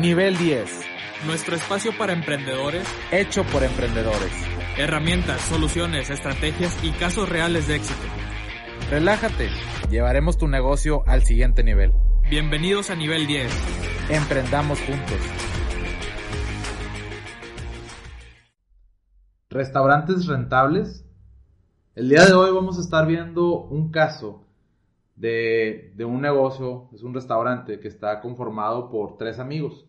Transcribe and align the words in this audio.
Nivel 0.00 0.36
10. 0.36 0.68
Nuestro 1.26 1.54
espacio 1.54 1.92
para 1.96 2.12
emprendedores, 2.12 2.86
Hecho 3.12 3.44
por 3.44 3.62
emprendedores. 3.62 4.32
herramientas, 4.76 5.40
soluciones, 5.42 6.10
estrategias 6.10 6.76
y 6.82 6.90
casos 6.90 7.28
reales 7.28 7.68
de 7.68 7.76
éxito. 7.76 8.02
Relájate. 8.90 9.50
Llevaremos 9.90 10.36
tu 10.36 10.48
negocio 10.48 11.04
al 11.06 11.22
siguiente 11.22 11.62
nivel. 11.62 11.92
Bienvenidos 12.28 12.90
a 12.90 12.96
nivel 12.96 13.26
10. 13.28 13.52
Emprendamos 14.10 14.80
juntos. 14.80 15.18
Restaurantes 19.48 20.26
rentables. 20.26 21.04
El 21.94 22.08
día 22.08 22.26
de 22.26 22.32
hoy 22.32 22.50
vamos 22.52 22.78
a 22.78 22.80
estar 22.80 23.06
viendo 23.06 23.60
un 23.66 23.92
caso 23.92 24.43
de, 25.16 25.92
de 25.96 26.04
un 26.04 26.20
negocio, 26.20 26.88
es 26.92 27.02
un 27.02 27.14
restaurante 27.14 27.80
que 27.80 27.88
está 27.88 28.20
conformado 28.20 28.90
por 28.90 29.16
tres 29.16 29.38
amigos. 29.38 29.86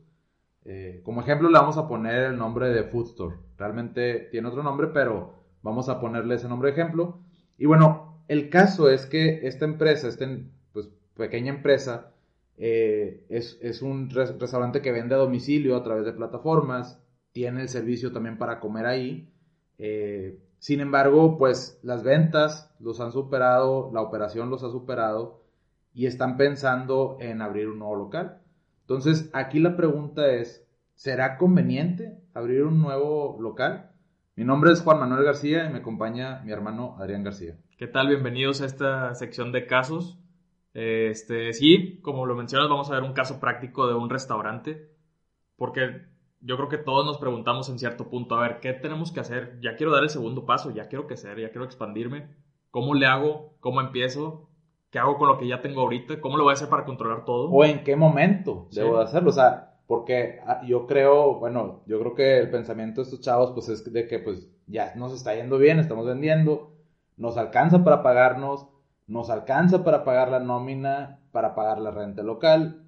Eh, 0.66 1.02
como 1.04 1.22
ejemplo 1.22 1.50
le 1.50 1.60
vamos 1.60 1.78
a 1.78 1.88
poner 1.88 2.24
el 2.24 2.38
nombre 2.38 2.70
de 2.70 2.84
Food 2.84 3.10
Store. 3.10 3.36
Realmente 3.58 4.28
tiene 4.32 4.48
otro 4.48 4.64
nombre, 4.64 4.88
pero 4.88 5.36
vamos 5.62 5.90
a 5.90 6.00
ponerle 6.00 6.36
ese 6.36 6.50
nombre 6.50 6.72
de 6.72 6.82
ejemplo. 6.82 7.20
Y 7.58 7.66
bueno, 7.66 8.24
el 8.28 8.50
caso 8.50 8.90
es 8.90 9.06
que 9.06 9.48
esta 9.48 9.66
empresa, 9.66 10.08
esta 10.08 10.28
pues, 10.74 10.90
pequeña 11.16 11.54
empresa, 11.54 12.12
eh, 12.58 13.26
es, 13.30 13.60
es, 13.62 13.82
un 13.82 14.10
res 14.10 14.38
restaurante 14.40 14.82
que 14.82 14.92
vende 14.92 15.16
a 15.16 15.20
domicilio 15.20 15.76
a 15.76 15.84
través 15.84 16.06
de 16.06 16.14
plataformas, 16.14 17.00
tiene 17.32 17.62
el 17.62 17.70
servicio 17.70 18.12
también 18.12 18.38
para 18.38 18.60
comer 18.60 18.86
ahí. 18.86 19.30
Eh, 19.78 20.40
sin 20.66 20.80
embargo, 20.80 21.38
pues 21.38 21.80
las 21.84 22.04
ventas 22.04 22.76
los 22.80 23.00
han 23.00 23.12
superado, 23.12 23.92
la 23.94 24.02
operación 24.02 24.50
los 24.50 24.64
ha 24.64 24.72
superado 24.72 25.44
y 25.94 26.08
están 26.08 26.38
pensando 26.38 27.18
en 27.22 27.44
abrir 27.44 27.68
un 27.68 27.78
nuevo 27.78 27.96
local. 27.96 28.42
Entonces, 28.82 29.30
aquí 29.32 29.60
la 29.60 29.78
pregunta 29.78 30.28
es, 30.32 30.68
¿será 30.96 31.38
conveniente 31.38 32.20
abrir 32.34 32.64
un 32.64 32.82
nuevo 32.82 33.38
local? 33.40 33.92
Mi 34.36 34.44
nombre 34.44 34.72
es 34.72 34.82
Juan 34.82 35.00
Manuel 35.00 35.24
García 35.24 35.68
y 35.68 35.70
me 35.72 35.78
acompaña 35.78 36.42
mi 36.44 36.52
hermano 36.52 36.96
Adrián 36.98 37.24
García. 37.24 37.56
¿Qué 37.78 37.86
tal? 37.86 38.08
Bienvenidos 38.08 38.62
a 38.62 38.66
esta 38.66 39.14
sección 39.14 39.52
de 39.52 39.68
casos. 39.68 40.18
Este, 40.74 41.54
sí, 41.54 42.00
como 42.02 42.26
lo 42.26 42.34
mencionas, 42.34 42.70
vamos 42.70 42.90
a 42.90 42.96
ver 42.96 43.04
un 43.04 43.14
caso 43.14 43.40
práctico 43.40 43.86
de 43.86 43.94
un 43.94 44.10
restaurante, 44.10 44.90
porque 45.58 46.08
yo 46.42 46.58
creo 46.58 46.70
que 46.70 46.78
todos 46.78 47.06
nos 47.06 47.18
preguntamos 47.18 47.70
en 47.70 47.80
cierto 47.80 48.10
punto, 48.10 48.36
a 48.36 48.42
ver, 48.42 48.60
¿qué 48.60 48.74
tenemos 48.74 49.12
que 49.12 49.20
hacer? 49.20 49.60
Ya 49.62 49.76
quiero 49.76 49.92
dar 49.92 50.04
el 50.04 50.10
segundo 50.10 50.46
paso, 50.46 50.72
ya 50.72 50.88
quiero 50.88 51.08
crecer, 51.08 51.40
ya 51.40 51.50
quiero 51.50 51.66
expandirme. 51.66 52.28
¿Cómo 52.72 52.94
le 52.94 53.06
hago? 53.06 53.56
¿Cómo 53.60 53.82
empiezo? 53.82 54.50
¿Qué 54.90 55.00
hago 55.00 55.18
con 55.18 55.28
lo 55.28 55.38
que 55.38 55.48
ya 55.48 55.62
tengo 55.62 55.82
ahorita? 55.82 56.22
¿Cómo 56.22 56.38
lo 56.38 56.44
voy 56.44 56.52
a 56.52 56.54
hacer 56.54 56.70
para 56.70 56.86
controlar 56.86 57.26
todo? 57.26 57.50
¿O 57.50 57.66
en 57.66 57.84
qué 57.84 57.96
momento 57.96 58.68
sí. 58.70 58.80
debo 58.80 58.98
de 58.98 59.04
hacerlo? 59.04 59.30
O 59.30 59.34
sea, 59.34 59.76
porque 59.88 60.40
yo 60.68 60.88
creo, 60.88 61.36
bueno, 61.36 61.84
yo 61.86 62.00
creo 62.00 62.16
que 62.16 62.40
el 62.40 62.50
pensamiento 62.50 63.02
de 63.02 63.04
estos 63.04 63.22
chavos 63.22 63.52
pues 63.52 63.70
es 63.70 63.92
de 63.92 64.08
que 64.08 64.20
pues 64.20 64.50
ya 64.68 64.94
nos 64.96 65.14
está 65.14 65.36
yendo 65.36 65.58
bien, 65.58 65.80
estamos 65.80 66.06
vendiendo, 66.06 66.74
nos 67.18 67.38
alcanza 67.38 67.84
para 67.84 68.02
pagarnos, 68.02 68.68
nos 69.08 69.30
alcanza 69.30 69.84
para 69.84 70.04
pagar 70.04 70.32
la 70.32 70.40
nómina, 70.40 71.20
para 71.32 71.56
pagar 71.56 71.80
la 71.80 71.92
renta 71.92 72.24
local, 72.24 72.84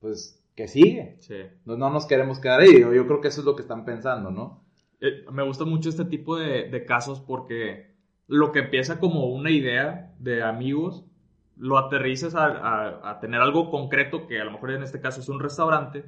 pues 0.00 0.37
que 0.58 0.66
sigue. 0.66 1.14
Sí. 1.20 1.36
No, 1.66 1.76
no, 1.76 1.88
nos 1.88 2.04
queremos 2.04 2.40
quedar 2.40 2.58
ahí. 2.58 2.80
Yo, 2.80 2.92
yo, 2.92 3.06
creo 3.06 3.20
que 3.20 3.28
eso 3.28 3.42
es 3.42 3.44
lo 3.44 3.54
que 3.54 3.62
están 3.62 3.84
pensando, 3.84 4.32
¿no? 4.32 4.64
Eh, 5.00 5.24
me 5.30 5.44
gusta 5.44 5.64
mucho 5.64 5.88
este 5.88 6.04
tipo 6.04 6.36
de, 6.36 6.68
de, 6.68 6.84
casos 6.84 7.20
porque 7.20 7.94
lo 8.26 8.50
que 8.50 8.58
empieza 8.58 8.98
como 8.98 9.26
una 9.26 9.52
idea 9.52 10.16
de 10.18 10.42
amigos, 10.42 11.04
lo 11.56 11.78
aterrizas 11.78 12.34
a, 12.34 12.46
a, 12.46 13.08
a, 13.08 13.20
tener 13.20 13.40
algo 13.40 13.70
concreto, 13.70 14.26
que 14.26 14.40
a 14.40 14.44
lo 14.44 14.50
mejor 14.50 14.72
en 14.72 14.82
este 14.82 15.00
caso 15.00 15.20
es 15.20 15.28
un 15.28 15.38
restaurante, 15.38 16.06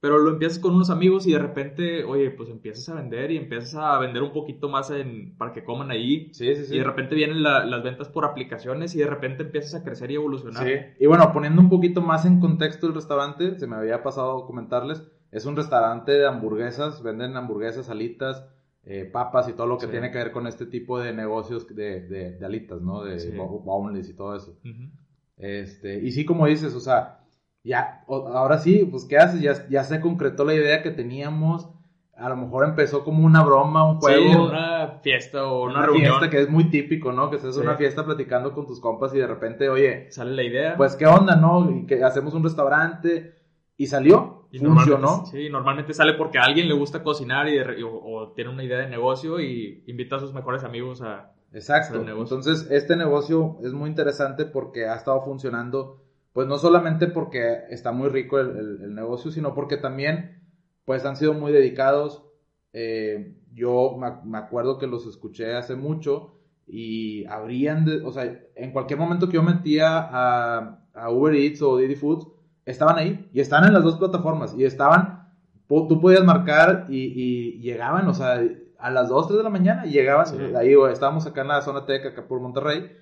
pero 0.00 0.18
lo 0.18 0.30
empiezas 0.30 0.58
con 0.58 0.74
unos 0.74 0.88
amigos 0.88 1.26
y 1.26 1.32
de 1.32 1.38
repente, 1.38 2.04
oye, 2.04 2.30
pues 2.30 2.48
empiezas 2.48 2.88
a 2.88 2.94
vender 2.94 3.30
y 3.30 3.36
empiezas 3.36 3.74
a 3.74 3.98
vender 3.98 4.22
un 4.22 4.32
poquito 4.32 4.70
más 4.70 4.90
en, 4.90 5.36
para 5.36 5.52
que 5.52 5.62
coman 5.62 5.90
ahí. 5.90 6.32
Sí, 6.32 6.54
sí, 6.56 6.64
sí. 6.64 6.74
Y 6.74 6.78
de 6.78 6.84
repente 6.84 7.14
vienen 7.14 7.42
la, 7.42 7.66
las 7.66 7.82
ventas 7.82 8.08
por 8.08 8.24
aplicaciones 8.24 8.94
y 8.94 8.98
de 9.00 9.06
repente 9.06 9.42
empiezas 9.42 9.74
a 9.74 9.84
crecer 9.84 10.10
y 10.10 10.14
evolucionar. 10.14 10.64
Sí. 10.64 10.72
Y 10.98 11.06
bueno, 11.06 11.30
poniendo 11.34 11.60
un 11.60 11.68
poquito 11.68 12.00
más 12.00 12.24
en 12.24 12.40
contexto 12.40 12.86
el 12.86 12.94
restaurante, 12.94 13.58
se 13.58 13.66
me 13.66 13.76
había 13.76 14.02
pasado 14.02 14.46
comentarles, 14.46 15.06
es 15.32 15.44
un 15.44 15.54
restaurante 15.54 16.12
de 16.12 16.26
hamburguesas, 16.26 17.02
venden 17.02 17.36
hamburguesas, 17.36 17.90
alitas, 17.90 18.48
eh, 18.84 19.04
papas 19.04 19.50
y 19.50 19.52
todo 19.52 19.66
lo 19.66 19.76
que 19.76 19.84
sí. 19.84 19.92
tiene 19.92 20.10
que 20.10 20.16
ver 20.16 20.32
con 20.32 20.46
este 20.46 20.64
tipo 20.64 20.98
de 20.98 21.12
negocios 21.12 21.66
de, 21.68 22.00
de, 22.00 22.38
de 22.38 22.46
alitas, 22.46 22.80
¿no? 22.80 23.04
De 23.04 23.20
sí. 23.20 23.28
y 23.28 24.14
todo 24.14 24.34
eso. 24.34 24.58
Uh 24.64 24.68
-huh. 24.68 24.90
este, 25.36 26.00
y 26.02 26.10
sí, 26.12 26.24
como 26.24 26.46
dices, 26.46 26.74
o 26.74 26.80
sea, 26.80 27.19
ya, 27.62 28.04
ahora 28.06 28.58
sí, 28.58 28.86
pues 28.90 29.04
¿qué 29.04 29.18
haces? 29.18 29.40
Ya, 29.40 29.68
ya 29.68 29.84
se 29.84 30.00
concretó 30.00 30.44
la 30.44 30.54
idea 30.54 30.82
que 30.82 30.90
teníamos. 30.90 31.68
A 32.16 32.28
lo 32.28 32.36
mejor 32.36 32.66
empezó 32.66 33.02
como 33.02 33.24
una 33.24 33.42
broma, 33.42 33.90
un 33.90 33.98
juego. 33.98 34.32
Sí, 34.32 34.36
una 34.36 34.98
fiesta 35.02 35.46
o 35.46 35.64
una, 35.64 35.78
una 35.78 35.86
reunión. 35.86 36.18
fiesta 36.18 36.30
que 36.30 36.42
es 36.42 36.50
muy 36.50 36.64
típico, 36.70 37.12
¿no? 37.12 37.30
Que 37.30 37.36
estés 37.36 37.56
en 37.56 37.62
sí. 37.62 37.66
una 37.66 37.76
fiesta 37.76 38.04
platicando 38.04 38.52
con 38.52 38.66
tus 38.66 38.80
compas 38.80 39.14
y 39.14 39.18
de 39.18 39.26
repente, 39.26 39.68
oye. 39.70 40.10
Sale 40.10 40.32
la 40.32 40.42
idea. 40.42 40.76
Pues 40.76 40.96
qué 40.96 41.06
onda, 41.06 41.36
¿no? 41.36 41.70
Y 41.70 41.86
que 41.86 42.04
hacemos 42.04 42.34
un 42.34 42.44
restaurante. 42.44 43.34
Y 43.76 43.86
salió. 43.86 44.48
Y 44.52 44.58
funcionó. 44.58 45.24
Sí, 45.26 45.48
normalmente 45.48 45.94
sale 45.94 46.14
porque 46.14 46.38
a 46.38 46.42
alguien 46.42 46.68
le 46.68 46.74
gusta 46.74 47.02
cocinar 47.02 47.48
y 47.48 47.56
de, 47.56 47.84
o, 47.84 47.90
o, 47.90 48.32
tiene 48.32 48.50
una 48.50 48.64
idea 48.64 48.78
de 48.78 48.88
negocio 48.88 49.40
y 49.40 49.84
invita 49.86 50.16
a 50.16 50.20
sus 50.20 50.34
mejores 50.34 50.64
amigos 50.64 51.00
a. 51.02 51.32
Exacto. 51.52 52.00
Entonces, 52.00 52.68
este 52.70 52.96
negocio 52.96 53.58
es 53.62 53.72
muy 53.72 53.88
interesante 53.88 54.44
porque 54.44 54.86
ha 54.86 54.94
estado 54.94 55.22
funcionando 55.22 56.02
pues 56.32 56.46
no 56.46 56.58
solamente 56.58 57.08
porque 57.08 57.64
está 57.70 57.92
muy 57.92 58.08
rico 58.08 58.38
el, 58.38 58.50
el, 58.50 58.82
el, 58.82 58.94
negocio, 58.94 59.30
sino 59.30 59.54
porque 59.54 59.76
también, 59.76 60.42
pues 60.84 61.04
han 61.04 61.16
sido 61.16 61.34
muy 61.34 61.52
dedicados. 61.52 62.24
Eh, 62.72 63.36
yo 63.52 63.96
me, 63.98 64.12
me, 64.24 64.38
acuerdo 64.38 64.78
que 64.78 64.86
los 64.86 65.06
escuché 65.06 65.54
hace 65.56 65.74
mucho 65.74 66.36
y 66.68 67.24
habrían, 67.26 67.84
de, 67.84 68.02
o 68.02 68.12
sea, 68.12 68.32
en 68.54 68.72
cualquier 68.72 68.98
momento 68.98 69.28
que 69.28 69.34
yo 69.34 69.42
metía 69.42 69.98
a, 69.98 70.84
a 70.94 71.10
Uber 71.10 71.34
Eats 71.34 71.62
o 71.62 71.76
Didi 71.76 71.96
Foods, 71.96 72.28
estaban 72.64 72.96
ahí 72.96 73.28
y 73.32 73.40
estaban 73.40 73.66
en 73.66 73.74
las 73.74 73.82
dos 73.82 73.98
plataformas 73.98 74.54
y 74.56 74.64
estaban, 74.64 75.28
tú 75.66 76.00
podías 76.00 76.24
marcar 76.24 76.86
y, 76.88 76.98
y 76.98 77.60
llegaban, 77.60 78.06
o 78.06 78.14
sea, 78.14 78.40
a 78.78 78.90
las 78.90 79.08
2, 79.08 79.26
3 79.26 79.38
de 79.38 79.44
la 79.44 79.50
mañana 79.50 79.86
y 79.86 79.90
llegaban, 79.90 80.26
sí. 80.26 80.36
ahí 80.56 80.74
estábamos 80.92 81.26
acá 81.26 81.42
en 81.42 81.48
la 81.48 81.60
zona 81.62 81.84
Tech, 81.86 82.06
acá 82.06 82.26
por 82.26 82.40
Monterrey, 82.40 82.92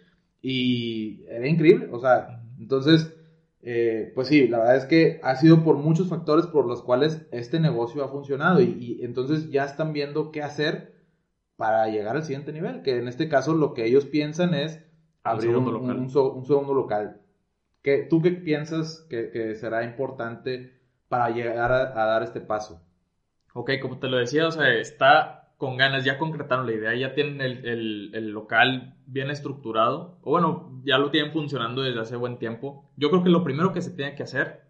y 0.40 1.24
era 1.28 1.46
increíble, 1.46 1.88
o 1.92 2.00
sea, 2.00 2.42
entonces 2.58 3.17
eh, 3.62 4.12
pues 4.14 4.28
sí, 4.28 4.46
la 4.48 4.58
verdad 4.58 4.76
es 4.76 4.84
que 4.84 5.20
ha 5.22 5.36
sido 5.36 5.64
por 5.64 5.76
muchos 5.76 6.08
factores 6.08 6.46
por 6.46 6.66
los 6.66 6.82
cuales 6.82 7.26
este 7.32 7.58
negocio 7.58 8.04
ha 8.04 8.08
funcionado 8.08 8.60
y, 8.60 8.76
y, 8.78 9.04
entonces 9.04 9.50
ya 9.50 9.64
están 9.64 9.92
viendo 9.92 10.30
qué 10.30 10.42
hacer 10.42 10.94
para 11.56 11.88
llegar 11.88 12.16
al 12.16 12.22
siguiente 12.22 12.52
nivel, 12.52 12.82
que 12.82 12.96
en 12.96 13.08
este 13.08 13.28
caso 13.28 13.54
lo 13.54 13.74
que 13.74 13.84
ellos 13.84 14.06
piensan 14.06 14.54
es 14.54 14.80
abrir 15.24 15.56
un, 15.56 15.66
un, 15.69 15.91
un, 15.91 16.00
un 16.00 16.46
segundo 16.46 16.74
local. 16.74 17.20
¿Qué, 17.82 18.06
¿Tú 18.08 18.22
qué 18.22 18.30
piensas 18.30 19.06
que, 19.08 19.30
que, 19.30 19.54
será 19.56 19.84
importante 19.84 20.72
para 21.08 21.30
llegar 21.30 21.72
a, 21.72 22.00
a, 22.00 22.06
dar 22.06 22.22
este 22.22 22.40
paso? 22.40 22.82
Ok, 23.54 23.72
como 23.80 23.98
te 23.98 24.08
lo 24.08 24.19
decía, 24.19 24.46
o 24.46 24.52
sea, 24.52 24.72
está 24.75 25.38
con 25.58 25.76
ganas, 25.76 26.04
ya 26.04 26.19
concretaron 26.19 26.66
la 26.66 26.72
idea, 26.72 26.94
ya 26.94 27.14
tienen 27.14 27.41
el, 27.41 27.66
el, 27.66 28.10
el, 28.14 28.30
local 28.30 28.94
bien 29.06 29.28
estructurado, 29.28 30.19
o 30.22 30.30
bueno, 30.30 30.80
ya 30.84 30.98
lo 30.98 31.10
tienen 31.10 31.32
funcionando 31.32 31.82
desde 31.82 32.00
hace 32.00 32.16
buen 32.16 32.38
tiempo. 32.38 32.88
Yo 32.96 33.10
creo 33.10 33.24
que 33.24 33.28
lo 33.28 33.44
primero 33.44 33.72
que 33.72 33.82
se 33.82 33.91
tiene 33.91 34.14
que 34.14 34.22
hacer, 34.22 34.62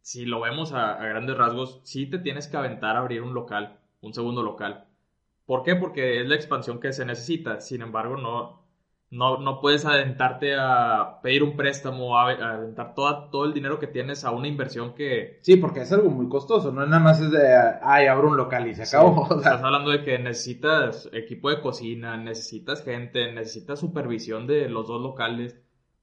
si 0.00 0.24
lo 0.24 0.40
vemos 0.40 0.72
a, 0.72 0.94
a 0.94 1.06
grandes 1.06 1.36
rasgos, 1.36 1.80
sí 1.84 2.06
te 2.06 2.18
tienes 2.18 2.48
que 2.48 2.56
aventar 2.56 2.96
a 2.96 3.00
abrir 3.00 3.22
un 3.22 3.34
local, 3.34 3.78
un 4.00 4.14
segundo 4.14 4.42
local. 4.42 4.86
¿Por 5.44 5.62
qué? 5.62 5.76
Porque 5.76 6.22
es 6.22 6.28
la 6.28 6.34
expansión 6.34 6.80
que 6.80 6.92
se 6.92 7.04
necesita. 7.04 7.60
Sin 7.60 7.82
embargo, 7.82 8.16
no, 8.16 8.65
no, 9.16 9.38
no 9.38 9.60
puedes 9.60 9.86
aventarte 9.86 10.54
a 10.58 11.20
pedir 11.22 11.42
un 11.42 11.56
préstamo, 11.56 12.18
a, 12.18 12.30
aventar 12.30 12.94
toda, 12.94 13.30
todo 13.30 13.46
el 13.46 13.54
dinero 13.54 13.78
que 13.78 13.86
tienes 13.86 14.24
a 14.24 14.30
una 14.30 14.46
inversión 14.46 14.94
que... 14.94 15.38
Sí, 15.42 15.56
porque 15.56 15.80
es 15.80 15.92
algo 15.92 16.10
muy 16.10 16.28
costoso, 16.28 16.70
no 16.70 16.82
es 16.82 16.88
nada 16.88 17.02
más 17.02 17.20
es 17.20 17.30
de, 17.30 17.40
ay, 17.82 18.06
abro 18.06 18.28
un 18.28 18.36
local 18.36 18.68
y 18.68 18.74
se 18.74 18.82
acabó. 18.82 19.26
Sí, 19.36 19.38
estás 19.38 19.62
hablando 19.62 19.90
de 19.90 20.04
que 20.04 20.18
necesitas 20.18 21.08
equipo 21.12 21.50
de 21.50 21.60
cocina, 21.60 22.16
necesitas 22.16 22.84
gente, 22.84 23.32
necesitas 23.32 23.80
supervisión 23.80 24.46
de 24.46 24.68
los 24.68 24.86
dos 24.86 25.00
locales. 25.00 25.58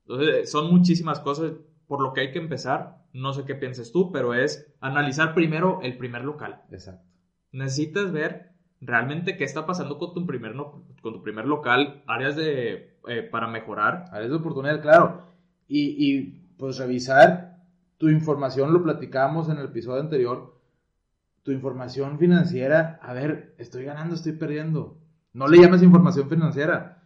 Entonces, 0.07 0.51
son 0.51 0.71
muchísimas 0.71 1.19
cosas 1.19 1.54
por 1.88 2.01
lo 2.01 2.13
que 2.13 2.21
hay 2.21 2.31
que 2.31 2.39
empezar. 2.39 2.98
No 3.13 3.33
sé 3.33 3.45
qué 3.45 3.54
pienses 3.54 3.92
tú, 3.92 4.12
pero 4.12 4.33
es 4.33 4.74
analizar 4.81 5.36
primero 5.36 5.80
el 5.83 5.98
primer 5.98 6.24
local. 6.24 6.63
Exacto. 6.71 7.07
Necesitas 7.51 8.12
ver 8.12 8.54
realmente 8.81 9.38
qué 9.38 9.44
está 9.44 9.65
pasando 9.65 9.98
con 10.00 10.13
tu 10.13 10.25
primer, 10.25 10.56
no, 10.56 10.83
con 11.01 11.13
tu 11.13 11.21
primer 11.21 11.45
local, 11.45 12.04
áreas 12.07 12.36
de, 12.36 12.93
eh, 13.07 13.21
para 13.23 13.47
mejorar. 13.47 14.05
Áreas 14.11 14.31
de 14.31 14.38
oportunidad, 14.38 14.81
claro. 14.81 15.27
Y, 15.67 15.95
y, 15.97 16.47
pues 16.57 16.77
revisar 16.77 17.57
tu 17.97 18.09
información, 18.09 18.73
lo 18.73 18.83
platicábamos 18.83 19.50
en 19.50 19.57
el 19.57 19.65
episodio 19.65 20.01
anterior, 20.01 20.59
tu 21.44 21.51
información 21.51 22.17
financiera, 22.19 23.00
a 23.01 23.13
ver, 23.13 23.55
estoy 23.57 23.83
ganando, 23.85 24.15
estoy 24.15 24.33
perdiendo. 24.33 24.97
No 25.33 25.47
le 25.47 25.61
llames 25.61 25.81
información 25.81 26.29
financiera, 26.29 27.03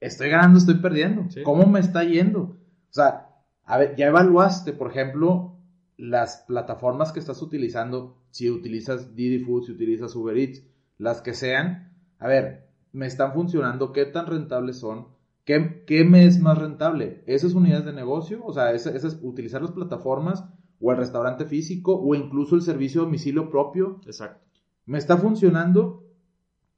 estoy 0.00 0.28
ganando, 0.28 0.58
estoy 0.58 0.76
perdiendo. 0.76 1.30
Sí. 1.30 1.42
¿Cómo 1.42 1.66
me 1.66 1.80
está 1.80 2.04
yendo? 2.04 2.40
O 2.40 2.92
sea, 2.92 3.28
a 3.64 3.78
ver, 3.78 3.96
ya 3.96 4.06
evaluaste, 4.06 4.72
por 4.72 4.90
ejemplo, 4.90 5.56
las 5.96 6.44
plataformas 6.46 7.12
que 7.12 7.20
estás 7.20 7.42
utilizando, 7.42 8.16
si 8.30 8.50
utilizas 8.50 9.14
Didi 9.14 9.38
Food, 9.40 9.66
si 9.66 9.72
utilizas 9.72 10.14
Uber 10.16 10.36
Eats, 10.36 10.62
las 10.98 11.20
que 11.20 11.34
sean, 11.34 11.92
a 12.18 12.26
ver, 12.26 12.68
me 12.92 13.06
están 13.06 13.32
funcionando, 13.32 13.92
qué 13.92 14.06
tan 14.06 14.26
rentables 14.26 14.78
son, 14.78 15.08
qué, 15.50 15.82
qué 15.84 16.04
me 16.04 16.26
es 16.26 16.38
más 16.38 16.56
rentable, 16.58 17.24
esas 17.26 17.54
unidades 17.54 17.84
de 17.84 17.92
negocio, 17.92 18.44
o 18.44 18.52
sea, 18.52 18.72
esas, 18.72 19.18
utilizar 19.20 19.60
las 19.60 19.72
plataformas 19.72 20.44
o 20.80 20.92
el 20.92 20.96
restaurante 20.96 21.44
físico 21.44 22.00
o 22.00 22.14
incluso 22.14 22.54
el 22.54 22.62
servicio 22.62 23.00
de 23.00 23.06
domicilio 23.06 23.50
propio. 23.50 24.00
Exacto. 24.06 24.46
Me 24.86 24.98
está 24.98 25.16
funcionando, 25.16 26.04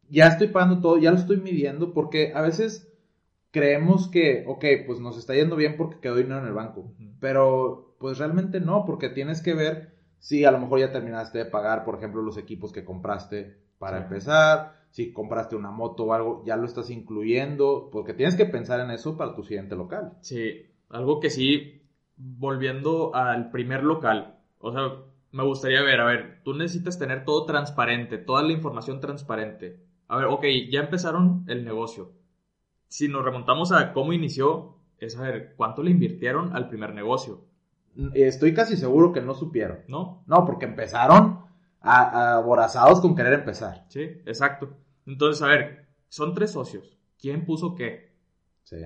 ya 0.08 0.28
estoy 0.28 0.48
pagando 0.48 0.80
todo, 0.80 0.96
ya 0.96 1.10
lo 1.10 1.18
estoy 1.18 1.36
midiendo, 1.36 1.92
porque 1.92 2.32
a 2.34 2.40
veces 2.40 2.90
creemos 3.50 4.08
que, 4.08 4.44
ok, 4.48 4.64
pues 4.86 5.00
nos 5.00 5.18
está 5.18 5.34
yendo 5.34 5.56
bien 5.56 5.76
porque 5.76 6.00
quedó 6.00 6.16
dinero 6.16 6.40
en 6.40 6.46
el 6.46 6.54
banco, 6.54 6.94
pero 7.20 7.94
pues 7.98 8.16
realmente 8.16 8.58
no, 8.60 8.86
porque 8.86 9.10
tienes 9.10 9.42
que 9.42 9.52
ver 9.52 9.91
si 10.22 10.44
a 10.44 10.50
lo 10.52 10.58
mejor 10.58 10.78
ya 10.78 10.92
terminaste 10.92 11.38
de 11.38 11.44
pagar, 11.44 11.84
por 11.84 11.96
ejemplo, 11.96 12.22
los 12.22 12.38
equipos 12.38 12.72
que 12.72 12.84
compraste 12.84 13.58
para 13.78 13.98
empezar, 13.98 14.84
si 14.90 15.12
compraste 15.12 15.56
una 15.56 15.70
moto 15.70 16.04
o 16.04 16.14
algo, 16.14 16.42
ya 16.46 16.56
lo 16.56 16.64
estás 16.64 16.88
incluyendo, 16.88 17.90
porque 17.90 18.14
tienes 18.14 18.36
que 18.36 18.46
pensar 18.46 18.80
en 18.80 18.90
eso 18.90 19.16
para 19.16 19.34
tu 19.34 19.42
siguiente 19.42 19.74
local. 19.74 20.12
Sí, 20.20 20.66
algo 20.88 21.20
que 21.20 21.28
sí, 21.28 21.82
volviendo 22.16 23.14
al 23.14 23.50
primer 23.50 23.82
local, 23.82 24.38
o 24.60 24.72
sea, 24.72 24.82
me 25.32 25.44
gustaría 25.44 25.82
ver, 25.82 26.00
a 26.00 26.04
ver, 26.04 26.40
tú 26.44 26.54
necesitas 26.54 26.98
tener 26.98 27.24
todo 27.24 27.44
transparente, 27.44 28.16
toda 28.16 28.42
la 28.42 28.52
información 28.52 29.00
transparente. 29.00 29.80
A 30.08 30.16
ver, 30.16 30.26
ok, 30.26 30.44
ya 30.70 30.80
empezaron 30.80 31.44
el 31.48 31.64
negocio 31.64 32.12
si 32.92 33.08
nos 33.08 33.24
remontamos 33.24 33.72
a 33.72 33.94
cómo 33.94 34.12
inició, 34.12 34.76
es 34.98 35.16
a 35.16 35.22
ver, 35.22 35.54
¿cuánto 35.56 35.82
le 35.82 35.90
invirtieron 35.90 36.54
al 36.54 36.68
primer 36.68 36.92
negocio? 36.92 37.40
Estoy 38.14 38.54
casi 38.54 38.76
seguro 38.76 39.12
que 39.12 39.20
no 39.20 39.34
supieron. 39.34 39.80
¿No? 39.88 40.24
No, 40.26 40.44
porque 40.44 40.64
empezaron 40.64 41.42
aborazados 41.80 43.00
con 43.00 43.14
querer 43.16 43.34
empezar. 43.34 43.84
Sí, 43.88 44.02
exacto. 44.26 44.76
Entonces, 45.06 45.42
a 45.42 45.48
ver, 45.48 45.86
son 46.08 46.34
tres 46.34 46.52
socios. 46.52 46.96
¿Quién 47.18 47.44
puso 47.44 47.74
qué? 47.74 48.12
Sí. 48.62 48.76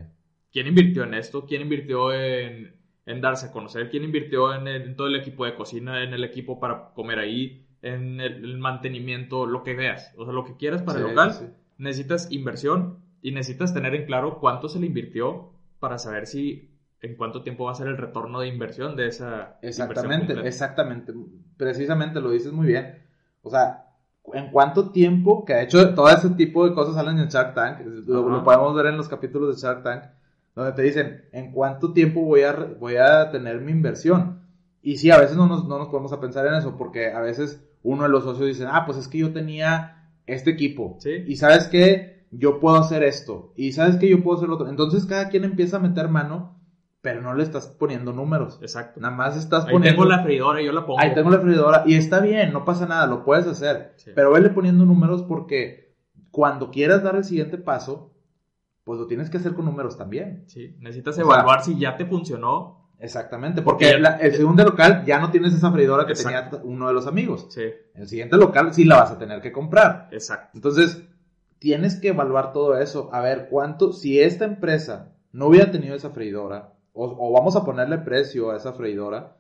¿Quién 0.51 0.67
invirtió 0.67 1.05
en 1.05 1.15
esto? 1.15 1.45
¿Quién 1.47 1.63
invirtió 1.63 2.13
en, 2.13 2.75
darse 3.21 3.47
a 3.47 3.53
conocer? 3.53 3.91
¿Quién 3.91 4.05
invirtió 4.05 4.55
en, 4.55 4.97
todo 4.97 5.07
el 5.07 5.17
equipo 5.17 5.45
de 5.45 5.55
cocina, 5.55 6.03
en 6.03 6.15
el 6.15 6.25
equipo 6.25 6.59
para 6.59 6.93
comer 6.95 7.19
ahí, 7.19 7.67
en 7.83 8.21
el, 8.21 8.57
mantenimiento, 8.59 9.47
lo 9.47 9.63
que 9.63 9.75
veas? 9.75 10.15
O 10.17 10.25
sea, 10.25 10.33
lo 10.33 10.45
que 10.45 10.57
quieras 10.57 10.83
para 10.83 10.99
el 10.99 11.09
local. 11.09 11.55
Necesitas 11.79 12.33
inversión 12.33 13.01
y 13.21 13.33
necesitas 13.33 13.75
tener 13.75 13.95
en 13.95 14.07
claro 14.07 14.39
cuánto 14.41 14.69
se 14.69 14.81
le 14.81 14.87
invirtió 14.87 15.53
para 15.79 15.99
saber 15.99 16.27
si 16.27 16.71
en 17.03 17.17
cuánto 17.17 17.43
tiempo 17.43 17.65
va 17.65 17.73
a 17.73 17.75
ser 17.75 17.89
el 17.89 17.97
retorno 17.97 18.41
de 18.41 18.49
inversión 18.49 18.97
de 18.97 19.09
esa 19.09 19.59
exactamente 19.63 20.33
exactamente. 20.47 21.13
Precisamente 21.57 22.21
lo 22.21 22.31
dices 22.31 22.53
muy 22.53 22.67
bien. 22.67 23.03
O 23.43 23.51
sea 23.51 23.85
en 24.33 24.51
cuánto 24.51 24.91
tiempo 24.91 25.45
que 25.45 25.55
de 25.55 25.63
hecho 25.63 25.95
todo 25.95 26.09
ese 26.09 26.31
tipo 26.31 26.69
de 26.69 26.75
cosas 26.75 26.97
salen 26.97 27.19
en 27.19 27.29
Shark 27.29 27.55
Tank 27.55 27.79
lo, 28.07 28.43
podemos 28.43 28.75
ver 28.75 28.87
en 28.87 28.97
los 28.97 29.09
capítulos 29.09 29.55
de 29.55 29.63
Shark 29.63 29.85
Tank 29.85 30.03
donde 30.57 30.73
te 30.73 30.83
dicen 30.83 31.27
en 31.31 31.53
cuánto 31.53 31.93
tiempo 31.93 32.23
voy 32.23 32.43
a 32.43 32.53
voy 32.53 32.97
a 32.97 33.31
tener 33.31 33.61
mi 33.61 33.71
inversión 33.71 34.41
y 34.83 34.97
sí 34.97 35.13
a 35.13 35.19
veces 35.19 35.37
no 35.37 35.47
nos, 35.47 35.69
no 35.69 35.79
nos 35.79 35.89
podemos 35.89 36.13
a 36.13 36.21
pensar 36.21 36.45
en 36.47 36.55
eso 36.55 36.77
porque 36.77 37.13
a 37.13 37.21
veces 37.21 37.65
uno 37.85 38.03
de 38.03 38.09
los 38.09 38.25
socios 38.25 38.49
dice 38.49 38.67
ah 38.69 38.85
pues 38.85 38.99
es 38.99 39.07
que 39.07 39.19
yo 39.19 39.33
tenía 39.33 40.11
este 40.27 40.51
equipo 40.51 40.97
¿Sí? 40.99 41.23
y 41.25 41.37
sabes 41.37 41.69
que 41.69 42.17
yo 42.31 42.61
puedo 42.61 42.77
hacer 42.77 43.03
esto, 43.03 43.53
y 43.57 43.73
sabes 43.73 43.97
que 43.97 44.09
yo 44.09 44.23
puedo 44.23 44.37
hacer 44.37 44.49
lo 44.49 44.57
otro. 44.57 44.69
Entonces 44.69 45.07
cada 45.07 45.29
quien 45.29 45.45
empieza 45.45 45.77
a 45.77 45.81
meter 45.81 46.09
mano, 46.09 46.56
pero 47.07 47.23
no 47.23 47.35
le 47.35 47.45
estás 47.45 47.69
poniendo 47.69 48.13
números. 48.13 48.59
Exacto. 48.61 49.01
Nada 49.01 49.15
más 49.15 49.37
estás 49.37 49.63
poniendo. 49.67 49.87
Ahí 49.87 49.93
tengo 49.93 50.05
la 50.07 50.25
freidora, 50.25 50.61
yo 50.61 50.73
la 50.73 50.85
pongo. 50.85 50.99
Ahí 50.99 51.15
tengo 51.15 51.31
la 51.31 51.39
freidora, 51.39 51.85
y 51.87 51.95
está 51.95 52.19
bien, 52.19 52.53
no 52.53 52.65
pasa 52.65 52.85
nada, 52.85 53.07
lo 53.07 53.25
puedes 53.25 53.47
hacer. 53.47 53.95
Pero 54.13 54.33
vele 54.33 54.51
poniendo 54.51 54.85
números 54.85 55.23
porque 55.23 55.95
cuando 56.33 56.73
quieras 56.73 57.05
dar 57.05 57.15
el 57.15 57.23
siguiente 57.23 57.59
paso, 57.59 58.13
pues 58.83 58.99
lo 58.99 59.07
tienes 59.07 59.31
que 59.31 59.37
hacer 59.37 59.55
con 59.55 59.67
números 59.67 59.97
también. 59.97 60.43
Sí, 60.49 60.75
necesitas 60.81 61.17
evaluar 61.19 61.63
si 61.63 61.79
ya 61.79 61.97
te 61.97 62.07
funcionó. 62.07 62.91
Exactamente, 62.99 63.63
porque 63.63 63.91
el 63.91 64.35
segundo 64.35 64.65
local 64.65 65.05
ya 65.07 65.21
no 65.21 65.31
tienes 65.31 65.55
esa 65.55 65.71
freidora 65.71 66.07
que 66.07 66.15
tenía 66.15 66.51
uno 66.65 66.89
de 66.89 66.93
los 66.93 67.07
amigos. 67.07 67.47
Sí. 67.51 67.67
El 67.95 68.09
siguiente 68.09 68.37
local 68.37 68.75
sí 68.75 68.85
la 68.85 68.97
vas 68.97 69.13
a 69.13 69.19
tener 69.19 69.41
que 69.41 69.53
comprar. 69.53 70.09
Exacto. 70.11 70.51
Entonces, 70.55 71.05
tienes 71.61 72.01
que 72.01 72.09
evaluar 72.09 72.53
todo 72.53 72.77
eso. 72.77 73.11
A 73.13 73.21
ver, 73.21 73.47
cuánto, 73.49 73.93
si 73.93 74.19
esta 74.19 74.45
empresa 74.45 75.13
no 75.31 75.47
hubiera 75.47 75.71
tenido 75.71 75.95
esa 75.95 76.11
freidora, 76.11 76.73
o, 76.97 77.33
vamos 77.33 77.57
a 77.57 77.65
ponerle 77.65 77.99
precio 77.99 78.51
a 78.51 78.57
esa 78.57 78.73
freidora, 78.73 79.37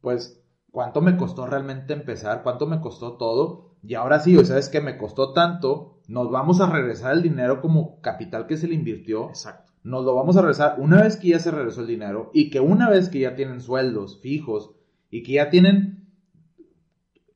pues, 0.00 0.42
¿cuánto 0.70 1.00
me 1.02 1.16
costó 1.16 1.46
realmente 1.46 1.92
empezar? 1.92 2.42
¿Cuánto 2.42 2.66
me 2.66 2.80
costó 2.80 3.12
todo? 3.12 3.76
Y 3.82 3.94
ahora 3.94 4.20
sí, 4.20 4.36
o 4.36 4.44
sabes 4.44 4.70
que 4.70 4.80
me 4.80 4.96
costó 4.96 5.32
tanto, 5.34 6.00
nos 6.08 6.30
vamos 6.30 6.60
a 6.60 6.70
regresar 6.70 7.12
el 7.12 7.22
dinero 7.22 7.60
como 7.60 8.00
capital 8.00 8.46
que 8.46 8.56
se 8.56 8.68
le 8.68 8.74
invirtió. 8.74 9.28
Exacto. 9.28 9.72
Nos 9.82 10.04
lo 10.04 10.14
vamos 10.14 10.38
a 10.38 10.40
regresar 10.40 10.76
una 10.78 11.02
vez 11.02 11.16
que 11.16 11.28
ya 11.28 11.38
se 11.38 11.50
regresó 11.50 11.82
el 11.82 11.88
dinero 11.88 12.30
y 12.32 12.48
que 12.48 12.60
una 12.60 12.88
vez 12.88 13.10
que 13.10 13.20
ya 13.20 13.34
tienen 13.34 13.60
sueldos 13.60 14.18
fijos 14.22 14.70
y 15.10 15.22
que 15.22 15.32
ya 15.32 15.50
tienen 15.50 16.08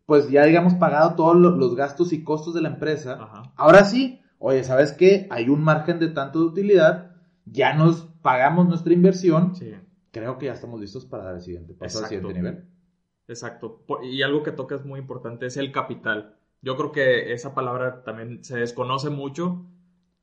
pues 0.07 0.31
ya 0.31 0.47
digamos 0.47 0.73
pagado 0.73 1.17
todos 1.17 1.37
los 1.37 1.77
gastos 1.77 2.15
y 2.15 2.25
costos 2.25 2.55
de 2.55 2.63
la 2.63 2.71
empresa, 2.71 3.53
ahora 3.57 3.85
sí, 3.85 4.23
oye, 4.39 4.65
¿sabes 4.65 4.93
qué? 4.93 5.27
Hay 5.29 5.51
un 5.51 5.63
margen 5.63 5.99
de 5.99 6.09
tanto 6.09 6.39
de 6.39 6.47
utilidad, 6.47 7.11
ya 7.45 7.75
nos 7.75 8.08
pagamos 8.29 8.69
nuestra 8.69 8.93
inversión, 8.93 9.55
creo 10.11 10.37
que 10.37 10.47
ya 10.47 10.53
estamos 10.53 10.79
listos 10.79 11.07
para 11.07 11.25
dar 11.25 11.37
el 11.37 11.41
siguiente 11.41 11.73
paso 11.73 12.01
al 12.01 12.05
siguiente 12.05 12.35
nivel. 12.35 12.65
Exacto. 13.27 13.85
Y 14.03 14.21
algo 14.21 14.43
que 14.43 14.53
toca 14.53 14.75
es 14.75 14.85
muy 14.85 15.01
importante 15.01 15.47
es 15.47 15.57
el 15.57 15.73
capital. 15.73 16.37
Yo 16.61 16.77
creo 16.77 16.93
que 16.93 17.33
esa 17.33 17.55
palabra 17.55 18.03
también 18.03 18.45
se 18.45 18.59
desconoce 18.59 19.09
mucho. 19.09 19.65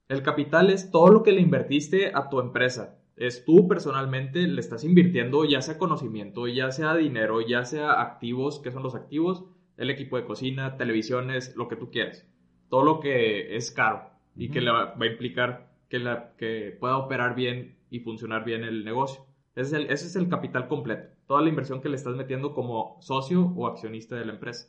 El 0.08 0.22
capital 0.22 0.70
es 0.70 0.92
todo 0.92 1.08
lo 1.08 1.24
que 1.24 1.32
le 1.32 1.42
invertiste 1.42 2.12
a 2.14 2.30
tu 2.30 2.40
empresa. 2.40 3.00
Es 3.16 3.44
tú 3.44 3.68
personalmente 3.68 4.46
le 4.46 4.62
estás 4.62 4.84
invirtiendo 4.84 5.44
ya 5.44 5.64
sea 5.64 5.80
conocimiento, 5.80 6.48
ya 6.48 6.72
sea 6.72 6.94
dinero, 6.94 7.42
ya 7.42 7.66
sea 7.66 8.02
activos, 8.02 8.60
que 8.60 8.72
son 8.72 8.84
los 8.84 8.94
activos, 8.94 9.46
el 9.78 9.90
equipo 9.90 10.18
de 10.18 10.26
cocina, 10.26 10.78
televisiones, 10.78 11.56
lo 11.56 11.68
que 11.68 11.76
tú 11.76 11.90
quieras. 11.90 12.24
Todo 12.70 12.84
lo 12.84 13.00
que 13.00 13.56
es 13.56 13.72
caro 13.72 14.12
y 14.36 14.50
que 14.50 14.62
le 14.62 14.70
va, 14.70 14.94
a 15.00 15.06
implicar 15.08 15.72
que, 15.90 15.98
la, 15.98 16.34
que 16.38 16.78
pueda 16.80 16.98
operar 16.98 17.34
bien 17.34 17.75
y 17.90 18.00
funcionar 18.00 18.44
bien 18.44 18.64
el 18.64 18.86
negocio. 18.86 19.26
Ese 19.56 19.68
es 19.68 19.74
el, 19.74 19.90
ese 19.92 20.08
es 20.08 20.16
el 20.16 20.30
capital 20.30 20.68
completo. 20.68 21.10
Toda 21.28 21.42
la 21.42 21.50
inversión 21.50 21.82
que 21.82 21.90
le 21.90 21.96
estás 21.96 22.16
metiendo 22.16 22.54
como 22.54 22.98
socio 23.02 23.54
o 23.56 23.68
accionista 23.68 24.16
de 24.16 24.26
la 24.26 24.34
empresa. 24.34 24.68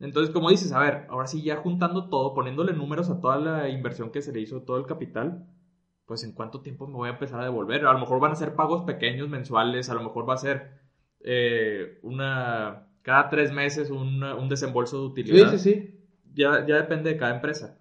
Entonces, 0.00 0.32
como 0.32 0.50
dices, 0.50 0.72
a 0.72 0.80
ver, 0.80 1.06
ahora 1.08 1.26
sí 1.26 1.42
ya 1.42 1.56
juntando 1.56 2.08
todo, 2.08 2.34
poniéndole 2.34 2.72
números 2.72 3.10
a 3.10 3.20
toda 3.20 3.38
la 3.38 3.68
inversión 3.68 4.10
que 4.10 4.22
se 4.22 4.32
le 4.32 4.40
hizo, 4.40 4.62
todo 4.62 4.76
el 4.76 4.86
capital, 4.86 5.46
pues 6.06 6.24
en 6.24 6.32
cuánto 6.32 6.60
tiempo 6.60 6.86
me 6.86 6.94
voy 6.94 7.08
a 7.08 7.12
empezar 7.12 7.40
a 7.40 7.44
devolver. 7.44 7.86
A 7.86 7.92
lo 7.92 7.98
mejor 7.98 8.20
van 8.20 8.32
a 8.32 8.36
ser 8.36 8.54
pagos 8.54 8.82
pequeños 8.84 9.28
mensuales, 9.28 9.88
a 9.90 9.94
lo 9.94 10.02
mejor 10.02 10.28
va 10.28 10.34
a 10.34 10.38
ser 10.38 10.80
eh, 11.20 11.98
una 12.02 12.88
cada 13.02 13.28
tres 13.28 13.52
meses 13.52 13.90
un, 13.90 14.22
un 14.22 14.48
desembolso 14.48 14.98
de 14.98 15.06
utilidad. 15.06 15.50
Sí, 15.50 15.58
sí, 15.58 15.72
sí. 15.72 16.00
Ya, 16.34 16.66
ya 16.66 16.76
depende 16.76 17.10
de 17.10 17.16
cada 17.16 17.36
empresa. 17.36 17.78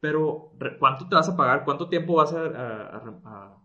Pero, 0.00 0.52
¿cuánto 0.78 1.08
te 1.08 1.14
vas 1.14 1.28
a 1.28 1.36
pagar? 1.36 1.64
¿Cuánto 1.64 1.88
tiempo 1.88 2.14
vas 2.14 2.32
a, 2.32 2.44
a, 2.44 3.58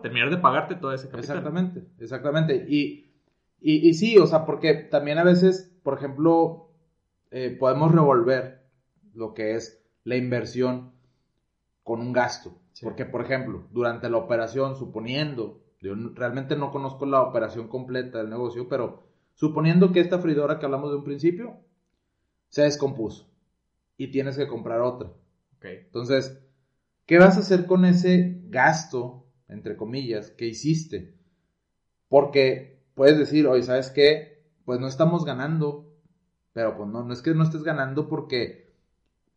terminar 0.00 0.30
de 0.30 0.38
pagarte 0.38 0.76
todo 0.76 0.92
ese 0.92 1.08
capital? 1.08 1.38
Exactamente, 1.38 1.84
exactamente. 1.98 2.66
Y, 2.68 3.10
y, 3.60 3.88
y, 3.88 3.94
sí, 3.94 4.18
o 4.18 4.26
sea, 4.26 4.46
porque 4.46 4.74
también 4.74 5.18
a 5.18 5.24
veces, 5.24 5.72
por 5.82 5.98
ejemplo, 5.98 6.68
eh, 7.30 7.56
podemos 7.58 7.92
revolver 7.92 8.62
lo 9.14 9.34
que 9.34 9.56
es 9.56 9.82
la 10.04 10.16
inversión 10.16 10.92
con 11.82 12.00
un 12.00 12.12
gasto. 12.12 12.56
Porque, 12.82 13.04
por 13.04 13.20
ejemplo, 13.22 13.66
durante 13.72 14.08
la 14.08 14.16
operación, 14.16 14.76
suponiendo, 14.76 15.60
yo 15.80 15.94
realmente 16.14 16.56
no 16.56 16.70
conozco 16.70 17.04
la 17.04 17.20
operación 17.20 17.68
completa 17.68 18.18
del 18.18 18.30
negocio, 18.30 18.68
pero 18.68 19.10
Suponiendo 19.40 19.90
que 19.90 20.00
esta 20.00 20.18
freidora 20.18 20.58
que 20.58 20.66
hablamos 20.66 20.90
de 20.90 20.98
un 20.98 21.04
principio 21.04 21.56
se 22.50 22.60
descompuso 22.60 23.26
y 23.96 24.10
tienes 24.10 24.36
que 24.36 24.46
comprar 24.46 24.82
otra. 24.82 25.14
Entonces, 25.62 26.42
¿qué 27.06 27.16
vas 27.16 27.38
a 27.38 27.40
hacer 27.40 27.64
con 27.64 27.86
ese 27.86 28.42
gasto, 28.48 29.19
entre 29.50 29.76
comillas, 29.76 30.30
que 30.30 30.46
hiciste? 30.46 31.14
Porque 32.08 32.82
puedes 32.94 33.18
decir, 33.18 33.46
oye, 33.46 33.62
¿sabes 33.62 33.90
qué? 33.90 34.44
Pues 34.64 34.80
no 34.80 34.86
estamos 34.86 35.24
ganando, 35.24 35.92
pero 36.52 36.76
pues 36.76 36.88
no, 36.88 37.04
no 37.04 37.12
es 37.12 37.22
que 37.22 37.34
no 37.34 37.44
estés 37.44 37.62
ganando 37.62 38.08
porque 38.08 38.74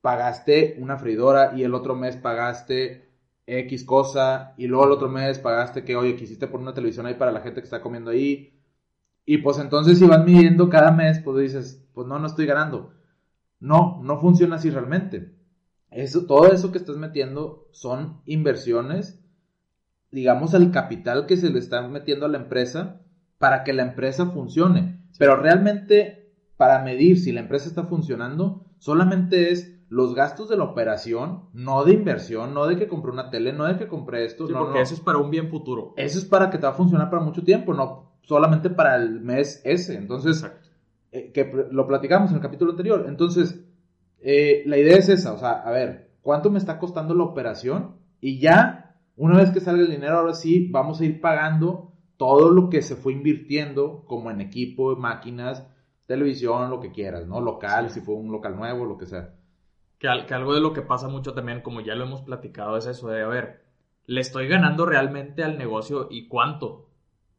pagaste 0.02 0.78
una 0.80 0.98
freidora 0.98 1.54
y 1.56 1.64
el 1.64 1.74
otro 1.74 1.96
mes 1.96 2.18
pagaste 2.18 3.10
X 3.46 3.84
cosa 3.84 4.54
y 4.58 4.68
luego 4.68 4.86
el 4.86 4.92
otro 4.92 5.10
mes 5.10 5.40
pagaste 5.40 5.84
que, 5.84 5.96
oye, 5.96 6.16
quisiste 6.16 6.48
poner 6.48 6.64
una 6.64 6.74
televisión 6.74 7.06
ahí 7.06 7.16
para 7.16 7.32
la 7.32 7.42
gente 7.42 7.62
que 7.62 7.66
está 7.66 7.82
comiendo 7.82 8.12
ahí 8.12 8.54
y 9.26 9.38
pues 9.38 9.58
entonces 9.60 9.98
si 10.00 10.06
vas 10.06 10.26
midiendo 10.26 10.70
cada 10.70 10.92
mes, 10.92 11.20
pues 11.20 11.38
dices, 11.38 11.86
pues 11.94 12.08
no, 12.08 12.20
no 12.20 12.28
estoy 12.28 12.46
ganando. 12.46 12.94
No, 13.60 14.02
no 14.04 14.20
funciona 14.20 14.58
así 14.58 14.70
realmente. 14.70 15.34
Eso, 15.90 16.26
todo 16.26 16.52
eso 16.52 16.72
que 16.72 16.78
estás 16.78 16.98
metiendo 16.98 17.68
son 17.72 18.22
inversiones, 18.26 19.23
digamos, 20.14 20.54
al 20.54 20.72
capital 20.72 21.26
que 21.26 21.36
se 21.36 21.50
le 21.50 21.60
está 21.60 21.86
metiendo 21.88 22.26
a 22.26 22.30
la 22.30 22.38
empresa 22.38 23.02
para 23.40 23.64
que 23.64 23.74
la 23.74 23.84
empresa 23.84 24.28
funcione. 24.28 25.02
Pero 25.18 25.36
realmente, 25.36 26.34
para 26.56 26.82
medir 26.84 27.20
si 27.20 27.32
la 27.32 27.42
empresa 27.42 27.68
está 27.68 27.84
funcionando, 27.84 28.66
solamente 28.78 29.52
es 29.52 29.74
los 29.90 30.16
gastos 30.16 30.50
de 30.50 30.58
la 30.58 30.64
operación, 30.64 31.50
no 31.54 31.84
de 31.84 31.94
inversión, 31.94 32.54
no 32.54 32.66
de 32.68 32.78
que 32.78 32.88
compré 32.88 33.12
una 33.12 33.30
tele, 33.30 33.54
no 33.54 33.66
de 33.66 33.78
que 33.78 33.88
compré 33.88 34.26
esto. 34.26 34.48
Sí, 34.48 34.54
no, 34.54 34.60
porque 34.60 34.80
no. 34.80 34.84
eso 34.84 34.94
es 34.94 35.02
para 35.02 35.18
un 35.18 35.30
bien 35.30 35.50
futuro. 35.50 35.94
Eso 35.98 36.20
es 36.20 36.26
para 36.26 36.50
que 36.50 36.58
te 36.58 36.66
va 36.66 36.72
a 36.72 36.76
funcionar 36.76 37.10
para 37.10 37.22
mucho 37.22 37.44
tiempo, 37.44 37.74
no 37.74 38.14
solamente 38.22 38.70
para 38.70 38.96
el 38.96 39.20
mes 39.22 39.62
ese. 39.66 39.98
Entonces, 39.98 40.46
eh, 41.12 41.32
que 41.32 41.52
lo 41.72 41.88
platicamos 41.88 42.32
en 42.32 42.38
el 42.38 42.42
capítulo 42.42 42.72
anterior. 42.72 43.06
Entonces, 43.08 43.64
eh, 44.20 44.64
la 44.66 44.78
idea 44.78 44.98
es 44.98 45.10
esa, 45.10 45.34
o 45.34 45.38
sea, 45.38 45.52
a 45.52 45.72
ver, 45.72 46.12
¿cuánto 46.22 46.50
me 46.50 46.58
está 46.58 46.80
costando 46.80 47.14
la 47.14 47.24
operación? 47.24 47.98
Y 48.22 48.40
ya, 48.40 48.93
una 49.16 49.38
vez 49.38 49.52
que 49.52 49.60
salga 49.60 49.82
el 49.84 49.92
dinero, 49.92 50.18
ahora 50.18 50.34
sí, 50.34 50.68
vamos 50.72 51.00
a 51.02 51.06
ir 51.06 51.22
pagando 51.22 51.92
todo 52.18 52.52
lo 52.52 52.70
que 52.70 52.82
se 52.82 52.96
fue 52.96 53.14
invirtiendo, 53.14 54.04
como 54.06 54.32
en 54.32 54.42
equipo, 54.42 54.96
máquinas, 54.96 55.68
televisión, 56.06 56.70
lo 56.70 56.80
que 56.80 56.92
quieras, 56.92 57.28
¿no? 57.28 57.42
Local, 57.42 57.90
Sí. 57.90 58.00
si 58.00 58.06
fue 58.06 58.16
un 58.16 58.32
local 58.32 58.56
nuevo, 58.56 58.86
lo 58.86 58.98
que 58.98 59.06
sea. 59.06 59.34
Que, 60.00 60.08
que 60.28 60.34
algo 60.34 60.54
de 60.54 60.62
lo 60.62 60.74
que 60.74 60.82
pasa 60.82 61.08
mucho 61.08 61.34
también, 61.34 61.62
como 61.62 61.82
ya 61.82 61.96
lo 61.96 62.06
hemos 62.06 62.22
platicado, 62.22 62.78
es 62.78 62.86
eso 62.88 63.08
de, 63.10 63.22
a 63.24 63.28
ver, 63.28 63.64
¿le 64.06 64.22
estoy 64.22 64.48
ganando 64.48 64.86
realmente 64.86 65.44
al 65.44 65.58
negocio 65.58 66.08
y 66.12 66.28
cuánto? 66.28 66.90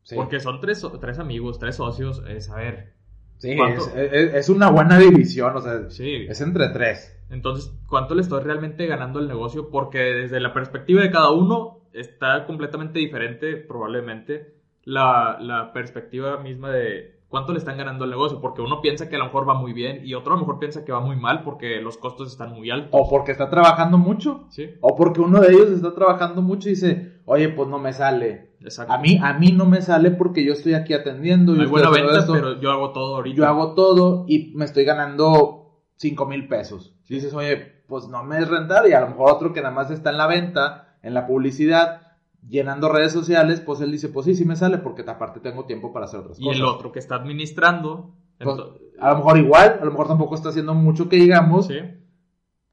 Sí, 0.02 0.16
Porque 0.16 0.40
son 0.40 0.60
tres, 0.60 0.86
tres 1.00 1.18
amigos, 1.18 1.58
tres 1.58 1.76
socios, 1.76 2.22
es 2.28 2.50
a 2.50 2.56
ver. 2.56 2.94
sí 3.38 3.52
es, 3.52 3.86
es- 3.96 4.34
es 4.34 4.48
una 4.48 4.70
buena 4.70 4.98
división, 4.98 5.56
o 5.56 5.60
sea, 5.60 5.90
Sí. 5.90 6.26
es 6.28 6.40
entre 6.40 6.68
tres. 6.70 7.13
Entonces, 7.30 7.72
¿cuánto 7.88 8.14
le 8.14 8.22
estoy 8.22 8.42
realmente 8.42 8.86
ganando 8.86 9.18
al 9.18 9.28
negocio? 9.28 9.70
Porque 9.70 9.98
desde 9.98 10.40
la 10.40 10.52
perspectiva 10.52 11.02
de 11.02 11.10
cada 11.10 11.30
uno 11.30 11.78
está 11.92 12.46
completamente 12.46 12.98
diferente, 12.98 13.56
probablemente, 13.56 14.54
la, 14.84 15.38
la 15.40 15.72
perspectiva 15.72 16.36
misma 16.38 16.70
de 16.70 17.14
cuánto 17.28 17.52
le 17.52 17.58
están 17.58 17.76
ganando 17.78 18.04
al 18.04 18.10
negocio. 18.10 18.40
Porque 18.40 18.62
uno 18.62 18.80
piensa 18.80 19.08
que 19.08 19.16
a 19.16 19.18
lo 19.18 19.24
mejor 19.26 19.48
va 19.48 19.54
muy 19.54 19.72
bien 19.72 20.02
y 20.04 20.14
otro 20.14 20.32
a 20.32 20.36
lo 20.36 20.42
mejor 20.42 20.58
piensa 20.58 20.84
que 20.84 20.92
va 20.92 21.00
muy 21.00 21.16
mal 21.16 21.42
porque 21.42 21.80
los 21.80 21.96
costos 21.96 22.30
están 22.30 22.52
muy 22.52 22.70
altos. 22.70 22.90
O 22.92 23.08
porque 23.08 23.32
está 23.32 23.48
trabajando 23.50 23.98
mucho, 23.98 24.44
Sí, 24.50 24.70
o 24.80 24.94
porque 24.94 25.20
uno 25.20 25.40
de 25.40 25.52
ellos 25.52 25.70
está 25.70 25.94
trabajando 25.94 26.42
mucho 26.42 26.68
y 26.68 26.72
dice, 26.72 27.14
oye, 27.24 27.48
pues 27.48 27.68
no 27.68 27.78
me 27.78 27.92
sale. 27.92 28.50
exacto. 28.60 28.92
A 28.92 28.98
mí, 28.98 29.18
a 29.22 29.32
mí 29.32 29.50
no 29.52 29.64
me 29.64 29.80
sale 29.82 30.10
porque 30.10 30.44
yo 30.44 30.52
estoy 30.52 30.74
aquí 30.74 30.92
atendiendo. 30.94 31.54
no 31.54 31.62
hay 31.62 31.68
buena 31.68 31.90
venta, 31.90 32.24
pero 32.30 32.60
yo 32.60 32.70
hago 32.70 32.90
todo 32.92 33.16
ahorita. 33.16 33.36
Yo 33.36 33.46
hago 33.46 33.74
todo 33.74 34.26
y 34.28 34.52
me 34.54 34.64
estoy 34.64 34.84
ganando 34.84 35.63
5 36.04 36.26
mil 36.26 36.48
pesos. 36.48 36.94
Y 37.08 37.14
dices, 37.14 37.32
oye, 37.32 37.82
pues 37.86 38.08
no 38.08 38.22
me 38.24 38.38
es 38.38 38.48
rentable. 38.48 38.90
Y 38.90 38.92
a 38.92 39.00
lo 39.00 39.08
mejor 39.08 39.32
otro 39.32 39.52
que 39.54 39.62
nada 39.62 39.74
más 39.74 39.90
está 39.90 40.10
en 40.10 40.18
la 40.18 40.26
venta, 40.26 40.96
en 41.02 41.14
la 41.14 41.26
publicidad, 41.26 42.02
llenando 42.46 42.90
redes 42.90 43.12
sociales, 43.12 43.60
pues 43.60 43.80
él 43.80 43.90
dice, 43.90 44.08
pues 44.10 44.26
sí, 44.26 44.34
sí 44.34 44.44
me 44.44 44.54
sale 44.56 44.78
porque 44.78 45.02
aparte 45.02 45.40
tengo 45.40 45.64
tiempo 45.64 45.92
para 45.92 46.04
hacer 46.04 46.20
otras 46.20 46.38
Y 46.38 46.44
cosas. 46.44 46.58
el 46.58 46.64
otro 46.66 46.92
que 46.92 46.98
está 46.98 47.14
administrando. 47.14 48.14
Pues, 48.38 48.58
a 49.00 49.10
lo 49.10 49.16
mejor 49.16 49.38
igual, 49.38 49.78
a 49.80 49.84
lo 49.84 49.90
mejor 49.92 50.08
tampoco 50.08 50.34
está 50.34 50.50
haciendo 50.50 50.74
mucho 50.74 51.08
que 51.08 51.16
digamos. 51.16 51.68
sí, 51.68 51.78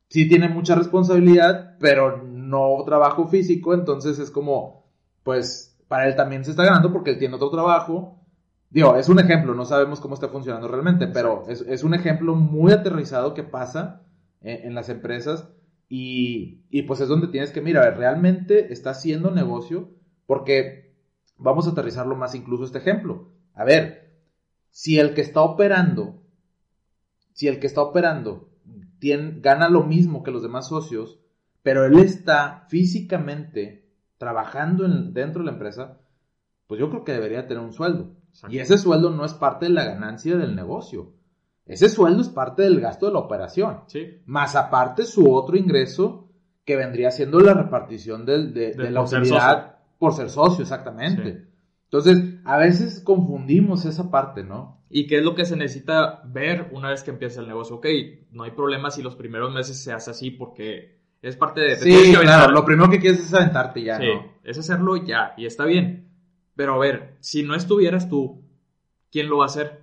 sí 0.10 0.28
tiene 0.28 0.50
mucha 0.50 0.76
responsabilidad, 0.76 1.78
pero 1.80 2.22
no 2.24 2.84
trabajo 2.86 3.28
físico, 3.28 3.74
entonces 3.74 4.20
es 4.20 4.30
como, 4.30 4.88
pues, 5.24 5.78
para 5.88 6.08
él 6.10 6.16
también 6.16 6.44
se 6.44 6.52
está 6.52 6.64
ganando 6.66 6.92
porque 6.92 7.12
él 7.12 7.18
tiene 7.20 7.36
otro 7.36 7.50
trabajo. 7.50 8.21
Digo, 8.72 8.96
es 8.96 9.10
un 9.10 9.20
ejemplo, 9.20 9.54
no 9.54 9.66
sabemos 9.66 10.00
cómo 10.02 10.16
está 10.16 10.30
funcionando 10.30 10.68
realmente, 10.68 11.08
pero 11.08 11.44
es, 11.48 11.62
es 11.62 11.84
un 11.84 11.94
ejemplo 11.94 12.36
muy 12.36 12.72
aterrizado 12.72 13.34
que 13.36 13.44
pasa 13.44 14.02
en, 14.42 14.68
en 14.68 14.76
las 14.76 14.90
empresas 14.90 15.48
y, 15.90 16.64
y 16.70 16.84
pues 16.84 17.02
es 17.02 17.10
donde 17.10 17.28
tienes 17.28 17.52
que 17.52 17.62
mirar, 17.62 17.98
realmente 17.98 18.74
está 18.74 18.92
haciendo 18.92 19.30
negocio 19.32 19.92
porque 20.26 20.96
vamos 21.38 21.68
a 21.68 21.72
aterrizarlo 21.72 22.16
más 22.16 22.36
incluso 22.36 22.66
este 22.66 22.80
ejemplo. 22.80 23.30
A 23.54 23.66
ver, 23.66 24.10
si 24.72 25.00
el 25.00 25.14
que 25.14 25.22
está 25.22 25.42
operando, 25.44 26.22
si 27.34 27.48
el 27.48 27.60
que 27.60 27.68
está 27.68 27.82
operando 27.82 28.50
tiene, 29.00 29.40
gana 29.40 29.70
lo 29.70 29.84
mismo 29.84 30.24
que 30.24 30.32
los 30.32 30.44
demás 30.44 30.68
socios, 30.68 31.20
pero 31.64 31.86
él 31.86 32.00
está 32.00 32.66
físicamente 32.70 33.86
trabajando 34.18 34.86
en- 34.86 35.14
dentro 35.14 35.42
de 35.42 35.46
la 35.48 35.52
empresa, 35.54 36.00
pues 36.68 36.80
yo 36.80 36.90
creo 36.90 37.06
que 37.06 37.14
debería 37.14 37.48
tener 37.48 37.64
un 37.64 37.74
sueldo. 37.74 38.16
Exacto. 38.32 38.56
Y 38.56 38.60
ese 38.60 38.78
sueldo 38.78 39.10
no 39.12 39.24
es 39.26 39.34
parte 39.34 39.66
de 39.68 39.72
la 39.72 39.86
ganancia 39.86 40.36
del 40.36 40.56
negocio. 40.56 41.14
Ese 41.66 41.88
sueldo 41.90 42.22
es 42.22 42.30
parte 42.30 42.64
del 42.64 42.82
gasto 42.82 43.06
de 43.06 43.14
la 43.14 43.20
operación. 43.20 43.82
Sí, 43.88 44.18
Más 44.26 44.56
aparte 44.56 45.06
su 45.06 45.32
otro 45.34 45.56
ingreso 45.56 46.28
que 46.66 46.76
vendría 46.76 47.12
siendo 47.12 47.40
la 47.40 47.54
repartición 47.54 48.26
del- 48.26 48.54
de, 48.54 48.72
De 48.74 48.84
de 48.86 48.92
la 48.92 49.02
utilidad 49.04 49.76
por 49.98 50.14
ser 50.14 50.30
socio, 50.30 50.64
exactamente. 50.64 51.46
Entonces, 51.86 52.36
a 52.46 52.58
veces 52.58 53.00
confundimos 53.02 53.86
esa 53.86 54.10
parte, 54.10 54.44
¿no? 54.44 54.80
¿Y 54.90 55.08
qué 55.08 55.20
es 55.20 55.24
lo 55.24 55.36
que 55.36 55.46
se 55.46 55.56
necesita 55.56 56.22
ver 56.26 56.70
una 56.74 56.90
vez 56.90 57.04
que 57.04 57.12
empieza 57.12 57.42
el 57.42 57.48
negocio? 57.48 57.78
Ok, 57.78 57.88
no 58.32 58.44
hay 58.44 58.52
problema 58.52 58.92
si 58.92 59.02
los 59.02 59.16
primeros 59.16 59.54
meses 59.54 59.82
se 59.82 59.94
hace 59.94 60.12
así 60.12 60.32
porque 60.32 61.00
es 61.22 61.36
parte 61.38 61.62
de... 61.62 61.76
te 61.76 61.82
Sí, 61.84 62.14
claro, 62.14 62.52
lo 62.52 62.66
primero 62.66 62.90
que 62.90 63.00
quieres 63.00 63.20
es 63.22 63.34
aventarte 63.34 63.84
ya, 63.84 63.98
Sí, 64.00 64.06
¿no? 64.08 64.32
es 64.44 64.58
hacerlo 64.58 64.98
ya 64.98 65.34
y 65.38 65.46
está 65.46 65.66
bien. 65.66 66.11
Pero 66.56 66.76
a 66.76 66.78
ver, 66.80 67.16
si 67.20 67.44
no 67.44 67.56
estuvieras 67.56 68.10
tú, 68.10 68.44
¿quién 69.12 69.30
lo 69.30 69.38
va 69.38 69.46
a 69.46 69.48
hacer? 69.48 69.82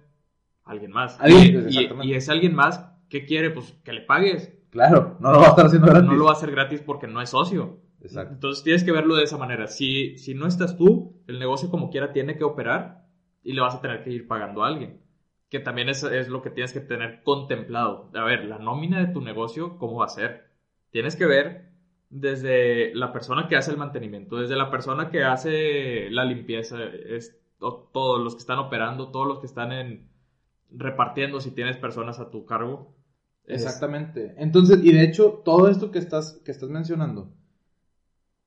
Alguien 0.65 0.91
más. 0.93 1.19
Alguien, 1.21 1.67
y, 1.69 2.09
y- 2.09 2.15
ese 2.15 2.31
alguien 2.33 2.55
más, 2.55 2.85
¿qué 3.09 3.25
quiere? 3.25 3.51
Pues 3.51 3.73
que 3.85 3.93
le 3.93 4.03
pagues. 4.03 4.53
Claro, 4.71 5.17
no 5.21 5.33
lo 5.33 5.41
va 5.41 5.47
a 5.47 5.51
estar 5.51 5.67
haciendo 5.67 5.87
gratis. 5.89 6.09
No 6.11 6.15
lo 6.17 6.25
va 6.27 6.31
a 6.31 6.35
hacer 6.35 6.51
gratis 6.51 6.83
porque 6.85 7.07
no 7.07 7.23
es 7.23 7.31
socio. 7.31 7.81
Exacto. 8.03 8.35
Entonces 8.35 8.63
tienes 8.63 8.85
que 8.85 8.93
verlo 8.93 9.17
de 9.17 9.25
esa 9.25 9.39
manera. 9.39 9.67
Si, 9.67 10.19
si 10.19 10.35
no 10.35 10.47
estás 10.47 10.77
tú, 10.77 11.17
el 11.27 11.39
negocio 11.39 11.71
como 11.71 11.91
quiera 11.91 12.13
tiene 12.13 12.37
que 12.37 12.45
operar 12.45 13.07
y 13.43 13.55
le 13.55 13.61
vas 13.63 13.75
a 13.75 13.81
tener 13.81 14.05
que 14.05 14.11
ir 14.11 14.29
pagando 14.29 14.63
a 14.63 14.69
alguien. 14.69 15.01
Que 15.49 15.59
también 15.59 15.89
es, 15.89 16.03
es 16.03 16.29
lo 16.29 16.43
que 16.43 16.51
tienes 16.51 16.75
que 16.75 16.81
tener 16.81 17.23
contemplado. 17.23 18.11
A 18.15 18.25
ver, 18.25 18.45
la 18.45 18.59
nómina 18.59 19.01
de 19.01 19.13
tu 19.13 19.23
negocio, 19.23 19.79
¿cómo 19.79 19.97
va 20.01 20.05
a 20.05 20.11
ser? 20.11 20.51
Tienes 20.91 21.17
que 21.17 21.25
ver 21.25 21.68
desde 22.11 22.95
la 22.95 23.12
persona 23.12 23.49
que 23.49 23.57
hace 23.57 23.71
el 23.71 23.77
mantenimiento, 23.77 24.37
desde 24.37 24.57
la 24.57 24.71
persona 24.71 25.11
que 25.11 25.25
hace 25.25 26.09
la 26.11 26.25
limpieza, 26.25 26.79
es, 26.85 27.37
o 27.61 27.75
todos 27.93 28.23
los 28.23 28.35
que 28.35 28.41
están 28.41 28.59
operando, 28.59 29.11
todos 29.11 29.27
los 29.27 29.41
que 29.41 29.47
están 29.47 29.73
en 29.73 30.09
repartiendo 30.71 31.41
si 31.41 31.50
tienes 31.50 31.77
personas 31.77 32.19
a 32.21 32.31
tu 32.31 32.45
cargo. 32.47 32.95
Es- 33.45 33.62
Exactamente. 33.65 34.35
Entonces, 34.38 34.81
y 34.83 34.93
de 34.93 35.03
hecho, 35.05 35.43
todo 35.45 35.69
esto 35.69 35.91
que 35.91 35.99
estás, 35.99 36.41
que 36.45 36.50
estás 36.50 36.69
mencionando 36.71 37.33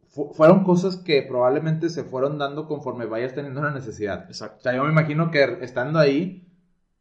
fu- 0.10 0.34
fueron 0.34 0.64
cosas 0.64 0.98
que 0.98 1.22
probablemente 1.24 1.90
se 1.90 2.04
fueron 2.04 2.38
dando 2.38 2.68
conforme 2.68 3.06
vayas 3.06 3.34
teniendo 3.34 3.60
una 3.60 3.72
necesidad. 3.72 4.26
O 4.26 4.28
Exacto. 4.28 4.62
sea, 4.62 4.76
yo 4.76 4.84
me 4.84 4.92
imagino 4.92 5.32
que 5.32 5.44
estando 5.62 6.00
ahí, 6.00 6.48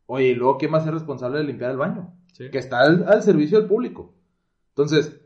oye, 0.07 0.29
¿y 0.29 0.35
luego 0.35 0.59
quién 0.59 0.73
va 0.73 0.79
a 0.79 0.85
ser 0.85 0.95
responsable 0.95 1.39
de 1.39 1.45
limpiar 1.45 1.71
el 1.73 1.77
baño? 1.77 2.15
Sí. 2.33 2.51
Que 2.51 2.59
está 2.59 2.81
al, 2.81 3.05
al 3.09 3.23
servicio 3.23 3.59
del 3.61 3.69
público. 3.69 4.15
Entonces, 4.71 5.20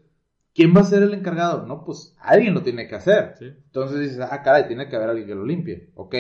¿quién 0.55 0.75
va 0.75 0.81
a 0.81 0.85
ser 0.85 1.03
el 1.03 1.15
encargado? 1.15 1.67
No, 1.67 1.85
pues 1.85 2.15
alguien 2.21 2.55
lo 2.55 2.63
tiene 2.63 2.87
que 2.89 2.95
hacer. 2.95 3.35
Sí. 3.39 3.47
Entonces 3.47 4.01
dices, 4.01 4.21
ah, 4.21 4.43
caray, 4.43 4.67
tiene 4.67 4.89
que 4.89 4.97
haber 4.97 5.11
alguien 5.11 5.27
que 5.27 5.35
lo 5.35 5.45
limpie. 5.45 5.91
Ok. 5.95 6.15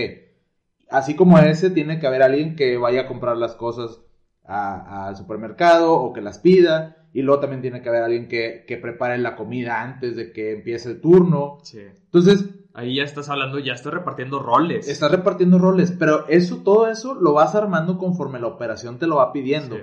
Así 0.91 1.17
como 1.17 1.38
ese, 1.38 1.71
tiene 1.71 1.99
que 1.99 2.07
haber 2.07 2.23
alguien 2.23 2.57
que 2.57 2.76
vaya 2.76 3.03
a 3.03 3.07
comprar 3.07 3.37
las 3.37 3.55
cosas 3.55 4.00
al 4.45 5.17
supermercado 5.17 5.95
o 5.95 6.12
que 6.12 6.21
las 6.21 6.38
pida. 6.38 6.97
Y 7.12 7.23
luego 7.23 7.41
también 7.41 7.62
tiene 7.62 7.81
que 7.81 7.88
haber 7.88 8.03
alguien 8.03 8.29
que, 8.29 8.64
que 8.67 8.76
prepare 8.76 9.17
la 9.19 9.37
comida 9.37 9.81
antes 9.81 10.17
de 10.17 10.33
que 10.33 10.53
empiece 10.53 10.91
el 10.91 11.00
turno. 11.00 11.59
Sí. 11.62 11.81
Entonces, 11.81 12.45
Ahí 12.76 12.97
ya 12.97 13.05
estás 13.05 13.29
hablando, 13.29 13.61
ya 13.61 13.73
estás 13.73 13.95
repartiendo 13.95 14.41
roles. 14.41 14.88
estás 14.88 15.12
repartiendo 15.12 15.59
roles. 15.59 15.93
Pero 15.97 16.26
eso, 16.26 16.57
todo 16.64 16.88
eso 16.88 17.14
lo 17.14 17.33
vas 17.33 17.55
armando 17.55 17.99
conforme 17.99 18.41
la 18.41 18.49
operación 18.49 18.99
te 18.99 19.07
lo 19.07 19.17
va 19.17 19.33
pidiendo. 19.33 19.76
Sí. 19.76 19.83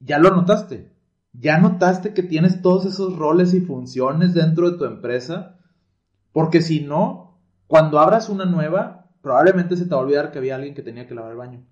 Ya 0.00 0.18
lo 0.18 0.30
notaste. 0.30 0.90
Ya 1.32 1.58
notaste 1.58 2.12
que 2.12 2.22
tienes 2.22 2.60
todos 2.62 2.84
esos 2.86 3.16
roles 3.16 3.54
y 3.54 3.60
funciones 3.60 4.34
dentro 4.34 4.70
de 4.70 4.78
tu 4.78 4.84
empresa. 4.84 5.58
Porque 6.32 6.60
si 6.60 6.80
no, 6.80 7.38
cuando 7.66 7.98
abras 7.98 8.28
una 8.28 8.44
nueva, 8.44 9.10
probablemente 9.22 9.76
se 9.76 9.84
te 9.84 9.90
va 9.90 10.00
a 10.00 10.04
olvidar 10.04 10.30
que 10.30 10.38
había 10.38 10.56
alguien 10.56 10.74
que 10.74 10.82
tenía 10.82 11.06
que 11.06 11.14
lavar 11.14 11.32
el 11.32 11.38
baño. 11.38 11.66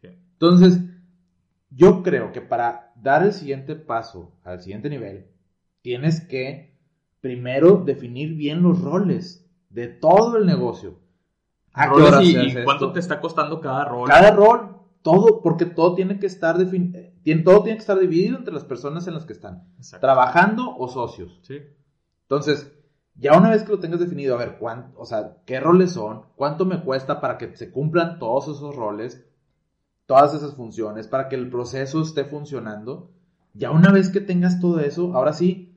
Sí. 0.00 0.08
Entonces, 0.32 0.80
yo 1.70 2.02
creo 2.02 2.32
que 2.32 2.40
para 2.40 2.92
dar 2.96 3.22
el 3.22 3.32
siguiente 3.32 3.74
paso 3.76 4.32
al 4.44 4.60
siguiente 4.60 4.88
nivel, 4.88 5.26
tienes 5.82 6.20
que 6.20 6.76
primero 7.20 7.82
definir 7.84 8.34
bien 8.34 8.62
los 8.62 8.80
roles 8.80 9.48
de 9.70 9.88
todo 9.88 10.36
el 10.36 10.46
negocio. 10.46 11.00
¿A 11.72 11.84
qué 11.84 11.90
Roles 11.90 12.12
hora 12.12 12.22
y, 12.22 12.64
cuánto 12.64 12.92
te 12.92 13.00
está 13.00 13.20
costando 13.20 13.60
cada 13.60 13.84
rol. 13.84 14.08
Cada 14.08 14.30
rol, 14.30 14.76
todo, 15.02 15.42
porque 15.42 15.66
todo 15.66 15.94
tiene 15.94 16.18
que 16.18 16.26
estar 16.26 16.56
defin- 16.56 17.05
tiene, 17.26 17.42
todo 17.42 17.64
tiene 17.64 17.78
que 17.78 17.80
estar 17.80 17.98
dividido 17.98 18.38
entre 18.38 18.54
las 18.54 18.62
personas 18.62 19.08
en 19.08 19.14
las 19.14 19.24
que 19.24 19.32
están, 19.32 19.64
Exacto. 19.78 20.06
trabajando 20.06 20.76
o 20.76 20.86
socios. 20.86 21.40
Sí. 21.42 21.58
Entonces, 22.22 22.72
ya 23.16 23.36
una 23.36 23.50
vez 23.50 23.64
que 23.64 23.72
lo 23.72 23.80
tengas 23.80 23.98
definido, 23.98 24.36
a 24.36 24.38
ver, 24.38 24.58
cuánto, 24.60 24.96
o 24.96 25.04
sea, 25.04 25.38
qué 25.44 25.58
roles 25.58 25.90
son, 25.90 26.22
cuánto 26.36 26.66
me 26.66 26.82
cuesta 26.82 27.20
para 27.20 27.36
que 27.36 27.56
se 27.56 27.72
cumplan 27.72 28.20
todos 28.20 28.44
esos 28.44 28.76
roles, 28.76 29.28
todas 30.06 30.34
esas 30.34 30.54
funciones, 30.54 31.08
para 31.08 31.28
que 31.28 31.34
el 31.34 31.50
proceso 31.50 32.00
esté 32.00 32.24
funcionando. 32.26 33.10
Ya 33.54 33.72
una 33.72 33.90
vez 33.90 34.08
que 34.10 34.20
tengas 34.20 34.60
todo 34.60 34.78
eso, 34.78 35.12
ahora 35.16 35.32
sí, 35.32 35.74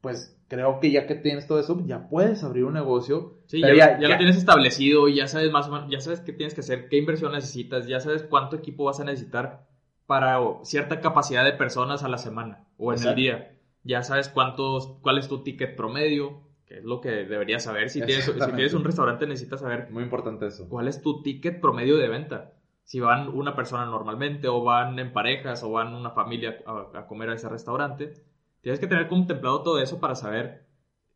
pues 0.00 0.40
creo 0.48 0.80
que 0.80 0.90
ya 0.90 1.06
que 1.06 1.16
tienes 1.16 1.46
todo 1.46 1.60
eso, 1.60 1.78
ya 1.84 2.08
puedes 2.08 2.42
abrir 2.42 2.64
un 2.64 2.72
negocio. 2.72 3.40
Sí, 3.44 3.60
pero 3.60 3.76
ya, 3.76 4.00
ya 4.00 4.08
lo 4.08 4.16
tienes 4.16 4.38
establecido 4.38 5.06
y 5.08 5.16
ya 5.16 5.28
sabes 5.28 5.50
más 5.52 5.68
o 5.68 5.72
menos, 5.72 5.90
ya 5.90 6.00
sabes 6.00 6.20
qué 6.20 6.32
tienes 6.32 6.54
que 6.54 6.62
hacer, 6.62 6.88
qué 6.88 6.96
inversión 6.96 7.32
necesitas, 7.32 7.86
ya 7.86 8.00
sabes 8.00 8.22
cuánto 8.22 8.56
equipo 8.56 8.84
vas 8.84 9.00
a 9.00 9.04
necesitar 9.04 9.65
para 10.06 10.38
cierta 10.62 11.00
capacidad 11.00 11.44
de 11.44 11.52
personas 11.52 12.02
a 12.04 12.08
la 12.08 12.18
semana 12.18 12.64
o 12.78 12.92
en 12.92 13.02
el 13.06 13.14
día. 13.14 13.52
Ya 13.82 14.02
sabes 14.02 14.28
cuántos, 14.28 14.98
cuál 15.00 15.18
es 15.18 15.28
tu 15.28 15.42
ticket 15.42 15.76
promedio, 15.76 16.40
que 16.66 16.78
es 16.78 16.84
lo 16.84 17.00
que 17.00 17.10
deberías 17.10 17.64
saber. 17.64 17.90
Si 17.90 18.00
tienes, 18.00 18.24
si 18.24 18.30
Exactamente. 18.30 18.56
tienes 18.56 18.74
un 18.74 18.84
restaurante 18.84 19.26
necesitas 19.26 19.60
saber 19.60 19.88
Muy 19.90 20.02
importante 20.02 20.46
eso. 20.46 20.68
cuál 20.68 20.88
es 20.88 21.00
tu 21.02 21.22
ticket 21.22 21.60
promedio 21.60 21.96
de 21.96 22.08
venta. 22.08 22.52
Si 22.84 23.00
van 23.00 23.28
una 23.28 23.54
persona 23.56 23.84
normalmente 23.84 24.48
o 24.48 24.62
van 24.62 24.98
en 24.98 25.12
parejas 25.12 25.62
o 25.64 25.70
van 25.72 25.94
una 25.94 26.10
familia 26.10 26.58
a, 26.66 26.98
a 27.00 27.06
comer 27.06 27.30
a 27.30 27.34
ese 27.34 27.48
restaurante, 27.48 28.14
tienes 28.60 28.78
que 28.80 28.86
tener 28.86 29.08
contemplado 29.08 29.62
todo 29.62 29.80
eso 29.80 29.98
para 30.00 30.14
saber 30.14 30.66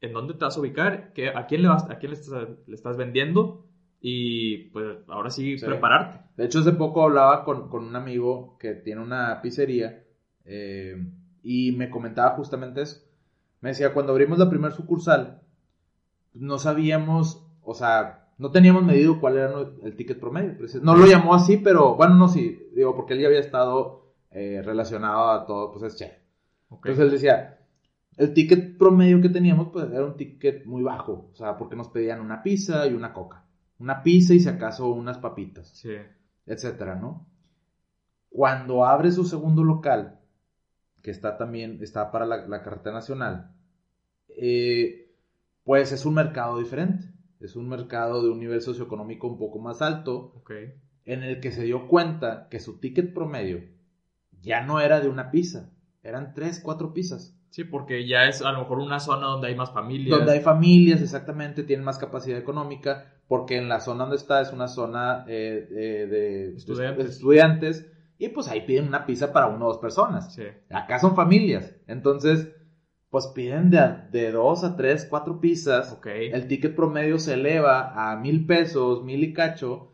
en 0.00 0.12
dónde 0.12 0.34
te 0.34 0.44
vas 0.44 0.56
a 0.56 0.60
ubicar, 0.60 1.12
qué, 1.12 1.28
a 1.28 1.46
quién 1.46 1.62
le 1.62 1.68
vas, 1.68 1.88
a 1.90 1.98
quién 1.98 2.10
le 2.12 2.18
estás, 2.18 2.48
le 2.66 2.74
estás 2.74 2.96
vendiendo 2.96 3.66
y 4.00 4.68
pues 4.70 4.98
ahora 5.08 5.30
sí, 5.30 5.58
Sí. 5.58 5.66
prepararte. 5.66 6.20
De 6.36 6.46
hecho, 6.46 6.60
hace 6.60 6.72
poco 6.72 7.02
hablaba 7.02 7.44
con, 7.44 7.68
con 7.68 7.84
un 7.84 7.96
amigo 7.96 8.56
que 8.58 8.74
tiene 8.74 9.02
una 9.02 9.40
pizzería 9.42 10.02
eh, 10.44 10.96
y 11.42 11.72
me 11.72 11.90
comentaba 11.90 12.30
justamente 12.36 12.82
eso. 12.82 13.02
Me 13.60 13.70
decía, 13.70 13.92
cuando 13.92 14.12
abrimos 14.12 14.38
la 14.38 14.48
primera 14.48 14.74
sucursal, 14.74 15.42
no 16.32 16.58
sabíamos, 16.58 17.46
o 17.62 17.74
sea, 17.74 18.28
no 18.38 18.50
teníamos 18.50 18.84
medido 18.84 19.20
cuál 19.20 19.36
era 19.36 19.52
el 19.82 19.96
ticket 19.96 20.18
promedio. 20.18 20.56
No 20.82 20.96
lo 20.96 21.04
llamó 21.06 21.34
así, 21.34 21.58
pero 21.58 21.94
bueno, 21.94 22.14
no, 22.14 22.28
sí, 22.28 22.70
digo, 22.74 22.96
porque 22.96 23.12
él 23.12 23.20
ya 23.20 23.26
había 23.26 23.40
estado 23.40 24.06
eh, 24.30 24.62
relacionado 24.64 25.30
a 25.30 25.44
todo, 25.46 25.72
pues 25.72 25.84
es 25.84 25.96
chef. 25.98 26.12
Entonces 26.70 27.00
él 27.00 27.10
decía, 27.10 27.58
el 28.16 28.32
ticket 28.32 28.78
promedio 28.78 29.20
que 29.20 29.28
teníamos, 29.28 29.68
pues 29.72 29.90
era 29.92 30.06
un 30.06 30.16
ticket 30.16 30.64
muy 30.64 30.82
bajo, 30.82 31.28
o 31.32 31.34
sea, 31.34 31.58
porque 31.58 31.76
nos 31.76 31.88
pedían 31.88 32.20
una 32.20 32.42
pizza 32.42 32.86
y 32.86 32.94
una 32.94 33.12
coca. 33.12 33.44
Una 33.80 34.02
pizza 34.02 34.34
y 34.34 34.40
si 34.40 34.48
acaso 34.48 34.88
unas 34.92 35.18
papitas 35.18 35.68
Sí. 35.74 35.96
etcétera, 36.46 36.94
¿no? 36.94 37.26
Cuando 38.28 38.84
abre 38.84 39.10
su 39.10 39.24
segundo 39.24 39.64
local, 39.64 40.20
que 41.02 41.10
está 41.10 41.36
también, 41.36 41.78
está 41.82 42.10
para 42.12 42.26
la, 42.26 42.46
la 42.46 42.62
carretera 42.62 42.94
nacional, 42.94 43.52
eh, 44.28 45.10
pues 45.64 45.92
es 45.92 46.04
un 46.06 46.14
mercado 46.14 46.58
diferente. 46.58 47.06
Es 47.40 47.56
un 47.56 47.68
mercado 47.68 48.22
de 48.22 48.28
un 48.30 48.38
nivel 48.38 48.60
socioeconómico 48.60 49.26
un 49.26 49.38
poco 49.38 49.58
más 49.58 49.80
alto, 49.80 50.34
Ok. 50.36 50.52
en 51.06 51.22
el 51.22 51.40
que 51.40 51.52
se 51.52 51.62
dio 51.64 51.88
cuenta 51.88 52.48
que 52.50 52.60
su 52.60 52.78
ticket 52.80 53.14
promedio 53.14 53.62
ya 54.42 54.60
no 54.62 54.80
era 54.80 55.00
de 55.00 55.08
una 55.08 55.30
pizza, 55.30 55.70
eran 56.02 56.34
tres, 56.34 56.60
cuatro 56.62 56.92
pizzas. 56.92 57.36
Sí, 57.48 57.64
porque 57.64 58.06
ya 58.06 58.26
es 58.28 58.42
a 58.42 58.52
lo 58.52 58.60
mejor 58.60 58.78
una 58.78 59.00
zona 59.00 59.26
donde 59.26 59.48
hay 59.48 59.56
más 59.56 59.72
familias. 59.72 60.16
Donde 60.18 60.32
hay 60.34 60.40
familias, 60.40 61.00
exactamente, 61.02 61.62
tienen 61.64 61.84
más 61.84 61.98
capacidad 61.98 62.38
económica, 62.38 63.12
porque 63.30 63.58
en 63.58 63.68
la 63.68 63.78
zona 63.78 64.00
donde 64.00 64.16
está 64.16 64.40
es 64.40 64.52
una 64.52 64.66
zona 64.66 65.24
eh, 65.28 65.68
eh, 65.70 66.06
de 66.10 66.56
Estudiantes. 66.56 67.06
estudiantes, 67.10 67.86
y 68.18 68.28
pues 68.30 68.48
ahí 68.48 68.62
piden 68.62 68.88
una 68.88 69.06
pizza 69.06 69.32
para 69.32 69.46
una 69.46 69.66
o 69.66 69.68
dos 69.68 69.78
personas. 69.78 70.34
Sí. 70.34 70.42
Acá 70.68 70.98
son 70.98 71.14
familias, 71.14 71.72
entonces, 71.86 72.48
pues 73.08 73.28
piden 73.28 73.70
de, 73.70 73.78
de 74.10 74.32
dos 74.32 74.64
a 74.64 74.74
tres, 74.74 75.06
cuatro 75.08 75.40
pizzas, 75.40 75.92
Ok. 75.92 76.06
el 76.08 76.48
ticket 76.48 76.74
promedio 76.74 77.20
se 77.20 77.34
eleva 77.34 77.92
a 78.10 78.16
mil 78.16 78.46
pesos, 78.46 79.04
mil 79.04 79.22
y 79.22 79.32
cacho, 79.32 79.92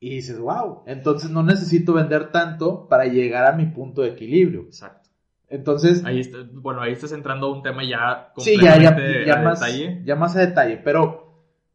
y 0.00 0.16
dices, 0.16 0.40
wow, 0.40 0.82
entonces 0.86 1.30
no 1.30 1.44
necesito 1.44 1.92
vender 1.92 2.32
tanto 2.32 2.88
para 2.88 3.04
llegar 3.04 3.46
a 3.46 3.52
mi 3.52 3.66
punto 3.66 4.02
de 4.02 4.08
equilibrio. 4.08 4.62
Exacto. 4.62 5.10
Entonces, 5.48 6.02
Ahí 6.04 6.18
está, 6.18 6.38
bueno, 6.54 6.80
ahí 6.80 6.92
estás 6.92 7.12
entrando 7.12 7.46
a 7.46 7.52
un 7.52 7.62
tema 7.62 7.82
ya 7.88 8.32
Sí, 8.38 8.56
ya, 8.56 8.76
ya, 8.80 8.88
completamente 8.94 9.26
ya 9.26 9.34
a 9.38 9.42
más, 9.42 9.60
detalle. 9.60 10.02
ya 10.04 10.16
más 10.16 10.34
a 10.34 10.40
detalle, 10.40 10.78
pero, 10.82 11.21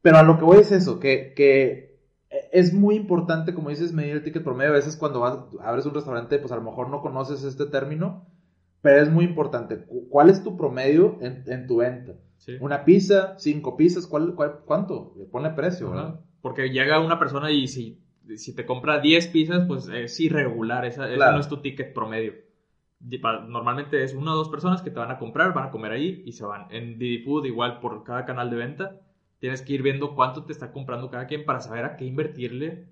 pero 0.08 0.20
a 0.20 0.24
lo 0.24 0.38
que 0.38 0.46
voy 0.46 0.60
es 0.60 0.72
eso, 0.72 1.02
que, 1.02 1.34
que 1.36 2.00
es 2.54 2.74
muy 2.74 2.96
importante, 2.96 3.54
como 3.54 3.70
dices, 3.72 3.92
medir 3.92 4.14
el 4.14 4.24
ticket 4.24 4.42
promedio. 4.42 4.72
A 4.72 4.76
veces 4.76 4.96
cuando 4.96 5.20
vas, 5.20 5.38
abres 5.62 5.86
un 5.86 5.94
restaurante, 5.94 6.40
pues 6.40 6.54
a 6.54 6.56
lo 6.56 6.62
mejor 6.62 6.90
no 6.90 7.02
conoces 7.02 7.44
este 7.44 7.66
término, 7.66 8.26
pero 8.80 9.02
es 9.02 9.10
muy 9.12 9.26
importante. 9.26 9.84
Cu- 9.86 10.08
¿Cuál 10.10 10.30
es 10.30 10.42
tu 10.46 10.56
promedio 10.56 11.18
en, 11.20 11.44
en 11.48 11.68
tu 11.68 11.76
venta? 11.78 12.14
Sí. 12.38 12.54
Una 12.62 12.86
pizza, 12.86 13.36
cinco 13.38 13.76
pizzas, 13.76 14.08
¿cuál, 14.08 14.34
cuál- 14.34 14.60
cuánto? 14.66 15.14
Ponle 15.30 15.50
precio, 15.50 15.90
¿verdad? 15.92 16.22
Porque 16.42 16.70
llega 16.70 17.02
una 17.06 17.20
persona 17.20 17.52
y 17.52 17.68
si, 17.68 18.02
si 18.38 18.56
te 18.56 18.66
compra 18.66 19.02
10 19.02 19.28
pizzas, 19.28 19.66
pues 19.68 19.90
es 19.90 20.18
irregular. 20.22 20.86
Esa, 20.86 21.08
ese 21.08 21.16
Claro. 21.16 21.34
no 21.34 21.42
es 21.42 21.50
tu 21.50 21.58
ticket 21.58 21.94
promedio. 21.94 22.32
Normalmente 23.02 24.04
es 24.04 24.14
una 24.14 24.32
o 24.34 24.38
dos 24.38 24.48
personas 24.50 24.82
que 24.82 24.90
te 24.90 25.00
van 25.00 25.12
a 25.12 25.18
comprar, 25.20 25.54
van 25.54 25.68
a 25.68 25.72
comer 25.72 25.92
ahí 25.92 26.24
y 26.26 26.32
se 26.32 26.46
van. 26.46 26.68
En 26.72 26.98
Didi 26.98 27.24
Food, 27.26 27.46
igual 27.46 27.82
por 27.82 28.04
cada 28.06 28.26
canal 28.26 28.50
de 28.50 28.56
venta, 28.56 29.02
tienes 29.40 29.62
que 29.62 29.74
ir 29.74 29.82
viendo 29.84 30.16
cuánto 30.16 30.46
te 30.46 30.52
está 30.54 30.72
comprando 30.72 31.10
cada 31.10 31.28
quien 31.28 31.46
para 31.46 31.62
saber 31.62 31.86
a 31.86 31.96
qué 31.98 32.06
invertirle, 32.06 32.88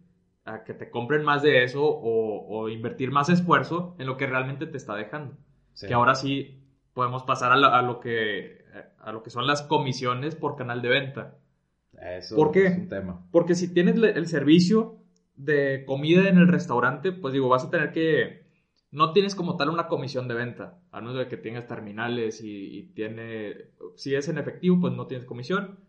a 0.45 0.63
que 0.63 0.73
te 0.73 0.89
compren 0.91 1.23
más 1.23 1.41
de 1.41 1.63
eso 1.63 1.83
o, 1.83 2.45
o 2.47 2.69
invertir 2.69 3.11
más 3.11 3.29
esfuerzo 3.29 3.95
en 3.99 4.05
lo 4.07 4.17
que 4.17 4.27
realmente 4.27 4.65
te 4.67 4.77
está 4.77 4.95
dejando. 4.95 5.37
Sí. 5.73 5.87
Que 5.87 5.93
ahora 5.93 6.15
sí 6.15 6.61
podemos 6.93 7.23
pasar 7.23 7.51
a, 7.51 7.55
la- 7.57 7.77
a 7.77 7.81
lo 7.81 7.99
que, 7.99 8.63
a 8.99 9.11
lo 9.11 9.23
que 9.23 9.29
son 9.31 9.47
las 9.47 9.63
comisiones 9.63 10.35
por 10.35 10.55
canal 10.55 10.81
de 10.81 10.89
venta. 10.89 11.37
Eso 11.99 12.35
¿Por 12.35 12.51
qué? 12.51 12.67
es 12.67 12.77
un 12.77 12.89
tema. 12.89 13.25
Porque 13.31 13.55
si 13.55 13.73
tienes 13.73 13.95
el 13.95 14.27
servicio 14.27 14.97
de 15.35 15.83
comida 15.85 16.29
en 16.29 16.37
el 16.37 16.47
restaurante, 16.47 17.11
pues 17.11 17.33
digo, 17.33 17.49
vas 17.49 17.65
a 17.65 17.69
tener 17.69 17.91
que... 17.91 18.45
No 18.91 19.11
tienes 19.11 19.35
como 19.35 19.57
tal 19.57 19.69
una 19.69 19.87
comisión 19.87 20.27
de 20.29 20.35
venta, 20.35 20.77
a 20.91 21.01
menos 21.01 21.17
de 21.17 21.27
que 21.27 21.35
tengas 21.37 21.67
terminales 21.67 22.41
y, 22.41 22.77
y 22.77 22.83
tiene... 22.93 23.71
Si 23.95 24.13
es 24.15 24.29
en 24.29 24.37
efectivo, 24.37 24.79
pues 24.79 24.93
no 24.93 25.07
tienes 25.07 25.25
comisión, 25.25 25.79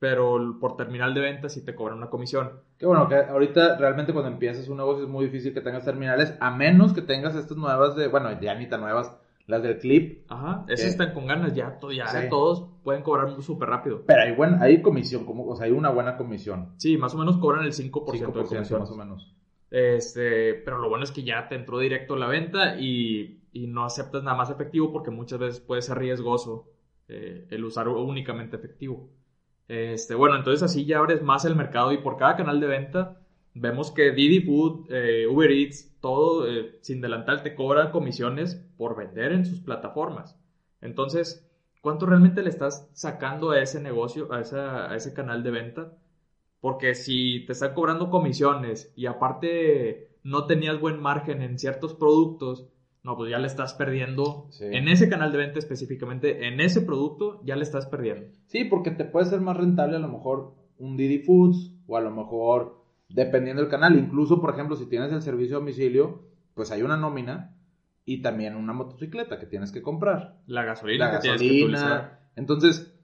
pero 0.00 0.56
por 0.58 0.76
terminal 0.76 1.14
de 1.14 1.20
venta 1.20 1.48
sí 1.48 1.64
te 1.64 1.74
cobran 1.76 1.98
una 1.98 2.10
comisión. 2.10 2.50
Que 2.78 2.86
bueno, 2.86 3.06
que 3.06 3.16
ahorita 3.16 3.76
realmente 3.76 4.12
cuando 4.12 4.30
empiezas 4.32 4.66
un 4.68 4.78
negocio 4.78 5.04
es 5.04 5.10
muy 5.10 5.26
difícil 5.26 5.54
que 5.54 5.60
tengas 5.60 5.84
terminales, 5.84 6.34
a 6.40 6.50
menos 6.50 6.92
que 6.92 7.02
tengas 7.02 7.36
estas 7.36 7.56
nuevas 7.58 7.94
de, 7.94 8.08
bueno, 8.08 8.40
ya 8.40 8.54
ni 8.54 8.66
tan 8.66 8.80
nuevas, 8.80 9.14
las 9.46 9.62
del 9.62 9.78
clip, 9.78 10.24
Ajá, 10.30 10.64
esas 10.68 10.86
están 10.90 11.12
con 11.12 11.26
ganas, 11.26 11.54
ya, 11.54 11.78
ya 11.94 12.06
Sí. 12.06 12.28
todos 12.30 12.66
pueden 12.82 13.02
cobrar 13.02 13.40
súper 13.42 13.68
rápido. 13.68 14.02
Pero 14.06 14.22
hay, 14.22 14.32
buen, 14.34 14.62
hay 14.62 14.80
comisión, 14.80 15.26
como, 15.26 15.44
o 15.46 15.54
sea, 15.54 15.66
hay 15.66 15.72
una 15.72 15.90
buena 15.90 16.16
comisión. 16.16 16.70
Sí, 16.78 16.96
más 16.96 17.14
o 17.14 17.18
menos 17.18 17.36
cobran 17.36 17.64
el 17.64 17.72
5%, 17.72 18.32
de 18.32 18.42
5% 18.44 18.48
comisión. 18.48 18.80
más 18.80 18.90
o 18.90 18.96
menos. 18.96 19.34
Este, 19.70 20.54
pero 20.54 20.78
lo 20.78 20.88
bueno 20.88 21.04
es 21.04 21.10
que 21.12 21.22
ya 21.22 21.48
te 21.48 21.54
entró 21.56 21.78
directo 21.78 22.16
la 22.16 22.26
venta 22.26 22.76
y, 22.80 23.42
y 23.52 23.66
no 23.66 23.84
aceptas 23.84 24.22
nada 24.22 24.36
más 24.36 24.50
efectivo 24.50 24.92
porque 24.92 25.10
muchas 25.10 25.38
veces 25.38 25.60
puede 25.60 25.82
ser 25.82 25.98
riesgoso 25.98 26.68
eh, 27.08 27.46
el 27.50 27.64
usar 27.64 27.88
únicamente 27.88 28.56
efectivo. 28.56 29.08
Este, 29.70 30.16
bueno, 30.16 30.34
entonces 30.34 30.64
así 30.64 30.84
ya 30.84 30.98
abres 30.98 31.22
más 31.22 31.44
el 31.44 31.54
mercado 31.54 31.92
y 31.92 31.98
por 31.98 32.16
cada 32.16 32.34
canal 32.34 32.58
de 32.58 32.66
venta 32.66 33.20
vemos 33.54 33.92
que 33.92 34.10
Didi 34.10 34.40
Food, 34.40 34.90
eh, 34.90 35.28
Uber 35.28 35.48
Eats, 35.48 35.96
todo 36.00 36.48
eh, 36.50 36.78
sin 36.80 37.00
delantal 37.00 37.44
te 37.44 37.54
cobran 37.54 37.92
comisiones 37.92 38.56
por 38.76 38.96
vender 38.96 39.30
en 39.30 39.46
sus 39.46 39.60
plataformas. 39.60 40.36
Entonces, 40.80 41.48
¿cuánto 41.82 42.06
realmente 42.06 42.42
le 42.42 42.50
estás 42.50 42.90
sacando 42.94 43.52
a 43.52 43.60
ese 43.62 43.80
negocio, 43.80 44.32
a, 44.32 44.38
a 44.38 44.96
ese 44.96 45.14
canal 45.14 45.44
de 45.44 45.52
venta? 45.52 45.92
Porque 46.60 46.96
si 46.96 47.46
te 47.46 47.52
están 47.52 47.72
cobrando 47.72 48.10
comisiones 48.10 48.92
y 48.96 49.06
aparte 49.06 50.16
no 50.24 50.46
tenías 50.46 50.80
buen 50.80 51.00
margen 51.00 51.42
en 51.42 51.60
ciertos 51.60 51.94
productos, 51.94 52.66
no, 53.02 53.16
pues 53.16 53.30
ya 53.30 53.38
le 53.38 53.46
estás 53.46 53.74
perdiendo. 53.74 54.46
Sí. 54.50 54.64
En 54.66 54.88
ese 54.88 55.08
canal 55.08 55.32
de 55.32 55.38
venta 55.38 55.58
específicamente, 55.58 56.46
en 56.48 56.60
ese 56.60 56.82
producto, 56.82 57.40
ya 57.44 57.56
le 57.56 57.62
estás 57.62 57.86
perdiendo. 57.86 58.26
Sí, 58.46 58.64
porque 58.64 58.90
te 58.90 59.04
puede 59.04 59.26
ser 59.26 59.40
más 59.40 59.56
rentable 59.56 59.96
a 59.96 60.00
lo 60.00 60.08
mejor 60.08 60.54
un 60.78 60.96
Didi 60.96 61.18
Foods 61.20 61.74
o 61.86 61.96
a 61.96 62.00
lo 62.00 62.10
mejor 62.10 62.84
dependiendo 63.08 63.62
del 63.62 63.70
canal. 63.70 63.98
Incluso, 63.98 64.40
por 64.40 64.50
ejemplo, 64.50 64.76
si 64.76 64.86
tienes 64.86 65.12
el 65.12 65.22
servicio 65.22 65.56
a 65.56 65.60
domicilio, 65.60 66.22
pues 66.54 66.70
hay 66.70 66.82
una 66.82 66.96
nómina 66.96 67.56
y 68.04 68.22
también 68.22 68.56
una 68.56 68.72
motocicleta 68.72 69.38
que 69.38 69.46
tienes 69.46 69.72
que 69.72 69.82
comprar. 69.82 70.38
La 70.46 70.64
gasolina 70.64 71.06
La 71.06 71.12
que 71.12 71.18
tienes 71.22 71.40
que 71.40 71.46
utilizar. 71.48 71.88
gasolina. 71.88 72.18
Entonces, 72.36 72.94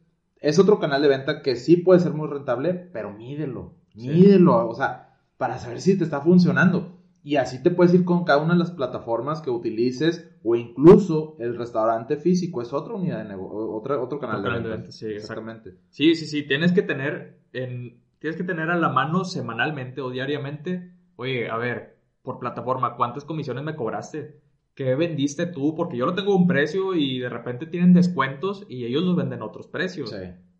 es 0.40 0.58
otro 0.58 0.78
canal 0.78 1.02
de 1.02 1.08
venta 1.08 1.42
que 1.42 1.56
sí 1.56 1.76
puede 1.78 2.00
ser 2.00 2.12
muy 2.12 2.28
rentable, 2.28 2.74
pero 2.74 3.12
mídelo. 3.12 3.74
Sí. 3.94 4.08
Mídelo, 4.08 4.68
o 4.68 4.74
sea, 4.74 5.18
para 5.38 5.58
saber 5.58 5.80
si 5.80 5.96
te 5.96 6.04
está 6.04 6.20
funcionando. 6.20 6.95
Y 7.26 7.34
así 7.38 7.60
te 7.60 7.72
puedes 7.72 7.92
ir 7.92 8.04
con 8.04 8.22
cada 8.22 8.40
una 8.40 8.52
de 8.52 8.60
las 8.60 8.70
plataformas 8.70 9.42
que 9.42 9.50
utilices 9.50 10.30
o 10.44 10.54
incluso 10.54 11.34
el 11.40 11.56
restaurante 11.58 12.18
físico 12.18 12.62
es 12.62 12.72
otra 12.72 12.94
unidad 12.94 13.18
de 13.18 13.24
negocio, 13.24 13.68
otra, 13.68 14.00
otro 14.00 14.20
canal, 14.20 14.44
de 14.62 14.68
venta. 14.68 14.92
sí, 14.92 15.06
exactamente. 15.06 15.74
Sí, 15.90 16.14
sí, 16.14 16.24
sí, 16.26 16.46
tienes 16.46 16.70
que 16.70 16.82
tener 16.82 17.40
en 17.52 18.00
tienes 18.20 18.36
que 18.36 18.44
tener 18.44 18.70
a 18.70 18.76
la 18.76 18.90
mano 18.90 19.24
semanalmente 19.24 20.00
o 20.02 20.10
diariamente, 20.10 20.92
oye, 21.16 21.50
a 21.50 21.56
ver, 21.56 21.96
por 22.22 22.38
plataforma, 22.38 22.94
¿cuántas 22.94 23.24
comisiones 23.24 23.64
me 23.64 23.74
cobraste? 23.74 24.40
¿Qué 24.76 24.94
vendiste 24.94 25.46
tú? 25.46 25.74
Porque 25.74 25.96
yo 25.96 26.06
lo 26.06 26.14
tengo 26.14 26.32
a 26.32 26.36
un 26.36 26.46
precio 26.46 26.94
y 26.94 27.18
de 27.18 27.28
repente 27.28 27.66
tienen 27.66 27.92
descuentos 27.92 28.64
y 28.68 28.84
ellos 28.84 29.02
los 29.02 29.16
venden 29.16 29.42
a 29.42 29.46
otros 29.46 29.66
precios, 29.66 30.10
Sí, 30.10 30.16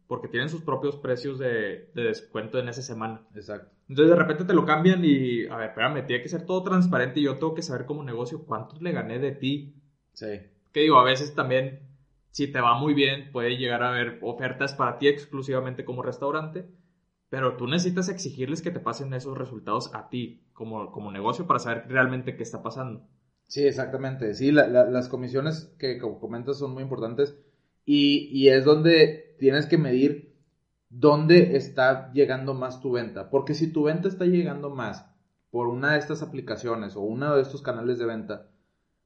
porque 0.07 0.29
tienen 0.29 0.49
sus 0.49 0.63
propios 0.63 0.97
precios 0.97 1.39
de, 1.39 1.91
de 1.95 2.03
descuento 2.03 2.59
en 2.59 2.69
esa 2.69 2.83
semana. 2.83 3.27
exacto. 3.35 3.71
Entonces 3.89 4.11
de 4.11 4.21
repente 4.21 4.45
te 4.45 4.55
lo 4.55 4.65
cambian 4.65 5.05
y, 5.05 5.47
a 5.47 5.57
ver, 5.57 5.69
espérame, 5.71 6.07
tiene 6.07 6.23
que 6.23 6.29
ser 6.29 6.45
todo 6.45 6.63
transparente 6.63 7.21
y 7.21 7.25
yo 7.25 7.39
tengo 7.39 7.55
que 7.55 7.63
saber 7.63 7.87
como 7.87 8.03
negocio 8.03 8.45
cuánto 8.45 8.77
le 8.81 8.93
gané 8.93 9.19
de 9.19 9.33
ti. 9.33 9.75
Sí. 10.13 10.41
Que 10.73 10.81
digo, 10.81 10.99
a 10.99 11.05
veces 11.05 11.35
también 11.35 11.87
si 12.37 12.49
te 12.49 12.61
va 12.61 12.79
muy 12.79 12.93
bien, 12.93 13.33
puede 13.33 13.57
llegar 13.57 13.83
a 13.83 13.89
haber 13.89 14.19
ofertas 14.21 14.75
para 14.75 14.99
ti 14.99 15.09
exclusivamente 15.09 15.87
como 15.87 16.03
restaurante, 16.03 16.69
pero 17.31 17.57
tú 17.57 17.67
necesitas 17.67 18.11
exigirles 18.11 18.61
que 18.61 18.71
te 18.71 18.79
pasen 18.79 19.15
esos 19.15 19.39
resultados 19.39 19.91
a 19.95 20.11
ti 20.11 20.43
como, 20.53 20.93
como 20.93 21.11
negocio 21.11 21.47
para 21.47 21.61
saber 21.61 21.87
realmente 21.89 22.37
qué 22.37 22.43
está 22.43 22.63
pasando. 22.63 23.09
Sí, 23.47 23.67
exactamente. 23.67 24.35
Sí, 24.35 24.53
las 24.53 25.09
comisiones 25.09 25.75
que 25.79 25.99
comentas 25.99 26.59
son 26.59 26.75
muy 26.75 26.83
importantes 26.83 27.39
y, 27.87 28.29
y 28.31 28.51
es 28.51 28.67
donde 28.67 29.26
tienes 29.39 29.67
que 29.67 29.79
medir 29.79 30.37
dónde 30.89 31.57
está 31.57 32.13
llegando 32.13 32.55
más 32.55 32.81
tu 32.81 32.93
venta. 32.93 33.31
Porque 33.31 33.55
si 33.55 33.73
tu 33.73 33.85
venta 33.85 34.09
está 34.09 34.25
llegando 34.25 34.71
más 34.71 35.11
por 35.51 35.69
una 35.69 35.93
de 35.93 35.99
estas 35.99 36.23
aplicaciones 36.23 36.97
o 36.97 37.01
uno 37.01 37.37
de 37.37 37.43
estos 37.43 37.63
canales 37.63 37.99
de 37.99 38.07
venta, 38.07 38.49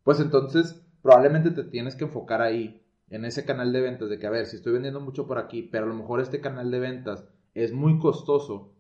pues 0.03 0.21
entonces 0.21 0.85
probablemente 1.03 1.51
te 1.51 1.65
tienes 1.65 1.97
que 1.97 2.05
enfocar 2.05 2.43
ahí, 2.43 2.83
en 3.09 3.25
ese 3.25 3.45
canal 3.45 3.73
de 3.73 3.81
ventas, 3.81 4.09
de 4.09 4.19
que 4.19 4.27
a 4.27 4.31
ver, 4.31 4.47
si 4.47 4.57
estoy 4.57 4.73
vendiendo 4.73 5.01
mucho 5.01 5.27
por 5.27 5.39
aquí, 5.39 5.63
pero 5.63 5.85
a 5.85 5.89
lo 5.89 5.95
mejor 5.95 6.21
este 6.21 6.41
canal 6.41 6.71
de 6.71 6.79
ventas 6.79 7.27
es 7.55 7.73
muy 7.73 7.99
costoso, 7.99 8.73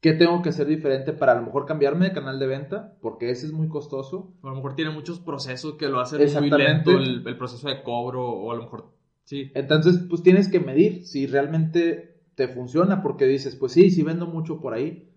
¿qué 0.00 0.12
tengo 0.12 0.42
que 0.42 0.50
hacer 0.50 0.66
diferente 0.66 1.14
para 1.14 1.32
a 1.32 1.36
lo 1.36 1.42
mejor 1.42 1.64
cambiarme 1.64 2.06
de 2.06 2.12
canal 2.12 2.38
de 2.38 2.46
venta? 2.46 2.96
Porque 3.00 3.30
ese 3.30 3.46
es 3.46 3.52
muy 3.52 3.68
costoso. 3.68 4.34
a 4.42 4.48
lo 4.48 4.54
mejor 4.54 4.74
tiene 4.74 4.90
muchos 4.90 5.18
procesos 5.18 5.74
que 5.74 5.88
lo 5.88 6.00
hacen 6.00 6.20
muy 6.40 6.50
lento 6.50 6.90
el, 6.90 7.26
el 7.26 7.38
proceso 7.38 7.68
de 7.68 7.82
cobro 7.82 8.28
o 8.28 8.52
a 8.52 8.56
lo 8.56 8.64
mejor 8.64 8.97
sí. 9.28 9.52
Entonces, 9.54 10.06
pues 10.08 10.22
tienes 10.22 10.48
que 10.48 10.58
medir 10.58 11.04
si 11.04 11.26
realmente 11.26 12.22
te 12.34 12.48
funciona 12.48 13.02
porque 13.02 13.26
dices, 13.26 13.56
pues 13.56 13.72
sí, 13.72 13.90
sí 13.90 14.02
vendo 14.02 14.26
mucho 14.26 14.60
por 14.60 14.72
ahí, 14.72 15.12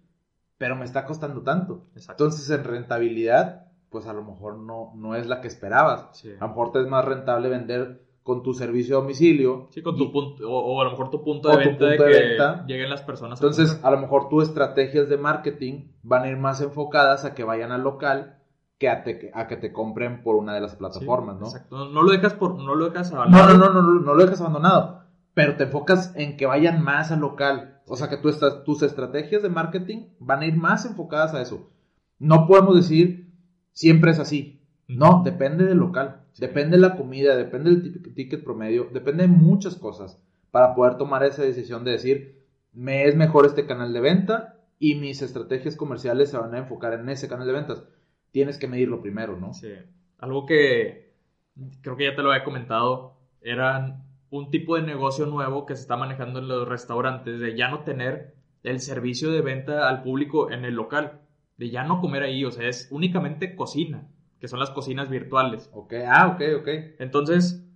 pero 0.57 0.75
me 0.75 0.85
está 0.85 1.05
costando 1.05 1.41
tanto. 1.43 1.87
Entonces, 1.95 2.49
en 2.49 2.63
rentabilidad, 2.63 3.67
pues 3.89 4.07
a 4.07 4.13
lo 4.13 4.23
mejor 4.23 4.57
no, 4.57 4.91
no 4.95 5.15
es 5.15 5.27
la 5.27 5.39
que 5.39 5.47
esperabas. 5.47 6.23
A 6.39 6.45
lo 6.45 6.47
mejor 6.49 6.71
te 6.71 6.81
es 6.81 6.87
más 6.87 7.05
rentable 7.05 7.47
vender 7.47 8.01
con 8.23 8.43
tu 8.43 8.53
servicio 8.53 8.97
a 8.97 9.01
domicilio. 9.01 9.69
Sí, 9.71 9.81
con 9.81 9.95
tu 9.95 10.11
punto, 10.11 10.49
o, 10.49 10.81
a 10.81 10.83
lo 10.83 10.91
mejor 10.91 11.09
tu 11.09 11.23
punto 11.23 11.49
de 11.49 11.57
venta 11.57 11.85
de 11.85 11.97
que 11.97 12.37
lleguen 12.67 12.89
las 12.89 13.01
personas. 13.01 13.39
Entonces, 13.39 13.79
a, 13.83 13.91
lo 13.91 13.97
mejor 13.97 14.29
tus 14.29 14.49
estrategias 14.49 15.09
de 15.09 15.17
marketing 15.17 15.91
van 16.03 16.23
a 16.23 16.29
ir 16.29 16.37
más 16.37 16.61
enfocadas 16.61 17.25
a 17.25 17.33
que 17.33 17.43
vayan 17.43 17.71
al 17.71 17.81
local 17.81 18.40
que 18.81 18.89
a, 18.89 19.03
a 19.35 19.47
que 19.47 19.57
te 19.57 19.71
compren 19.71 20.23
por 20.23 20.35
una 20.35 20.55
de 20.55 20.61
las 20.61 20.75
plataformas, 20.75 21.39
¿no? 21.39 21.45
Exacto. 21.45 21.89
No, 21.89 22.01
lo 22.01 22.11
dejas 22.11 22.33
por, 22.33 22.55
no 22.55 22.73
lo 22.73 22.89
dejas 22.89 23.13
abandonado. 23.13 23.53
No, 23.53 23.69
no, 23.69 23.73
no, 23.73 23.81
no, 23.81 24.01
no 24.01 24.13
lo 24.15 24.23
dejas 24.23 24.41
abandonado 24.41 25.01
pero 25.33 25.55
te 25.55 25.63
enfocas 25.63 26.13
en 26.15 26.37
que 26.37 26.45
vayan 26.45 26.83
más 26.83 27.11
al 27.11 27.21
local. 27.21 27.81
O 27.87 27.95
sea, 27.95 28.09
que 28.09 28.17
tú 28.17 28.29
estás, 28.29 28.63
tus 28.63 28.83
estrategias 28.83 29.41
de 29.41 29.49
marketing 29.49 30.07
van 30.19 30.41
a 30.41 30.45
ir 30.45 30.55
más 30.55 30.85
enfocadas 30.85 31.33
a 31.33 31.41
eso. 31.41 31.71
No 32.19 32.47
podemos 32.47 32.75
decir 32.75 33.33
siempre 33.73 34.11
es 34.11 34.19
así. 34.19 34.61
No, 34.87 35.21
depende 35.23 35.65
del 35.65 35.77
local, 35.77 36.25
depende 36.37 36.75
de 36.75 36.81
la 36.81 36.97
comida, 36.97 37.35
depende 37.37 37.71
del 37.71 38.13
ticket 38.13 38.43
promedio, 38.43 38.89
depende 38.91 39.23
de 39.23 39.29
muchas 39.29 39.75
cosas 39.75 40.21
para 40.51 40.75
poder 40.75 40.97
tomar 40.97 41.23
esa 41.23 41.43
decisión 41.43 41.85
de 41.85 41.91
decir, 41.91 42.45
me 42.73 43.05
es 43.05 43.15
mejor 43.15 43.45
este 43.45 43.65
canal 43.65 43.93
de 43.93 44.01
venta 44.01 44.57
y 44.79 44.95
mis 44.95 45.21
estrategias 45.21 45.77
comerciales 45.77 46.29
se 46.29 46.37
van 46.37 46.53
a 46.53 46.57
enfocar 46.57 46.93
en 46.93 47.07
ese 47.07 47.29
canal 47.29 47.47
de 47.47 47.53
ventas. 47.53 47.83
Tienes 48.31 48.57
que 48.57 48.67
medirlo 48.67 49.01
primero, 49.01 49.37
¿no? 49.37 49.53
Sí. 49.53 49.73
Algo 50.17 50.45
que 50.45 51.11
creo 51.81 51.97
que 51.97 52.05
ya 52.05 52.15
te 52.15 52.21
lo 52.21 52.31
había 52.31 52.43
comentado, 52.43 53.17
eran 53.41 54.03
un 54.29 54.49
tipo 54.49 54.75
de 54.75 54.83
negocio 54.83 55.25
nuevo 55.25 55.65
que 55.65 55.75
se 55.75 55.81
está 55.81 55.97
manejando 55.97 56.39
en 56.39 56.47
los 56.47 56.67
restaurantes, 56.67 57.39
de 57.39 57.55
ya 57.55 57.69
no 57.69 57.83
tener 57.83 58.35
el 58.63 58.79
servicio 58.79 59.31
de 59.31 59.41
venta 59.41 59.89
al 59.89 60.03
público 60.03 60.51
en 60.51 60.65
el 60.65 60.75
local, 60.75 61.21
de 61.57 61.69
ya 61.69 61.83
no 61.83 61.99
comer 61.99 62.23
ahí, 62.23 62.45
o 62.45 62.51
sea, 62.51 62.67
es 62.67 62.87
únicamente 62.91 63.55
cocina, 63.55 64.07
que 64.39 64.47
son 64.47 64.59
las 64.59 64.71
cocinas 64.71 65.09
virtuales. 65.09 65.69
Ok, 65.73 65.93
ah, 66.07 66.27
ok, 66.27 66.61
ok. 66.61 66.67
Entonces, 66.99 67.67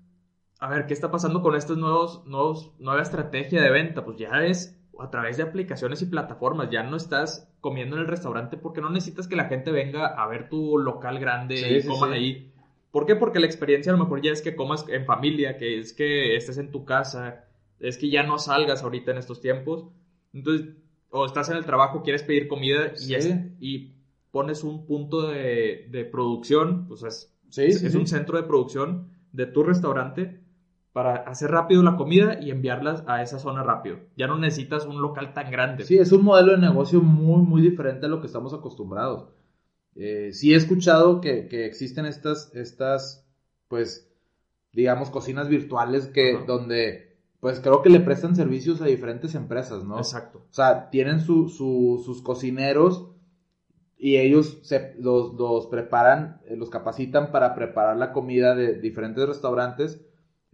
a 0.60 0.70
ver, 0.70 0.86
¿qué 0.86 0.94
está 0.94 1.12
pasando 1.12 1.42
con 1.42 1.56
esta 1.56 1.76
nuevos, 1.76 2.26
nuevos, 2.26 2.74
nueva 2.80 3.02
estrategia 3.02 3.62
de 3.62 3.72
venta? 3.72 4.06
Pues 4.06 4.18
ya 4.18 4.46
es 4.46 4.80
a 4.98 5.10
través 5.10 5.38
de 5.38 5.44
aplicaciones 5.44 6.02
y 6.02 6.06
plataformas, 6.06 6.70
ya 6.70 6.84
no 6.84 6.96
estás 6.96 7.52
comiendo 7.66 7.96
en 7.96 8.04
el 8.04 8.08
restaurante 8.08 8.58
porque 8.58 8.80
no 8.80 8.92
necesitas 8.92 9.28
que 9.28 9.36
la 9.36 9.46
gente 9.46 9.72
venga 9.72 10.06
a 10.06 10.28
ver 10.28 10.50
tu 10.50 10.78
local 10.78 11.18
grande 11.18 11.80
y 11.80 11.84
coman 11.84 12.14
ahí 12.14 12.52
¿Por 12.92 13.08
qué? 13.08 13.16
Porque 13.16 13.40
la 13.40 13.48
experiencia 13.48 13.92
a 13.92 13.98
lo 13.98 14.04
mejor 14.04 14.22
ya 14.22 14.32
es 14.32 14.44
que 14.44 14.56
comas 14.56 14.86
en 14.88 15.04
familia, 15.04 15.58
que 15.58 15.80
es 15.80 15.94
que 15.94 16.36
estés 16.36 16.60
en 16.60 16.72
tu 16.72 16.86
casa, 16.86 17.44
es 17.80 17.98
que 17.98 18.10
ya 18.10 18.22
no 18.22 18.38
salgas 18.38 18.84
ahorita 18.84 19.12
en 19.12 19.18
estos 19.18 19.42
tiempos. 19.42 19.88
Entonces, 20.32 20.70
o 21.10 21.26
estás 21.26 21.50
en 21.50 21.58
el 21.58 21.66
trabajo, 21.66 22.04
quieres 22.04 22.22
pedir 22.22 22.48
comida 22.48 22.94
y, 23.02 23.16
y 23.60 23.96
pones 24.30 24.64
un 24.64 24.86
punto 24.86 25.28
de, 25.28 26.08
producción, 26.10 26.88
pues 26.88 27.04
es, 27.04 27.34
es 27.58 27.96
un 27.96 28.06
centro 28.06 28.38
de 28.38 28.48
producción 28.48 29.10
de 29.34 29.48
tu 29.48 29.64
restaurante 29.64 30.40
para 30.96 31.16
hacer 31.16 31.52
rápido 31.52 31.84
la 31.84 31.98
comida 31.98 32.40
y 32.40 32.52
enviarlas 32.52 33.04
a 33.06 33.22
esa 33.22 33.38
zona 33.38 33.64
rápido. 33.64 34.00
Ya 34.16 34.28
no 34.28 34.38
necesitas 34.38 34.86
un 34.86 35.02
local 35.02 35.34
tan 35.34 35.52
grande. 35.52 35.84
Sí, 35.84 35.98
es 35.98 36.14
un 36.14 36.24
modelo 36.24 36.54
de 36.54 36.58
negocio 36.58 37.02
muy, 37.02 37.42
muy 37.42 37.62
diferente 37.62 38.06
a 38.06 38.10
lo 38.10 38.22
que 38.22 38.28
estamos 38.28 38.54
acostumbrados. 38.54 39.28
Eh, 39.96 40.30
sí 40.32 40.54
he 40.54 40.56
escuchado 40.56 41.20
que, 41.20 41.50
existen 41.66 42.06
estas, 42.06 42.50
estas, 42.56 43.28
pues, 43.68 44.10
digamos, 44.72 45.10
cocinas 45.10 45.50
virtuales 45.50 46.06
que, 46.06 46.40
donde, 46.48 47.18
pues, 47.42 47.60
creo 47.60 47.82
que 47.82 47.90
le 47.90 48.00
prestan 48.00 48.38
servicios 48.38 48.80
a 48.80 48.86
diferentes 48.86 49.36
empresas, 49.36 49.84
¿no? 49.84 49.98
Exacto. 49.98 50.46
O 50.50 50.54
sea, 50.54 50.90
tienen 50.92 51.20
sus 51.20 52.22
cocineros 52.24 53.10
y 53.98 54.16
ellos 54.16 54.60
se, 54.62 54.96
los, 54.98 55.34
los 55.34 55.68
preparan, 55.68 56.40
eh, 56.46 56.56
los 56.56 56.70
capacitan 56.70 57.34
para 57.34 57.54
preparar 57.54 57.98
la 57.98 58.14
comida 58.14 58.56
de 58.56 58.80
diferentes 58.80 59.28
restaurantes. 59.28 60.00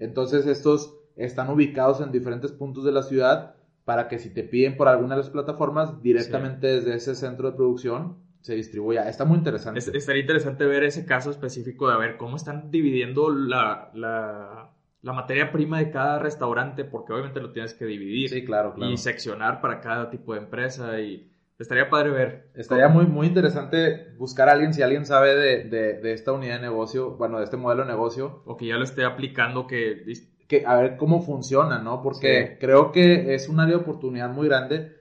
Entonces, 0.01 0.47
estos 0.47 0.97
están 1.15 1.49
ubicados 1.49 2.01
en 2.01 2.11
diferentes 2.11 2.51
puntos 2.51 2.83
de 2.83 2.91
la 2.91 3.03
ciudad 3.03 3.55
para 3.85 4.07
que 4.07 4.19
si 4.19 4.33
te 4.33 4.43
piden 4.43 4.75
por 4.75 4.87
alguna 4.87 5.15
de 5.15 5.21
las 5.21 5.29
plataformas, 5.29 6.01
directamente 6.01 6.67
desde 6.67 6.95
ese 6.95 7.15
centro 7.15 7.49
de 7.49 7.55
producción, 7.55 8.17
se 8.41 8.55
distribuya. 8.55 9.07
Está 9.07 9.25
muy 9.25 9.37
interesante. 9.37 9.79
estaría 9.79 10.21
interesante 10.21 10.65
ver 10.65 10.83
ese 10.83 11.05
caso 11.05 11.29
específico 11.29 11.89
de 11.89 11.97
ver 11.97 12.17
cómo 12.17 12.35
están 12.35 12.71
dividiendo 12.71 13.29
la, 13.29 13.91
la, 13.93 14.71
la, 15.01 15.13
materia 15.13 15.51
prima 15.51 15.77
de 15.79 15.91
cada 15.91 16.17
restaurante, 16.19 16.83
porque 16.83 17.13
obviamente 17.13 17.39
lo 17.39 17.51
tienes 17.51 17.73
que 17.73 17.85
dividir. 17.85 18.29
Sí, 18.29 18.43
claro, 18.43 18.73
claro. 18.73 18.91
Y 18.91 18.97
seccionar 18.97 19.61
para 19.61 19.81
cada 19.81 20.09
tipo 20.09 20.33
de 20.33 20.39
empresa 20.39 20.99
y... 20.99 21.30
Estaría 21.61 21.89
padre 21.89 22.09
ver. 22.09 22.51
Estaría 22.55 22.87
muy, 22.87 23.05
muy 23.05 23.27
interesante 23.27 24.13
buscar 24.17 24.49
a 24.49 24.53
alguien, 24.53 24.73
si 24.73 24.81
alguien 24.81 25.05
sabe 25.05 25.35
de, 25.35 25.99
de, 26.01 26.13
esta 26.13 26.31
unidad 26.31 26.55
de 26.55 26.61
negocio, 26.61 27.11
bueno, 27.17 27.37
de 27.37 27.45
este 27.45 27.57
modelo 27.57 27.83
de 27.83 27.91
negocio. 27.91 28.41
O 28.45 28.57
que 28.57 28.67
ya 28.67 28.77
lo 28.77 28.83
esté 28.83 29.05
aplicando, 29.05 29.67
que... 29.67 30.03
que 30.47 30.63
a 30.65 30.75
ver 30.75 30.97
cómo 30.97 31.21
funciona, 31.21 31.79
¿no? 31.79 32.01
Porque 32.01 32.57
creo 32.59 32.91
que 32.91 33.35
es 33.35 33.47
un 33.47 33.59
área 33.59 33.77
de 33.77 33.81
oportunidad 33.81 34.29
muy 34.29 34.47
grande 34.47 35.00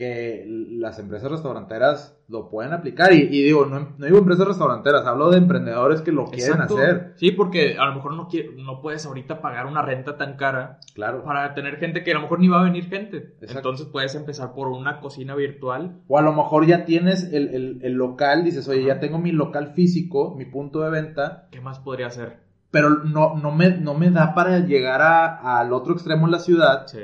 que 0.00 0.46
las 0.46 0.98
empresas 0.98 1.30
restauranteras 1.30 2.18
lo 2.26 2.48
pueden 2.48 2.72
aplicar. 2.72 3.12
Y, 3.12 3.26
digo, 3.26 3.66
no, 3.66 3.96
no, 3.98 4.06
digo 4.06 4.16
empresas 4.16 4.48
restauranteras, 4.48 5.04
hablo 5.04 5.28
de 5.28 5.36
emprendedores 5.36 6.00
que 6.00 6.10
lo 6.10 6.24
quieren 6.24 6.62
hacer. 6.62 7.12
Sí, 7.16 7.32
porque 7.32 7.76
a 7.78 7.84
lo 7.84 7.96
mejor 7.96 8.14
no, 8.14 8.26
no 8.56 8.80
puedes 8.80 9.04
ahorita 9.04 9.42
pagar 9.42 9.66
una 9.66 9.82
renta 9.82 10.16
tan 10.16 10.38
cara 10.38 10.80
claro. 10.94 11.22
para 11.22 11.52
tener 11.52 11.76
gente 11.76 12.02
que 12.02 12.12
a 12.12 12.14
lo 12.14 12.22
mejor 12.22 12.40
ni 12.40 12.48
va 12.48 12.62
a 12.62 12.64
venir 12.64 12.88
gente. 12.88 13.36
Entonces 13.42 13.88
puedes 13.88 14.14
empezar 14.14 14.54
por 14.54 14.68
una 14.68 15.00
cocina 15.00 15.34
virtual. 15.34 16.00
O 16.08 16.16
a 16.16 16.22
lo 16.22 16.32
mejor 16.32 16.64
ya 16.64 16.86
tienes 16.86 17.30
el, 17.34 17.80
el, 17.82 17.92
local, 17.92 18.42
dices, 18.42 18.66
oye, 18.68 18.84
ya 18.84 19.00
tengo 19.00 19.18
mi 19.18 19.32
local 19.32 19.74
físico, 19.74 20.34
mi 20.34 20.46
punto 20.46 20.80
de 20.80 20.88
venta. 20.88 21.48
¿Qué 21.50 21.60
más 21.60 21.78
podría 21.78 22.06
hacer? 22.06 22.38
Pero 22.70 23.04
no, 23.04 23.36
no, 23.36 23.52
me, 23.52 23.68
no 23.76 23.92
me 23.92 24.10
da 24.10 24.34
para 24.34 24.60
llegar 24.60 25.02
al 25.02 25.74
otro 25.74 25.92
extremo 25.92 26.24
de 26.24 26.32
la 26.32 26.38
ciudad. 26.38 26.86
Sí 26.86 27.00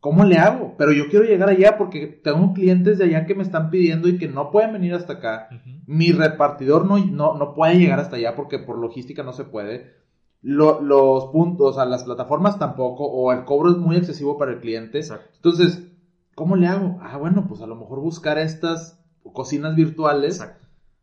¿Cómo 0.00 0.24
le 0.24 0.36
hago? 0.36 0.74
Pero 0.78 0.92
yo 0.92 1.08
quiero 1.08 1.24
llegar 1.24 1.48
allá 1.48 1.76
porque 1.76 2.06
tengo 2.06 2.52
clientes 2.52 2.98
de 2.98 3.06
allá 3.06 3.26
que 3.26 3.34
me 3.34 3.42
están 3.42 3.68
pidiendo 3.70 4.08
y 4.08 4.16
que 4.16 4.28
no 4.28 4.52
pueden 4.52 4.72
venir 4.72 4.94
hasta 4.94 5.14
acá. 5.14 5.48
Mi 5.86 6.12
repartidor 6.12 6.86
no, 6.86 6.98
no, 6.98 7.34
no, 7.34 7.54
puede 7.54 7.78
llegar 7.78 7.98
hasta 7.98 8.16
allá 8.16 8.36
porque 8.36 8.60
por 8.60 8.78
logística 8.78 9.24
no 9.24 9.32
se 9.32 9.44
puede. 9.44 9.92
los 10.40 11.26
puntos, 11.32 11.70
o 11.70 11.72
sea, 11.72 11.84
las 11.84 12.04
plataformas 12.04 12.60
tampoco, 12.60 13.06
o 13.06 13.32
el 13.32 13.44
cobro 13.44 13.70
es 13.70 13.76
muy 13.76 13.96
excesivo 13.96 14.38
para 14.38 14.52
el 14.52 14.60
cliente. 14.60 15.00
Entonces, 15.34 15.90
¿cómo 16.36 16.54
le 16.54 16.68
hago? 16.68 16.98
Ah, 17.02 17.16
bueno, 17.16 17.46
pues 17.48 17.60
a 17.60 17.66
lo 17.66 17.74
mejor 17.74 17.98
buscar 17.98 18.38
estas 18.38 19.04
cocinas 19.32 19.74
virtuales 19.74 20.40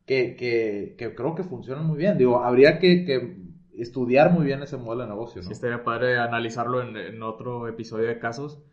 que, 0.05 0.38
que, 0.38 0.95
que, 0.97 1.13
creo 1.15 1.36
que 1.36 1.43
funcionan 1.43 1.86
muy 1.86 1.97
bien. 1.97 2.17
Digo, 2.17 2.41
habría 2.41 2.79
que, 2.79 3.03
que 3.03 3.41
estudiar 3.77 4.31
muy 4.31 4.45
bien 4.45 4.63
ese 4.63 4.77
modelo 4.77 5.03
de 5.03 5.10
negocio, 5.10 5.41
¿no? 5.41 5.47
Sí, 5.47 5.51
estaría 5.51 5.84
padre 5.84 6.17
analizarlo 6.17 6.81
en, 6.81 6.95
en 6.95 7.21
otro 7.21 7.67
episodio 7.67 8.08
de 8.08 8.19
casos 8.19 8.63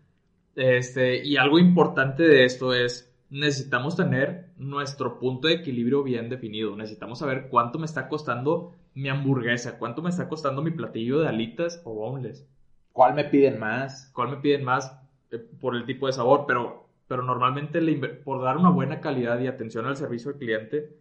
este, 0.57 1.25
y 1.25 1.37
algo 1.37 1.59
importante 1.59 2.23
de 2.23 2.45
esto 2.45 2.75
es, 2.75 3.09
necesitamos 3.31 3.97
tener 3.97 4.49
nuestro 4.59 5.19
punto 5.19 5.49
de 5.49 5.55
equilibrio 5.55 6.03
bien 6.03 6.29
definido. 6.29 6.77
Necesitamos 6.77 7.19
saber 7.19 7.49
cuánto 7.49 7.79
me 7.79 7.87
está 7.87 8.09
costando 8.09 8.73
mi 8.95 9.09
hamburguesa, 9.09 9.79
cuánto 9.79 10.03
me 10.03 10.11
está 10.11 10.29
costando 10.29 10.61
mi 10.63 10.71
platillo 10.71 11.21
de 11.21 11.29
alitas 11.29 11.81
o 11.85 11.95
boneless. 11.95 12.47
¿Cuál 12.93 13.15
me 13.15 13.25
piden 13.25 13.59
más? 13.59 14.11
¿Cuál 14.15 14.29
me 14.31 14.37
piden 14.37 14.65
más 14.65 14.93
eh, 15.31 15.39
por 15.39 15.75
el 15.75 15.87
tipo 15.87 16.07
de 16.07 16.13
sabor? 16.13 16.45
Pero, 16.47 16.89
pero 17.09 17.23
normalmente 17.23 17.81
por 18.25 18.43
dar 18.43 18.59
una 18.59 18.69
buena 18.69 19.01
calidad 19.01 19.41
y 19.41 19.47
atención 19.47 19.87
al 19.87 19.97
servicio 19.97 20.31
al 20.33 20.37
cliente, 20.37 20.95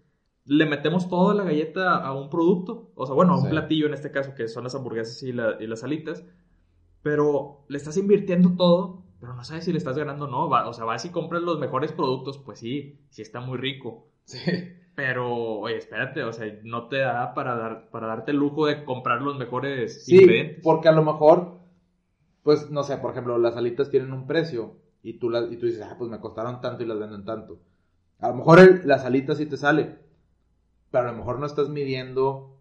le 0.46 0.66
metemos 0.66 1.10
toda 1.10 1.34
la 1.36 1.44
galleta 1.44 1.98
a 1.98 2.14
un 2.14 2.30
producto, 2.30 2.92
o 2.96 3.06
sea, 3.06 3.14
bueno, 3.14 3.34
a 3.34 3.38
un 3.40 3.44
Sí. 3.44 3.50
platillo 3.50 3.88
en 3.88 3.94
este 3.94 4.10
caso, 4.12 4.34
que 4.34 4.48
son 4.48 4.64
las 4.64 4.74
hamburguesas 4.74 5.22
y, 5.24 5.34
la- 5.34 5.58
y 5.60 5.68
las 5.68 5.84
alitas, 5.84 6.24
pero 7.04 7.66
le 7.68 7.78
estás 7.78 7.98
invirtiendo 7.98 8.56
todo, 8.56 9.04
pero 9.22 9.34
no 9.36 9.46
sabes 9.46 9.66
si 9.66 9.72
le 9.72 9.78
estás 9.80 9.98
ganando 9.98 10.26
o 10.26 10.30
no. 10.30 10.50
Va- 10.50 10.68
o 10.68 10.74
sea, 10.74 10.86
vas 10.86 11.06
y 11.06 11.12
compras 11.12 11.44
los 11.44 11.60
mejores 11.60 11.94
productos, 11.94 12.40
pues 12.40 12.60
sí, 12.60 13.00
sí 13.12 13.22
está 13.22 13.40
muy 13.42 13.58
rico. 13.58 14.08
Sí. 14.26 14.40
Pero, 14.96 15.34
oye, 15.34 15.78
espérate, 15.78 16.24
o 16.24 16.34
sea, 16.34 16.48
no 16.64 16.88
te 16.90 16.98
da 16.98 17.34
para, 17.34 17.56
dar, 17.56 17.90
para 17.92 18.08
darte 18.08 18.32
el 18.32 18.38
lujo 18.38 18.66
de 18.68 18.84
comprar 18.84 19.22
los 19.22 19.38
mejores 19.38 20.06
Sí, 20.06 20.18
ingredientes. 20.20 20.64
porque 20.64 20.90
a 20.90 20.94
lo 20.94 21.04
mejor, 21.04 21.60
pues, 22.44 22.70
no 22.72 22.84
sé, 22.84 22.98
por 22.98 23.12
ejemplo, 23.12 23.38
las 23.38 23.58
alitas 23.58 23.90
tienen 23.90 24.14
un 24.14 24.28
precio 24.28 24.76
y 25.04 25.14
tú, 25.20 25.30
las, 25.30 25.52
y 25.52 25.58
tú 25.58 25.68
dices, 25.68 25.84
ah, 25.84 25.96
pues 25.98 26.10
me 26.12 26.20
costaron 26.20 26.62
tanto 26.62 26.84
y 26.84 26.88
las 26.88 27.00
venden 27.00 27.26
tanto. 27.26 27.60
A 28.20 28.30
lo 28.30 28.36
mejor 28.36 28.60
el- 28.60 28.82
las 28.88 29.06
alitas 29.06 29.38
sí 29.38 29.48
te 29.48 29.58
sale, 29.58 29.98
pero 30.92 31.08
a 31.10 31.12
lo 31.12 31.18
mejor 31.18 31.40
no 31.40 31.46
estás 31.46 31.70
midiendo 31.70 32.58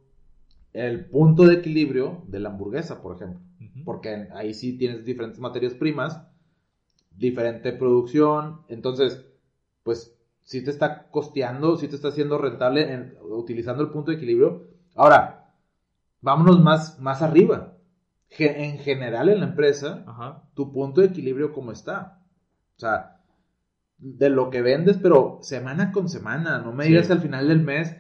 el 0.73 1.07
punto 1.07 1.47
de 1.47 1.55
equilibrio 1.57 2.23
de 2.29 2.41
la 2.41 2.51
hamburguesa, 2.51 3.03
por 3.03 3.17
ejemplo. 3.17 3.41
Ujú. 3.61 3.85
Porque 3.85 4.29
ahí 4.35 4.55
sí 4.55 4.79
tienes 4.79 5.05
diferentes 5.05 5.41
materias 5.41 5.75
primas, 5.75 6.21
diferente 7.21 7.73
producción, 7.73 8.63
entonces, 8.69 9.25
pues 9.85 10.17
sí 10.43 10.65
te 10.65 10.71
está 10.71 11.07
costeando, 11.11 11.77
sí 11.77 11.87
te 11.87 11.95
está 11.97 12.09
haciendo 12.09 12.39
rentable 12.39 12.93
en- 12.93 13.15
utilizando 13.23 13.83
el 13.83 13.91
punto 13.91 14.11
de 14.11 14.17
equilibrio. 14.17 14.65
Ahora, 14.97 15.53
vámonos 16.23 16.61
más, 16.61 16.99
más 16.99 17.23
arriba. 17.23 17.75
Ge- 18.31 18.65
en 18.65 18.79
general 18.79 19.29
en 19.29 19.41
la 19.41 19.47
empresa, 19.47 20.03
Ajá. 20.07 20.43
tu 20.55 20.73
punto 20.73 21.01
de 21.03 21.09
equilibrio 21.09 21.53
cómo 21.53 21.73
está. 21.73 22.21
O 22.77 22.81
sea, 22.81 23.19
de 23.99 24.31
lo 24.31 24.49
que 24.51 24.63
vendes, 24.63 24.97
pero 24.97 25.39
semana 25.43 25.93
con 25.93 26.09
semana, 26.09 26.59
no 26.59 26.73
me 26.73 26.85
Sí. 26.85 26.91
digas 26.91 27.11
al 27.11 27.21
final 27.21 27.49
del 27.49 27.61
mes, 27.61 27.95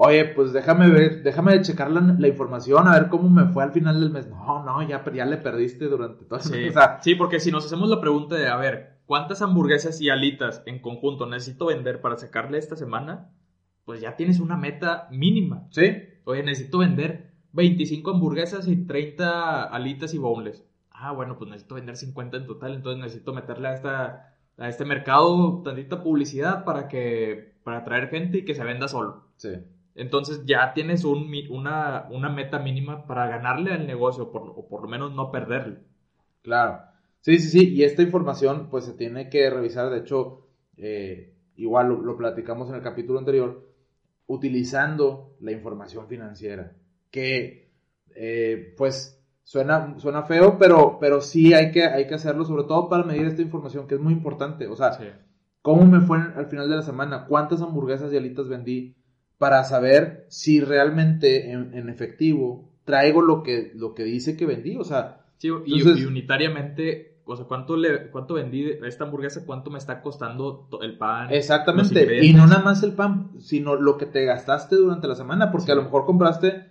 oye, 0.00 0.24
pues 0.26 0.52
déjame 0.52 0.88
ver, 0.90 1.22
déjame 1.22 1.60
checar 1.62 1.90
la, 1.90 2.00
la 2.00 2.28
información, 2.28 2.86
a 2.88 2.92
ver 2.92 3.08
cómo 3.08 3.28
me 3.28 3.52
fue 3.52 3.64
al 3.64 3.72
final 3.72 4.00
del 4.00 4.10
mes. 4.10 4.28
No, 4.28 4.64
no, 4.64 4.82
ya, 4.88 5.04
ya 5.12 5.24
le 5.26 5.36
perdiste 5.38 5.86
durante 5.86 6.24
todo 6.24 6.38
el 6.38 6.44
Sí. 6.44 6.52
mes. 6.52 6.70
O 6.70 6.72
sea, 6.74 6.98
sí, 7.02 7.14
porque 7.14 7.40
si 7.40 7.50
nos 7.50 7.66
hacemos 7.66 7.88
la 7.88 8.00
pregunta 8.00 8.36
de, 8.36 8.46
a 8.48 8.56
ver, 8.56 8.98
¿cuántas 9.06 9.42
hamburguesas 9.42 10.00
y 10.00 10.08
alitas 10.08 10.62
en 10.66 10.80
conjunto 10.80 11.26
necesito 11.26 11.66
vender 11.66 12.00
para 12.00 12.16
sacarle 12.16 12.58
esta 12.58 12.76
semana? 12.76 13.30
Pues 13.84 14.00
ya 14.00 14.16
tienes 14.16 14.38
una 14.40 14.56
meta 14.56 15.08
mínima. 15.10 15.66
sí, 15.70 15.84
Oye, 16.24 16.42
necesito 16.42 16.78
vender 16.78 17.32
25 17.52 18.10
hamburguesas 18.10 18.68
y 18.68 18.76
30 18.86 19.64
alitas 19.64 20.12
y 20.14 20.18
boneless. 20.18 20.62
Ah, 20.92 21.12
bueno, 21.12 21.38
pues 21.38 21.48
necesito 21.50 21.74
vender 21.76 21.96
50 21.96 22.36
en 22.36 22.46
total, 22.46 22.74
entonces 22.74 23.02
necesito 23.02 23.32
meterle 23.32 23.68
a, 23.68 23.72
esta, 23.74 24.34
a 24.58 24.68
este 24.68 24.84
mercado 24.84 25.62
tantita 25.64 26.02
publicidad 26.02 26.64
para 26.64 26.86
que 26.88 27.54
para 27.64 27.78
atraer 27.78 28.08
gente 28.10 28.38
y 28.38 28.44
que 28.44 28.54
se 28.54 28.62
venda 28.64 28.88
solo. 28.88 29.24
sí. 29.36 29.50
Entonces 29.98 30.42
ya 30.46 30.72
tienes 30.74 31.04
un, 31.04 31.30
una, 31.50 32.06
una 32.10 32.30
meta 32.30 32.58
mínima 32.58 33.06
para 33.06 33.26
ganarle 33.28 33.72
al 33.72 33.86
negocio 33.86 34.30
por- 34.32 34.52
o 34.56 34.68
por 34.68 34.82
lo 34.82 34.88
menos 34.88 35.12
no 35.14 35.30
perderle. 35.30 35.80
Claro. 36.42 36.80
Sí, 37.20 37.38
sí, 37.38 37.48
sí. 37.50 37.74
Y 37.74 37.82
esta 37.84 38.02
información, 38.02 38.68
pues 38.70 38.84
se 38.84 38.94
tiene 38.94 39.28
que 39.28 39.50
revisar. 39.50 39.90
De 39.90 39.98
hecho, 39.98 40.46
eh, 40.76 41.34
igual 41.56 41.88
lo, 41.88 42.00
lo 42.02 42.16
platicamos 42.16 42.68
en 42.70 42.76
el 42.76 42.82
capítulo 42.82 43.18
anterior, 43.18 43.66
utilizando 44.26 45.36
la 45.40 45.52
información 45.52 46.06
financiera. 46.08 46.76
Que, 47.10 47.70
eh, 48.14 48.74
pues, 48.76 49.22
suena, 49.44 49.98
suena 49.98 50.22
feo, 50.22 50.58
pero, 50.58 50.98
pero 51.00 51.20
sí 51.20 51.54
hay 51.54 51.70
que, 51.72 51.84
hay 51.84 52.06
que 52.06 52.14
hacerlo, 52.14 52.44
sobre 52.44 52.64
todo 52.64 52.88
para 52.88 53.04
medir 53.04 53.26
esta 53.26 53.42
información, 53.42 53.86
que 53.88 53.94
es 53.96 54.00
muy 54.00 54.12
importante. 54.12 54.66
O 54.68 54.76
sea, 54.76 54.92
Sí. 54.92 55.04
¿Cómo 55.62 55.84
me 55.86 56.00
fue 56.00 56.18
al 56.18 56.46
final 56.46 56.70
de 56.70 56.76
la 56.76 56.82
semana? 56.82 57.26
¿Cuántas 57.26 57.60
hamburguesas 57.60 58.12
y 58.12 58.16
alitas 58.16 58.48
vendí? 58.48 58.96
Para 59.38 59.64
saber 59.64 60.26
si 60.28 60.60
realmente 60.60 61.52
en, 61.52 61.72
en 61.74 61.88
efectivo 61.88 62.68
traigo 62.84 63.22
lo 63.22 63.42
que, 63.42 63.70
lo 63.74 63.94
que 63.94 64.04
dice 64.04 64.36
que 64.36 64.46
vendí. 64.46 64.76
O 64.76 64.84
sea, 64.84 65.24
Sí, 65.38 65.48
y, 65.66 65.78
Entonces- 65.78 66.02
y 66.02 66.06
unitariamente, 66.06 67.20
o 67.24 67.36
sea, 67.36 67.46
¿cuánto, 67.46 67.76
le, 67.76 68.10
¿cuánto 68.10 68.34
vendí 68.34 68.70
esta 68.84 69.04
hamburguesa? 69.04 69.44
¿Cuánto 69.46 69.70
me 69.70 69.78
está 69.78 70.02
costando 70.02 70.68
el 70.82 70.98
pan? 70.98 71.32
exactamente. 71.32 72.24
Y 72.26 72.32
no 72.32 72.46
nada 72.48 72.60
más 72.62 72.82
el 72.82 72.94
pan, 72.94 73.30
sino 73.38 73.76
lo 73.76 73.96
que 73.98 74.06
te 74.06 74.24
gastaste 74.24 74.74
durante 74.74 75.06
la 75.06 75.14
semana. 75.14 75.52
Porque 75.52 75.66
Sí. 75.66 75.72
a 75.72 75.76
lo 75.76 75.82
mejor 75.84 76.06
compraste 76.06 76.64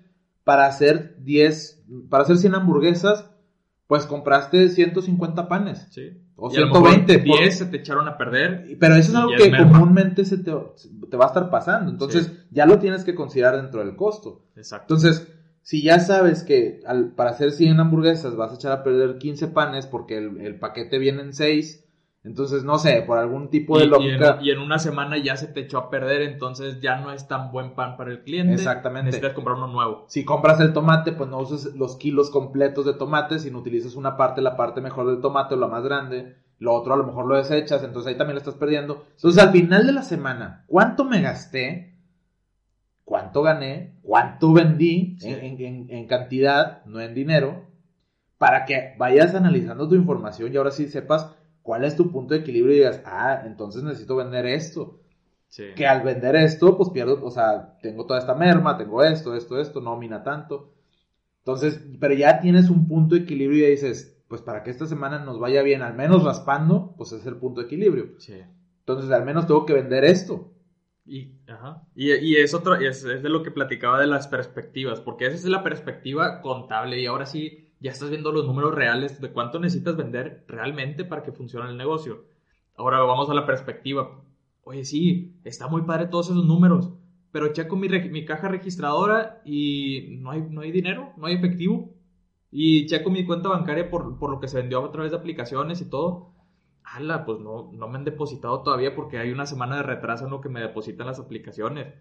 para 0.43 0.65
hacer 0.65 1.15
10, 1.19 1.81
para 2.09 2.23
hacer 2.23 2.37
100 2.37 2.55
hamburguesas, 2.55 3.29
pues 3.87 4.05
compraste 4.05 4.69
150 4.69 5.47
panes. 5.47 5.87
Sí. 5.91 6.21
O 6.35 6.51
Y 6.53 6.57
a 6.57 6.61
lo 6.61 6.67
mejor 6.67 6.89
120. 6.89 7.27
por- 7.29 7.39
10 7.39 7.57
se 7.57 7.65
te 7.65 7.77
echaron 7.77 8.07
a 8.07 8.17
perder. 8.17 8.77
Pero 8.79 8.95
eso 8.95 9.11
es 9.11 9.15
algo 9.15 9.31
que 9.37 9.49
merma. 9.49 9.71
comúnmente 9.71 10.25
se 10.25 10.37
te, 10.37 10.51
te 11.09 11.17
va 11.17 11.25
a 11.25 11.27
estar 11.29 11.49
pasando. 11.49 11.89
Entonces, 11.89 12.31
ya 12.51 12.65
lo 12.65 12.79
tienes 12.79 13.03
que 13.03 13.15
considerar 13.15 13.55
dentro 13.61 13.79
del 13.83 13.95
costo. 13.95 14.45
Exacto. 14.55 14.93
Entonces, 14.95 15.33
si 15.61 15.81
ya 15.81 15.99
sabes 15.99 16.43
que 16.43 16.81
al- 16.85 17.13
para 17.15 17.31
hacer 17.31 17.51
100 17.51 17.79
hamburguesas 17.79 18.35
vas 18.35 18.51
a 18.51 18.55
echar 18.55 18.71
a 18.73 18.83
perder 18.83 19.17
15 19.17 19.47
panes 19.47 19.87
porque 19.87 20.17
el, 20.17 20.41
el 20.41 20.59
paquete 20.59 20.99
viene 20.99 21.21
en 21.23 21.33
6, 21.33 21.86
entonces, 22.27 22.63
no 22.63 22.77
sé, 22.77 23.01
por 23.01 23.17
algún 23.17 23.49
tipo 23.49 23.79
de 23.79 23.85
y 23.85 23.87
lógica. 23.87 24.37
en, 24.39 24.45
y 24.45 24.51
en 24.51 24.59
una 24.59 24.77
semana 24.79 25.17
ya 25.17 25.35
se 25.37 25.47
te 25.47 25.61
echó 25.61 25.77
a 25.79 25.89
perder, 25.89 26.21
entonces 26.21 26.79
ya 26.79 26.97
no 26.97 27.11
es 27.11 27.27
tan 27.27 27.51
buen 27.51 27.73
pan 27.73 27.97
para 27.97 28.11
el 28.11 28.21
cliente. 28.23 28.53
Exactamente. 28.53 29.05
Necesitas 29.07 29.33
comprar 29.33 29.55
uno 29.57 29.67
nuevo. 29.67 30.05
Si 30.07 30.23
compras 30.25 30.59
el 30.59 30.73
tomate, 30.73 31.13
pues 31.13 31.29
no 31.29 31.39
uses 31.39 31.73
los 31.75 31.95
kilos 31.95 32.29
completos 32.29 32.85
de 32.85 32.93
tomate, 32.93 33.39
sino 33.39 33.59
utilizas 33.59 33.95
una 33.95 34.17
parte, 34.17 34.41
la 34.41 34.55
parte 34.55 34.81
mejor 34.81 35.07
del 35.07 35.21
tomate 35.21 35.55
o 35.55 35.57
la 35.57 35.67
más 35.67 35.83
grande. 35.83 36.35
Lo 36.59 36.73
otro 36.73 36.93
a 36.93 36.97
lo 36.97 37.03
mejor 37.05 37.27
lo 37.27 37.35
desechas, 37.35 37.83
entonces 37.83 38.09
ahí 38.11 38.17
también 38.17 38.35
lo 38.35 38.39
estás 38.39 38.55
perdiendo. 38.55 39.03
Entonces, 39.15 39.43
al 39.43 39.51
final 39.51 39.85
de 39.85 39.93
la 39.93 40.01
semana, 40.03 40.63
¿cuánto 40.67 41.05
me 41.05 41.21
gasté? 41.21 41.93
¿Cuánto 43.03 43.41
gané? 43.41 43.93
¿Cuánto 44.01 44.51
vendí 44.53 45.15
Sí. 45.19 45.29
en, 45.29 45.39
en- 45.39 45.61
en- 45.61 45.85
en 45.89 46.07
cantidad, 46.07 46.83
no 46.85 46.99
en 46.99 47.13
dinero? 47.13 47.63
Para 48.37 48.65
que 48.65 48.93
vayas 48.97 49.33
analizando 49.33 49.87
tu 49.87 49.95
información 49.95 50.53
y 50.53 50.57
ahora 50.57 50.71
sí 50.71 50.87
sepas 50.87 51.27
cuál 51.67 51.83
es 51.83 51.97
tu 51.97 52.09
punto 52.09 52.33
de 52.33 52.39
equilibrio 52.39 52.73
y 52.73 52.77
digas, 52.77 53.01
ah, 53.05 53.43
entonces 53.45 53.83
necesito 53.83 54.15
vender 54.15 54.45
esto 54.45 55.01
Sí. 55.49 55.63
que 55.75 55.85
al 55.85 56.01
vender 56.03 56.35
esto, 56.37 56.77
pues 56.77 56.89
pierdo, 56.91 57.19
o 57.23 57.31
sea, 57.31 57.77
tengo 57.81 58.05
toda 58.05 58.19
esta 58.19 58.35
merma, 58.35 58.77
tengo 58.77 59.03
esto, 59.03 59.35
esto, 59.35 59.59
esto, 59.59 59.81
no 59.81 59.97
mina 59.97 60.23
tanto. 60.23 60.73
Entonces, 61.39 61.81
pero 61.99 62.13
ya 62.13 62.39
tienes 62.39 62.69
un 62.69 62.87
punto 62.87 63.15
de 63.15 63.21
equilibrio 63.21 63.67
y 63.67 63.71
dices, 63.71 64.17
pues 64.29 64.41
para 64.41 64.63
que 64.63 64.71
esta 64.71 64.85
semana 64.87 65.19
nos 65.19 65.39
vaya 65.39 65.61
bien, 65.63 65.81
al 65.81 65.93
menos 65.95 66.23
raspando, 66.23 66.93
pues 66.97 67.11
es 67.13 67.25
el 67.25 67.37
punto 67.37 67.61
de 67.61 67.67
equilibrio. 67.67 68.19
Sí. 68.19 68.41
Entonces, 68.79 69.11
al 69.11 69.25
menos 69.25 69.47
tengo 69.47 69.65
que 69.65 69.73
vender 69.73 70.05
esto. 70.05 70.53
Y, 71.05 71.31
ajá. 71.47 71.83
y, 71.95 72.13
y 72.13 72.35
es, 72.37 72.53
otro, 72.53 72.75
es, 72.75 73.03
es 73.05 73.23
de 73.23 73.29
lo 73.29 73.43
que 73.43 73.51
platicaba 73.51 73.99
de 73.99 74.07
las 74.07 74.27
perspectivas, 74.27 74.99
porque 75.01 75.27
esa 75.27 75.35
es 75.35 75.45
la 75.45 75.63
perspectiva 75.63 76.41
contable 76.41 76.99
y 77.01 77.05
ahora 77.05 77.25
sí 77.25 77.66
ya 77.79 77.91
estás 77.91 78.09
viendo 78.09 78.31
los 78.31 78.45
números 78.45 78.73
reales 78.73 79.21
de 79.21 79.31
cuánto 79.31 79.59
necesitas 79.59 79.95
vender 79.95 80.43
realmente 80.47 81.05
para 81.05 81.23
que 81.23 81.31
funcione 81.31 81.69
el 81.69 81.77
negocio. 81.77 82.25
Ahora 82.75 82.99
vamos 83.01 83.29
a 83.29 83.33
la 83.33 83.45
perspectiva. 83.45 84.23
Oye, 84.63 84.83
sí, 84.83 85.39
está 85.43 85.67
muy 85.67 85.83
padre 85.83 86.07
todos 86.07 86.29
esos 86.29 86.45
números, 86.45 86.91
pero 87.31 87.53
checo 87.53 87.75
mi, 87.75 87.87
mi 87.87 88.25
caja 88.25 88.47
registradora 88.47 89.41
y 89.45 90.17
no 90.19 90.31
hay, 90.31 90.41
no 90.41 90.61
hay 90.61 90.71
dinero, 90.71 91.13
no 91.17 91.27
hay 91.27 91.35
efectivo. 91.35 91.93
Y 92.51 92.85
checo 92.87 93.09
mi 93.09 93.25
cuenta 93.25 93.49
bancaria 93.49 93.89
por, 93.89 94.17
por 94.17 94.31
lo 94.31 94.39
que 94.39 94.47
se 94.47 94.57
vendió 94.57 94.83
a 94.83 94.91
través 94.91 95.11
de 95.11 95.17
aplicaciones 95.17 95.81
y 95.81 95.89
todo. 95.89 96.33
Ala, 96.83 97.25
pues 97.25 97.39
no, 97.39 97.71
no 97.73 97.87
me 97.87 97.97
han 97.97 98.05
depositado 98.05 98.63
todavía 98.63 98.95
porque 98.95 99.19
hay 99.19 99.31
una 99.31 99.45
semana 99.45 99.77
de 99.77 99.83
retraso 99.83 100.25
en 100.25 100.31
lo 100.31 100.41
que 100.41 100.49
me 100.49 100.61
depositan 100.61 101.07
las 101.07 101.19
aplicaciones 101.19 101.93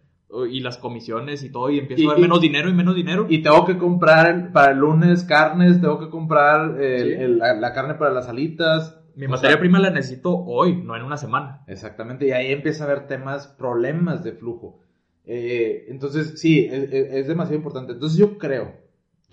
y 0.48 0.60
las 0.60 0.76
comisiones 0.78 1.42
y 1.44 1.50
todo 1.50 1.70
y 1.70 1.78
empiezo 1.78 2.02
Y- 2.02 2.06
a 2.06 2.10
ver 2.10 2.18
y- 2.18 2.22
menos 2.22 2.40
dinero 2.40 2.68
y 2.68 2.74
menos 2.74 2.94
dinero. 2.96 3.26
Y 3.28 3.42
tengo 3.42 3.64
que 3.64 3.78
comprar 3.78 4.52
para 4.52 4.72
el 4.72 4.78
lunes 4.78 5.24
carnes, 5.24 5.80
tengo 5.80 5.98
que 5.98 6.10
comprar 6.10 6.76
Sí. 6.76 6.82
el- 6.82 7.38
la, 7.38 7.54
la 7.54 7.72
carne 7.72 7.94
para 7.94 8.12
las 8.12 8.28
alitas. 8.28 9.00
Mi 9.14 9.26
O 9.26 9.30
materia 9.30 9.52
sea, 9.52 9.60
prima 9.60 9.78
la 9.78 9.90
necesito 9.90 10.36
hoy, 10.36 10.76
no 10.82 10.94
en 10.96 11.02
una 11.02 11.16
semana. 11.16 11.64
Exactamente, 11.68 12.26
y 12.26 12.32
ahí 12.32 12.52
empieza 12.52 12.84
a 12.84 12.86
haber 12.88 13.06
temas, 13.06 13.46
problemas 13.46 14.22
de 14.24 14.32
flujo. 14.32 14.80
Eh, 15.24 15.86
entonces, 15.88 16.38
sí, 16.38 16.68
es 16.70 17.26
demasiado 17.26 17.56
importante. 17.56 17.92
Entonces 17.94 18.18
yo 18.18 18.36
creo, 18.36 18.74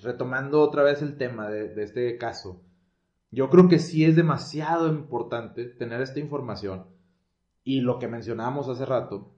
retomando 0.01 0.61
otra 0.61 0.83
vez 0.83 1.01
el 1.01 1.17
tema 1.17 1.49
de, 1.49 1.67
de 1.69 1.83
este 1.83 2.17
caso, 2.17 2.61
yo 3.29 3.49
creo 3.49 3.67
que 3.67 3.79
sí 3.79 4.05
es 4.05 4.15
demasiado 4.15 4.87
importante 4.87 5.65
tener 5.65 6.01
esta 6.01 6.19
información 6.19 6.85
y 7.63 7.81
lo 7.81 7.99
que 7.99 8.07
mencionábamos 8.07 8.69
hace 8.69 8.85
rato, 8.85 9.32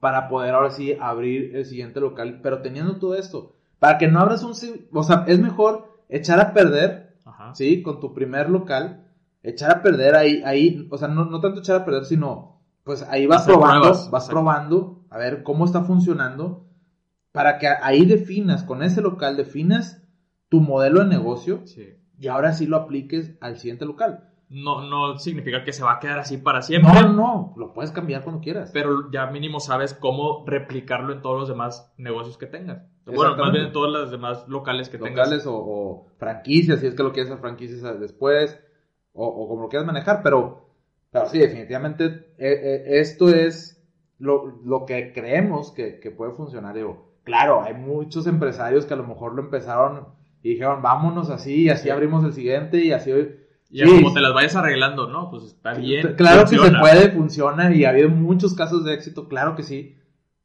para 0.00 0.28
poder 0.28 0.54
ahora 0.54 0.70
sí 0.70 0.96
abrir 1.00 1.56
el 1.56 1.64
siguiente 1.64 2.00
local, 2.00 2.40
pero 2.42 2.62
teniendo 2.62 2.96
todo 2.98 3.14
esto, 3.14 3.54
para 3.78 3.98
que 3.98 4.08
no 4.08 4.20
abras 4.20 4.42
un... 4.42 4.52
O 4.92 5.02
sea, 5.02 5.24
es 5.26 5.38
mejor 5.38 6.00
echar 6.08 6.40
a 6.40 6.52
perder 6.52 7.16
Ajá. 7.24 7.54
¿sí? 7.54 7.82
Con 7.82 8.00
tu 8.00 8.14
primer 8.14 8.48
local, 8.48 9.04
echar 9.42 9.70
a 9.70 9.82
perder 9.82 10.14
ahí, 10.14 10.42
ahí, 10.44 10.86
o 10.90 10.98
sea, 10.98 11.08
no, 11.08 11.24
no 11.24 11.40
tanto 11.40 11.60
echar 11.60 11.80
a 11.80 11.84
perder, 11.84 12.04
sino, 12.04 12.60
pues 12.84 13.02
ahí 13.02 13.26
vas 13.26 13.44
probando, 13.44 13.80
pruebas, 13.82 14.10
vas 14.10 14.28
probando, 14.28 15.04
a 15.10 15.18
ver 15.18 15.42
cómo 15.42 15.64
está 15.64 15.82
funcionando, 15.82 16.64
para 17.32 17.58
que 17.58 17.66
ahí 17.68 18.06
definas, 18.06 18.62
con 18.62 18.82
ese 18.82 19.02
local 19.02 19.36
definas 19.36 20.02
tu 20.48 20.60
modelo 20.60 21.00
de 21.00 21.06
negocio 21.06 21.62
Sí. 21.64 21.94
y 22.18 22.28
ahora 22.28 22.52
sí 22.52 22.66
lo 22.66 22.76
apliques 22.76 23.32
al 23.40 23.58
siguiente 23.58 23.84
local. 23.84 24.30
No, 24.48 24.82
no 24.88 25.18
significa 25.18 25.64
que 25.64 25.72
se 25.72 25.82
va 25.82 25.94
a 25.94 25.98
quedar 25.98 26.18
así 26.20 26.38
para 26.38 26.62
siempre. 26.62 26.92
No, 26.92 27.12
no, 27.12 27.54
lo 27.56 27.72
puedes 27.72 27.90
cambiar 27.90 28.22
cuando 28.22 28.40
quieras. 28.40 28.70
Pero 28.72 29.10
ya 29.10 29.26
mínimo 29.26 29.58
sabes 29.60 29.92
cómo 29.94 30.44
replicarlo 30.46 31.12
en 31.12 31.22
todos 31.22 31.38
los 31.40 31.48
demás 31.48 31.92
negocios 31.96 32.38
que 32.38 32.46
tengas. 32.46 32.82
Bueno, 33.04 33.36
más 33.36 33.52
bien 33.52 33.66
en 33.66 33.72
todas 33.72 33.92
las 33.92 34.10
demás 34.10 34.46
locales 34.48 34.88
que 34.88 34.98
locales 34.98 35.42
tengas. 35.42 35.46
o, 35.46 35.54
o 35.56 36.06
franquicias, 36.18 36.80
si 36.80 36.86
es 36.86 36.94
que 36.94 37.02
lo 37.02 37.12
quieres 37.12 37.30
hacer 37.30 37.40
franquicias 37.40 38.00
después, 38.00 38.60
o, 39.12 39.26
o 39.26 39.48
como 39.48 39.62
lo 39.62 39.68
quieras 39.68 39.86
manejar, 39.86 40.22
pero, 40.22 40.70
pero 41.10 41.26
sí, 41.26 41.38
definitivamente 41.38 42.04
eh, 42.04 42.34
eh, 42.38 42.82
esto 43.00 43.28
es 43.28 43.84
lo, 44.18 44.46
lo 44.64 44.86
que 44.86 45.12
creemos 45.12 45.72
que, 45.72 45.98
que 46.00 46.10
puede 46.10 46.32
funcionar. 46.32 46.74
Digo, 46.74 47.14
claro, 47.24 47.62
hay 47.62 47.74
muchos 47.74 48.26
empresarios 48.26 48.86
que 48.86 48.94
a 48.94 48.96
lo 48.96 49.06
mejor 49.06 49.34
lo 49.34 49.42
empezaron 49.42 50.08
y 50.42 50.50
dijeron, 50.50 50.82
vámonos 50.82 51.30
así, 51.30 51.62
y 51.64 51.68
así 51.70 51.84
Sí. 51.84 51.90
abrimos 51.90 52.24
el 52.24 52.32
siguiente, 52.32 52.78
y 52.78 52.92
así... 52.92 53.12
Y 53.70 53.80
Sí. 53.80 53.86
como 54.02 54.14
te 54.14 54.20
las 54.20 54.32
vayas 54.32 54.54
arreglando, 54.56 55.08
¿no? 55.08 55.30
Pues 55.30 55.44
está 55.44 55.74
bien. 55.74 56.14
Claro 56.16 56.42
que 56.42 56.48
se 56.48 56.56
funciona. 56.56 56.80
puede, 56.80 57.10
funciona, 57.10 57.74
y 57.74 57.84
ha 57.84 57.90
habido 57.90 58.08
muchos 58.08 58.54
casos 58.54 58.84
de 58.84 58.94
éxito, 58.94 59.28
claro 59.28 59.56
que 59.56 59.62
sí, 59.64 59.96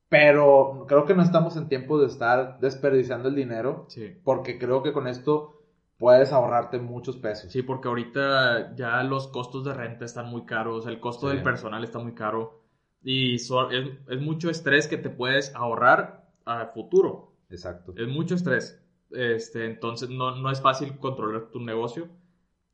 pero 0.10 0.86
creo 0.88 1.06
que 1.06 1.14
no 1.14 1.24
estamos 1.24 1.56
en 1.56 1.70
tiempo 1.70 2.00
de 2.00 2.08
estar 2.08 2.60
desperdiciando 2.60 3.30
el 3.30 3.36
dinero, 3.36 3.86
Sí. 3.90 4.14
porque 4.24 4.58
creo 4.58 4.84
que 4.84 4.92
con 4.92 5.08
esto 5.08 5.62
puedes 5.98 6.34
ahorrarte 6.34 6.80
muchos 6.80 7.18
pesos. 7.18 7.52
Sí, 7.52 7.62
porque 7.62 7.88
ahorita 7.88 8.76
ya 8.76 9.04
los 9.04 9.28
costos 9.28 9.64
de 9.64 9.74
renta 9.74 10.04
están 10.04 10.26
muy 10.28 10.46
caros, 10.46 10.88
el 10.88 11.00
costo 11.00 11.30
Sí. 11.30 11.36
del 11.36 11.44
personal 11.44 11.84
está 11.84 12.00
muy 12.00 12.14
caro 12.14 12.60
y 13.04 13.38
so- 13.40 13.70
es, 13.72 13.88
es 14.10 14.20
mucho 14.20 14.50
estrés 14.50 14.88
que 14.88 14.98
te 14.98 15.10
puedes 15.10 15.54
ahorrar 15.56 16.26
a 16.46 16.66
futuro. 16.74 17.34
Exacto. 17.50 17.94
Es 17.96 18.08
mucho 18.08 18.34
estrés. 18.36 18.82
Este, 19.12 19.66
entonces 19.66 20.10
no, 20.10 20.36
no 20.38 20.50
es 20.52 20.60
fácil 20.62 20.98
controlar 20.98 21.50
tu 21.52 21.60
negocio. 21.60 22.08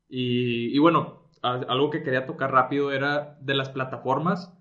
Y, 0.08 0.74
y 0.74 0.78
bueno, 0.78 1.28
algo 1.42 1.90
que 1.90 2.02
quería 2.02 2.26
tocar 2.26 2.52
rápido 2.52 2.92
era 2.92 3.38
de 3.40 3.54
las 3.54 3.68
plataformas. 3.68 4.54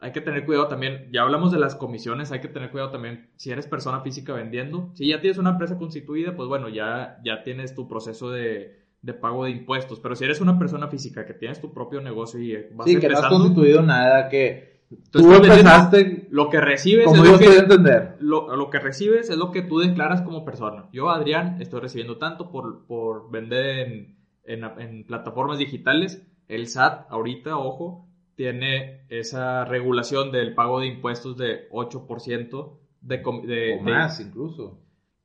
Hay 0.00 0.12
que 0.12 0.20
tener 0.20 0.44
cuidado 0.44 0.68
también, 0.68 1.08
ya 1.10 1.22
hablamos 1.22 1.52
de 1.52 1.58
las 1.58 1.74
comisiones, 1.74 2.30
hay 2.30 2.40
que 2.40 2.48
tener 2.48 2.70
cuidado 2.70 2.90
también 2.90 3.30
si 3.36 3.50
eres 3.50 3.66
persona 3.66 4.00
física 4.00 4.34
vendiendo. 4.34 4.90
Si 4.94 5.08
ya 5.08 5.20
tienes 5.20 5.38
una 5.38 5.50
empresa 5.50 5.78
constituida, 5.78 6.36
pues 6.36 6.48
bueno, 6.48 6.68
ya, 6.68 7.18
ya 7.24 7.42
tienes 7.44 7.74
tu 7.74 7.88
proceso 7.88 8.30
de, 8.30 8.84
de 9.00 9.14
pago 9.14 9.44
de 9.44 9.50
impuestos. 9.50 10.00
Pero 10.00 10.14
si 10.14 10.24
eres 10.24 10.40
una 10.40 10.58
persona 10.58 10.88
física 10.88 11.24
que 11.24 11.32
tienes 11.32 11.60
tu 11.60 11.72
propio 11.72 12.02
negocio 12.02 12.40
y 12.40 12.54
vas 12.74 12.86
Sí, 12.86 12.98
que 12.98 13.08
no 13.08 13.18
has 13.18 13.26
constituido 13.26 13.82
nada, 13.82 14.28
que 14.28 14.76
Tú 15.10 15.32
empezaste 15.32 16.28
lo 16.30 16.48
que 16.48 16.60
recibes 16.60 17.06
como 17.06 17.24
es 17.24 17.28
yo 17.28 17.32
lo 17.32 17.38
que, 17.40 17.58
entender. 17.58 18.16
lo 18.20 18.70
que 18.70 18.78
recibes 18.78 19.28
es 19.30 19.36
lo 19.36 19.50
que 19.50 19.62
tú 19.62 19.78
declaras 19.80 20.22
como 20.22 20.44
persona. 20.44 20.88
Yo, 20.92 21.10
Adrián, 21.10 21.60
estoy 21.60 21.80
recibiendo 21.80 22.18
tanto 22.18 22.52
por, 22.52 22.86
por 22.86 23.28
vender 23.30 23.78
en, 23.80 24.15
en, 24.46 24.64
en 24.80 25.04
plataformas 25.04 25.58
digitales. 25.58 26.26
El 26.48 26.66
SAT, 26.68 27.06
ahorita, 27.10 27.56
ojo, 27.58 28.06
tiene 28.36 29.04
esa 29.08 29.64
regulación 29.64 30.30
del 30.30 30.54
pago 30.54 30.80
de 30.80 30.86
impuestos 30.88 31.36
de 31.36 31.68
8% 31.70 32.78
de, 33.00 33.16
de, 33.18 33.22
O 33.22 33.32
de- 33.44 33.80
más, 33.82 34.20
incluso. 34.20 34.80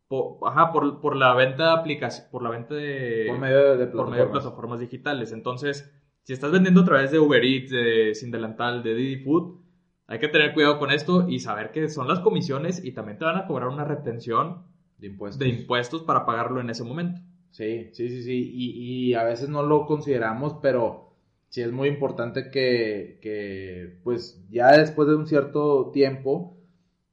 po- 0.07 0.39
ajá, 0.47 0.71
por, 0.71 0.99
por 1.01 1.15
la 1.15 1.33
venta 1.35 1.65
de 1.65 1.71
aplicación, 1.79 2.27
por 2.31 2.41
la 2.43 2.49
venta 2.49 2.73
de, 2.75 3.25
Por 3.27 3.39
medio 3.39 3.77
de 3.77 3.87
por 3.87 4.09
medio 4.09 4.25
de 4.25 4.29
plataformas. 4.31 4.43
plataformas 4.43 4.79
digitales. 4.79 5.31
Entonces, 5.31 5.91
si 6.23 6.33
estás 6.33 6.51
vendiendo 6.51 6.81
a 6.81 6.85
través 6.85 7.11
de 7.11 7.19
Uber 7.19 7.43
Eats, 7.43 7.71
de 7.71 8.13
Sin 8.15 8.31
Delantal, 8.31 8.83
de 8.83 8.93
Didi 8.95 9.23
Food, 9.23 9.59
hay 10.07 10.19
que 10.19 10.27
tener 10.27 10.53
cuidado 10.53 10.77
con 10.79 10.91
esto 10.91 11.27
y 11.29 11.39
saber 11.39 11.71
que 11.71 11.87
son 11.89 12.07
las 12.07 12.19
comisiones 12.19 12.83
y 12.83 12.91
también 12.93 13.17
te 13.17 13.25
van 13.25 13.37
a 13.37 13.45
cobrar 13.47 13.69
una 13.69 13.85
retención 13.85 14.63
De 14.97 15.07
impuestos. 15.07 15.39
de 15.39 15.47
impuestos 15.49 16.03
para 16.03 16.25
pagarlo 16.25 16.59
en 16.61 16.69
ese 16.69 16.83
momento. 16.83 17.21
Sí, 17.51 17.89
sí, 17.91 18.09
sí, 18.09 18.23
sí. 18.23 18.49
Y, 18.53 19.09
y 19.11 19.13
a 19.13 19.23
veces 19.23 19.49
no 19.49 19.63
lo 19.63 19.85
consideramos, 19.85 20.55
pero 20.61 21.01
sí 21.49 21.61
es 21.61 21.71
muy 21.71 21.89
importante 21.89 22.49
que, 22.49 23.17
que, 23.21 23.89
pues, 24.03 24.37
ya 24.49 24.71
después 24.77 25.07
de 25.09 25.15
un 25.15 25.27
cierto 25.27 25.89
tiempo, 25.91 26.49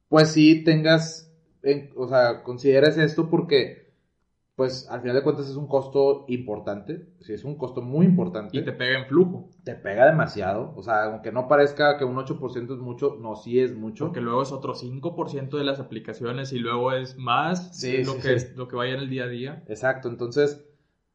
pues 0.09 0.31
sí 0.33 0.65
tengas, 0.65 1.29
en- 1.63 1.91
o 1.97 2.09
sea, 2.09 2.43
consideres 2.43 2.99
esto 2.99 3.29
porque, 3.31 3.79
pues, 4.59 4.89
al 4.91 5.01
final 5.03 5.15
de 5.15 5.23
cuentas 5.23 5.49
es 5.49 5.55
un 5.55 5.69
costo 5.69 6.25
importante. 6.27 7.07
Sí, 7.21 7.33
es 7.33 7.45
un 7.45 7.55
costo 7.55 7.81
muy 7.81 8.05
importante. 8.05 8.59
Y 8.59 8.65
te 8.65 8.73
pega 8.73 8.99
en 8.99 9.07
flujo. 9.07 9.49
te 9.63 9.77
pega 9.77 10.05
demasiado. 10.05 10.73
O 10.75 10.83
sea, 10.83 11.05
aunque 11.05 11.31
no 11.31 11.47
parezca 11.47 11.97
que 11.97 12.05
un 12.05 12.17
8% 12.17 12.75
es 12.75 12.81
mucho, 12.81 13.17
no, 13.21 13.37
sí 13.37 13.61
es 13.61 13.77
mucho. 13.77 14.07
Porque 14.07 14.21
luego 14.21 14.43
es 14.43 14.51
otro 14.51 14.75
5% 14.75 15.59
de 15.59 15.63
las 15.63 15.79
aplicaciones 15.79 16.53
y 16.53 16.59
luego 16.59 16.91
es 16.91 17.17
más 17.17 17.69
Sí, 17.79 18.03
lo, 18.03 18.15
sí, 18.15 18.17
que 18.17 18.23
sí. 18.23 18.35
Es, 18.35 18.57
lo 18.57 18.67
que 18.67 18.75
vaya 18.75 18.95
en 18.95 18.99
el 18.99 19.09
día 19.09 19.27
a 19.27 19.29
día. 19.29 19.63
Exacto, 19.69 20.09
entonces 20.09 20.61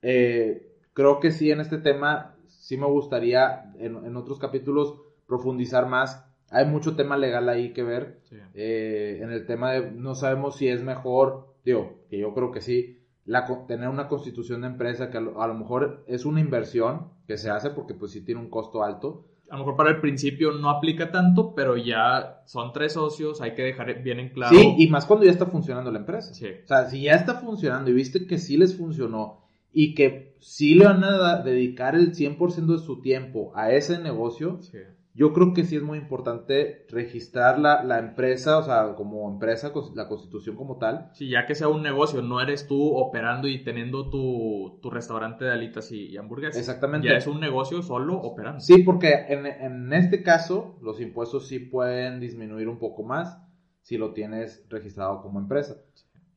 eh, 0.01 0.77
creo 0.93 1.19
que 1.19 1.31
sí 1.31 1.51
en 1.51 1.59
este 1.59 1.79
tema 1.79 2.37
sí 2.47 2.77
me 2.77 2.87
gustaría 2.87 3.73
en, 3.77 4.05
en 4.05 4.15
otros 4.15 4.39
capítulos 4.39 4.93
profundizar 5.27 5.89
más. 5.89 6.25
Hay 6.49 6.65
mucho 6.65 6.95
tema 6.95 7.17
legal 7.17 7.49
ahí 7.49 7.73
que 7.73 7.83
ver. 7.83 8.21
Eh, 8.53 9.19
en 9.21 9.31
el 9.31 9.45
tema 9.45 9.73
de 9.73 9.91
no 9.91 10.15
sabemos 10.15 10.55
si 10.55 10.69
es 10.69 10.81
mejor, 10.81 11.47
digo, 11.65 12.05
que 12.09 12.17
yo 12.17 12.33
creo 12.33 12.51
que 12.51 12.61
sí, 12.61 13.02
la, 13.25 13.45
tener 13.67 13.89
una 13.89 14.07
constitución 14.07 14.61
de 14.61 14.67
empresa 14.67 15.09
que 15.09 15.17
a 15.17 15.21
lo, 15.21 15.41
a 15.41 15.47
lo 15.47 15.53
mejor 15.53 16.03
es 16.07 16.25
una 16.25 16.41
inversión 16.41 17.11
que 17.27 17.37
se 17.37 17.49
hace 17.49 17.69
porque 17.69 17.93
pues 17.93 18.11
sí 18.11 18.21
tiene 18.21 18.41
un 18.41 18.49
costo 18.49 18.83
alto. 18.83 19.25
A 19.49 19.55
lo 19.55 19.59
mejor 19.59 19.75
para 19.75 19.91
el 19.91 20.01
principio 20.01 20.51
no 20.51 20.69
aplica 20.69 21.11
tanto, 21.11 21.53
pero 21.53 21.77
ya 21.77 22.41
son 22.45 22.73
tres 22.73 22.93
socios, 22.93 23.39
hay 23.41 23.53
que 23.53 23.61
dejar 23.61 24.01
bien 24.01 24.19
en 24.19 24.29
claro. 24.29 24.55
Sí, 24.55 24.75
y 24.77 24.87
más 24.87 25.05
cuando 25.05 25.25
ya 25.25 25.31
está 25.31 25.45
funcionando 25.45 25.91
la 25.91 25.99
empresa. 25.99 26.33
Sí. 26.33 26.47
O 26.63 26.67
sea, 26.67 26.89
si 26.89 27.03
ya 27.03 27.13
está 27.13 27.35
funcionando 27.35 27.91
y 27.91 27.93
viste 27.93 28.25
que 28.25 28.37
sí 28.37 28.57
les 28.57 28.75
funcionó 28.75 29.43
y 29.71 29.93
que 29.93 30.35
sí 30.39 30.75
le 30.75 30.85
van 30.85 31.03
a 31.03 31.41
dedicar 31.41 31.95
el 31.95 32.13
100% 32.13 32.65
de 32.65 32.79
su 32.79 33.01
tiempo 33.01 33.51
a 33.55 33.71
ese 33.71 33.99
negocio, 33.99 34.59
sí. 34.61 34.79
Yo 35.15 35.31
creo 35.31 35.53
que 35.53 35.63
sí 35.63 35.75
es 35.75 35.83
muy 35.83 35.99
importante 35.99 36.85
registrar 36.89 37.59
la, 37.59 37.83
la 37.83 37.99
empresa, 37.99 38.57
o 38.57 38.63
sea, 38.63 38.95
como 38.95 39.31
empresa, 39.31 39.71
la 39.93 40.07
constitución 40.07 40.55
como 40.55 40.77
tal. 40.77 41.11
Sí, 41.13 41.29
ya 41.29 41.45
que 41.45 41.53
sea 41.53 41.67
un 41.67 41.83
negocio, 41.83 42.21
no 42.21 42.41
eres 42.41 42.67
tú 42.67 42.95
operando 42.95 43.47
y 43.47 43.63
teniendo 43.63 44.09
tu, 44.09 44.79
tu 44.81 44.89
restaurante 44.89 45.45
de 45.45 45.51
alitas 45.51 45.91
y, 45.91 46.07
y 46.07 46.17
hamburguesas. 46.17 46.57
Exactamente. 46.59 47.07
Ya 47.07 47.17
es 47.17 47.27
un 47.27 47.39
negocio 47.39 47.83
solo 47.83 48.15
operando. 48.15 48.59
Sí, 48.59 48.79
porque 48.83 49.13
en, 49.29 49.45
en 49.45 49.93
este 49.93 50.23
caso 50.23 50.77
los 50.81 50.99
impuestos 50.99 51.47
sí 51.47 51.59
pueden 51.59 52.19
disminuir 52.19 52.67
un 52.67 52.79
poco 52.79 53.03
más 53.03 53.39
si 53.83 53.97
lo 53.97 54.13
tienes 54.13 54.65
registrado 54.69 55.21
como 55.21 55.39
empresa. 55.39 55.75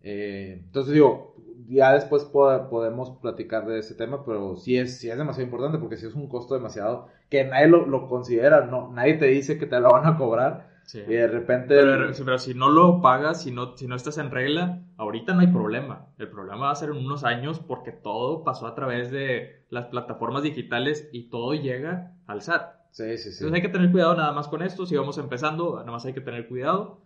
Eh, 0.09 0.61
entonces 0.65 0.95
digo, 0.95 1.35
ya 1.69 1.93
después 1.95 2.25
po- 2.25 2.69
podemos 2.71 3.11
platicar 3.21 3.67
de 3.67 3.81
ese 3.81 3.95
tema, 3.97 4.25
pero 4.25 4.55
sí 4.57 4.77
es, 4.79 4.99
sí 5.01 5.11
es 5.11 5.19
demasiado 5.19 5.45
importante 5.47 5.79
porque 5.79 5.97
sí 5.97 6.07
es 6.07 6.15
un 6.15 6.29
costo 6.29 6.55
demasiado 6.55 7.09
que 7.29 7.45
nadie 7.45 7.67
lo, 7.67 7.87
lo 7.87 8.07
considera, 8.09 8.67
no, 8.67 8.93
nadie 8.93 9.15
te 9.15 9.27
dice 9.27 9.59
que 9.59 9.67
te 9.67 9.81
lo 9.81 9.91
van 9.91 10.07
a 10.07 10.17
cobrar 10.17 10.77
Sí. 10.85 11.01
y 11.01 11.15
de 11.15 11.27
repente... 11.27 11.75
Pero, 11.75 12.13
pero 12.25 12.39
si 12.39 12.55
no 12.55 12.69
lo 12.71 13.01
pagas, 13.03 13.43
si 13.43 13.51
no, 13.51 13.77
si 13.77 13.89
no 13.89 13.97
estás 13.97 14.19
en 14.19 14.31
regla, 14.31 14.85
ahorita 14.97 15.35
no 15.35 15.41
hay 15.41 15.49
problema. 15.49 16.07
El 16.17 16.29
problema 16.31 16.67
va 16.67 16.71
a 16.71 16.77
ser 16.77 16.91
en 16.91 16.99
unos 16.99 17.25
años 17.25 17.59
porque 17.59 17.91
todo 17.91 18.45
pasó 18.45 18.69
a 18.69 18.77
través 18.77 19.11
de 19.11 19.65
las 19.69 19.87
plataformas 19.87 20.45
digitales 20.45 21.09
y 21.13 21.29
todo 21.29 21.55
llega 21.55 22.13
al 22.29 22.41
SAT. 22.41 22.77
Sí, 22.93 23.19
sí, 23.19 23.33
sí. 23.33 23.45
Entonces 23.45 23.53
hay 23.55 23.63
que 23.63 23.69
tener 23.77 23.91
cuidado 23.91 24.15
nada 24.15 24.31
más 24.31 24.47
con 24.47 24.63
esto. 24.63 24.87
Si 24.87 24.95
vamos 24.97 25.19
empezando, 25.19 25.77
nada 25.81 25.91
más 25.91 26.07
hay 26.07 26.13
que 26.15 26.21
tener 26.21 26.47
cuidado. 26.47 27.01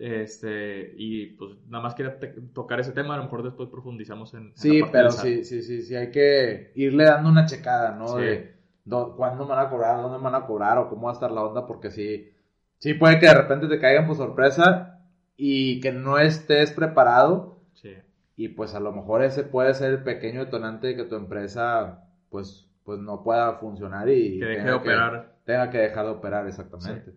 Este, 0.00 0.94
y 0.96 1.26
pues 1.36 1.56
nada 1.68 1.82
más 1.82 1.94
quería 1.94 2.18
tocar 2.54 2.80
ese 2.80 2.92
tema. 2.92 3.14
A 3.14 3.18
lo 3.18 3.24
mejor 3.24 3.42
después 3.42 3.68
profundizamos 3.68 4.32
en. 4.34 4.46
en 4.46 4.52
Sí, 4.56 4.80
pero 4.92 5.10
sí, 5.10 5.44
sí, 5.44 5.62
sí, 5.62 5.82
sí, 5.82 5.94
hay 5.96 6.10
que 6.10 6.72
irle 6.76 7.04
dando 7.04 7.28
una 7.30 7.46
checada, 7.46 7.96
¿no? 7.96 8.16
Sí. 8.16 8.22
De 8.22 8.54
do- 8.84 9.16
cuándo 9.16 9.44
me 9.44 9.50
van 9.54 9.66
a 9.66 9.70
cobrar, 9.70 10.00
dónde 10.00 10.18
me 10.18 10.24
van 10.24 10.34
a 10.36 10.46
cobrar 10.46 10.78
o 10.78 10.88
cómo 10.88 11.06
va 11.06 11.10
a 11.10 11.14
estar 11.14 11.30
la 11.30 11.42
onda, 11.42 11.66
porque 11.66 11.90
sí, 11.90 12.30
sí 12.78 12.94
puede 12.94 13.18
que 13.18 13.26
de 13.26 13.34
repente 13.34 13.66
te 13.68 13.78
caigan 13.78 14.06
por 14.06 14.16
sorpresa 14.16 15.00
y 15.36 15.80
que 15.80 15.92
no 15.92 16.18
estés 16.18 16.72
preparado 16.72 17.58
Sí. 17.74 17.94
y 18.36 18.48
pues 18.48 18.74
a 18.74 18.80
lo 18.80 18.92
mejor 18.92 19.22
ese 19.22 19.42
puede 19.44 19.74
ser 19.74 19.90
el 19.92 20.02
pequeño 20.02 20.44
detonante 20.44 20.88
de 20.88 20.96
que 20.96 21.04
tu 21.04 21.16
empresa 21.16 22.04
pues, 22.30 22.68
pues 22.84 22.98
no 23.00 23.22
pueda 23.22 23.54
funcionar 23.54 24.08
y 24.08 24.38
Que 24.38 24.44
deje 24.46 24.58
tenga 24.58 24.70
de 24.70 24.76
operar. 24.76 25.34
tenga 25.44 25.70
que 25.70 25.78
dejar 25.78 26.04
de 26.06 26.10
operar 26.12 26.46
exactamente. 26.46 27.14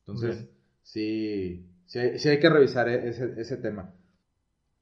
Entonces, 0.00 0.48
sí, 0.82 1.66
sí, 1.92 2.18
sí 2.18 2.28
hay 2.30 2.40
que 2.40 2.48
revisar 2.48 2.88
e- 2.88 3.08
ese, 3.10 3.34
ese 3.36 3.56
tema. 3.58 3.94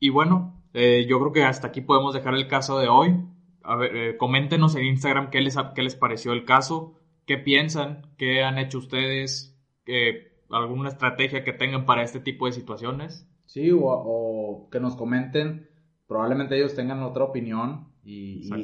Y 0.01 0.11
bueno, 0.11 0.55
eh, 0.73 1.07
yo 1.09 1.18
creo 1.21 1.33
que 1.33 1.44
hasta 1.44 1.68
aquí 1.68 1.81
podemos 1.81 2.14
dejar 2.14 2.35
el 2.35 2.47
caso 2.47 2.79
de 2.79 2.88
hoy. 2.88 3.16
A 3.62 3.77
ver, 3.77 3.97
eh, 3.97 4.16
coméntenos 4.16 4.75
en 4.77 4.85
Instagram 4.85 5.31
qué 5.31 5.40
les, 5.40 5.56
qué 5.75 5.83
les 5.83 5.96
pareció 5.96 6.33
el 6.33 6.44
caso, 6.44 6.92
qué 7.27 7.38
piensan, 7.38 8.06
qué 8.17 8.42
han 8.42 8.59
hecho 8.59 8.79
ustedes, 8.79 9.54
eh, 9.87 10.29
alguna 10.50 10.88
estrategia 10.90 11.44
que 11.44 11.52
tengan 11.52 11.85
para 11.87 12.02
este 12.02 12.21
tipo 12.21 12.46
de 12.46 12.52
situaciones. 12.52 13.27
Sí, 13.46 13.71
o, 13.73 13.79
o 13.85 14.69
que 14.71 14.79
nos 14.81 14.94
comenten, 14.96 15.69
probablemente 16.06 16.56
ellos 16.56 16.75
tengan 16.75 17.02
otra 17.02 17.25
opinión 17.25 17.88
y, 18.04 18.15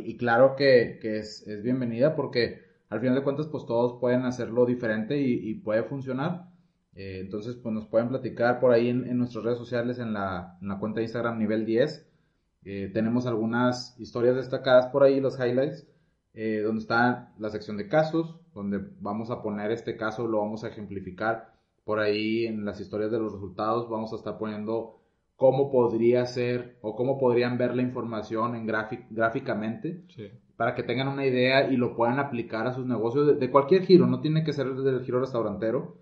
y- 0.07 0.11
y 0.11 0.17
claro 0.17 0.57
que, 0.57 0.99
que 1.01 1.19
es, 1.19 1.43
es 1.47 1.63
bienvenida 1.63 2.15
porque 2.15 2.61
al 2.91 3.01
final 3.01 3.15
de 3.17 3.23
cuentas 3.23 3.47
pues 3.49 3.65
todos 3.67 3.99
pueden 4.01 4.25
hacerlo 4.27 4.67
diferente 4.67 5.19
y, 5.21 5.51
y 5.51 5.55
puede 5.55 5.85
funcionar. 5.85 6.51
Eh, 6.97 7.19
entonces 7.21 7.57
pues 7.57 7.75
nos 7.75 7.87
pueden 7.87 8.09
platicar 8.09 8.61
por 8.61 8.73
ahí 8.73 8.89
en, 8.89 9.05
en 9.07 9.19
nuestras 9.19 9.45
redes 9.45 9.59
sociales 9.59 9.99
en 9.99 10.13
la, 10.13 10.59
en 10.61 10.69
la 10.69 10.79
cuenta 10.79 11.01
de 11.01 11.05
Instagram 11.05 11.39
nivel 11.39 11.67
10. 11.67 12.07
Eh, 12.65 12.91
tenemos 12.95 13.27
algunas 13.27 13.99
historias 14.01 14.37
destacadas 14.37 14.87
por 14.89 15.03
ahí, 15.03 15.21
los 15.21 15.39
highlights. 15.39 15.87
eh, 16.35 16.63
donde 16.65 16.81
está 16.81 17.33
la 17.39 17.51
sección 17.51 17.77
de 17.77 17.89
casos, 17.89 18.41
donde 18.55 18.81
vamos 19.01 19.31
a 19.31 19.41
poner 19.43 19.71
este 19.71 19.97
caso, 19.97 20.27
lo 20.27 20.39
vamos 20.41 20.65
a 20.65 20.69
ejemplificar 20.69 21.53
por 21.85 22.01
ahí 22.01 22.47
en 22.47 22.65
las 22.65 22.81
historias 22.81 23.11
de 23.13 23.19
los 23.19 23.33
resultados, 23.33 23.89
vamos 23.89 24.13
a 24.13 24.17
estar 24.17 24.39
poniendo 24.39 25.01
cómo 25.37 25.71
podría 25.71 26.25
ser 26.27 26.79
o 26.81 26.97
cómo 26.97 27.19
podrían 27.19 27.59
ver 27.59 27.77
la 27.77 27.83
información 27.83 28.57
en 28.57 28.67
gráficamente 28.67 30.05
para 30.57 30.75
que 30.75 30.83
tengan 30.83 31.09
una 31.09 31.27
idea 31.27 31.71
y 31.71 31.77
lo 31.77 31.95
puedan 31.95 32.19
aplicar 32.19 32.67
a 32.67 32.73
sus 32.73 32.87
negocios 32.87 33.39
de, 33.39 33.51
cualquier 33.51 33.83
giro, 33.85 34.07
no 34.07 34.21
tiene 34.21 34.45
que 34.45 34.53
ser 34.53 34.73
del 34.75 35.05
giro 35.05 35.21
restaurantero. 35.21 35.97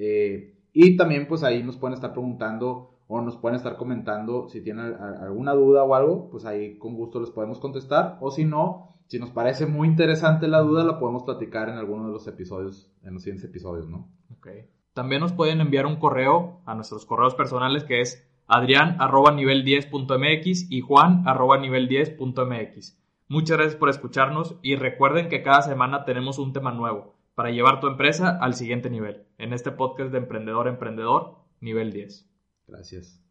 Eh, 0.00 0.54
y 0.72 0.96
también 0.96 1.28
pues 1.28 1.42
ahí 1.42 1.62
nos 1.62 1.76
pueden 1.76 1.94
estar 1.94 2.12
preguntando 2.12 2.90
o 3.06 3.20
nos 3.20 3.36
pueden 3.36 3.56
estar 3.56 3.76
comentando 3.76 4.48
si 4.48 4.62
tienen 4.62 4.94
alguna 4.94 5.52
duda 5.52 5.82
o 5.82 5.94
algo, 5.94 6.30
pues 6.30 6.44
ahí 6.44 6.78
con 6.78 6.94
gusto 6.94 7.20
les 7.20 7.30
podemos 7.30 7.58
contestar. 7.58 8.18
O 8.20 8.30
si 8.30 8.44
no, 8.44 8.94
si 9.08 9.18
nos 9.18 9.30
parece 9.30 9.66
muy 9.66 9.88
interesante 9.88 10.46
la 10.46 10.60
duda, 10.60 10.84
la 10.84 10.98
podemos 10.98 11.24
platicar 11.24 11.68
en 11.68 11.76
alguno 11.76 12.06
de 12.06 12.12
los 12.12 12.26
episodios, 12.28 12.90
en 13.02 13.14
los 13.14 13.22
siguientes 13.22 13.48
episodios, 13.48 13.88
¿no? 13.88 14.08
Ok. 14.36 14.48
También 14.94 15.20
nos 15.20 15.32
pueden 15.32 15.60
enviar 15.60 15.86
un 15.86 15.96
correo 15.96 16.60
a 16.64 16.74
nuestros 16.74 17.04
correos 17.04 17.34
personales 17.34 17.84
que 17.84 18.00
es 18.00 18.26
adrián 18.46 18.96
arroba 19.00 19.32
nivel 19.32 19.64
10.mx 19.64 20.70
y 20.70 20.80
juan 20.80 21.26
arroba 21.26 21.58
nivel 21.58 21.88
10.mx. 21.88 22.96
Muchas 23.28 23.56
gracias 23.56 23.76
por 23.76 23.88
escucharnos 23.88 24.56
y 24.62 24.76
recuerden 24.76 25.28
que 25.28 25.42
cada 25.42 25.62
semana 25.62 26.04
tenemos 26.04 26.38
un 26.38 26.52
tema 26.52 26.72
nuevo 26.72 27.19
para 27.34 27.50
llevar 27.50 27.80
tu 27.80 27.86
empresa 27.86 28.38
al 28.40 28.54
siguiente 28.54 28.90
nivel. 28.90 29.26
En 29.38 29.52
este 29.52 29.70
podcast 29.70 30.12
de 30.12 30.18
Emprendedor 30.18 30.68
Emprendedor, 30.68 31.38
nivel 31.60 31.92
10. 31.92 32.28
Gracias. 32.66 33.22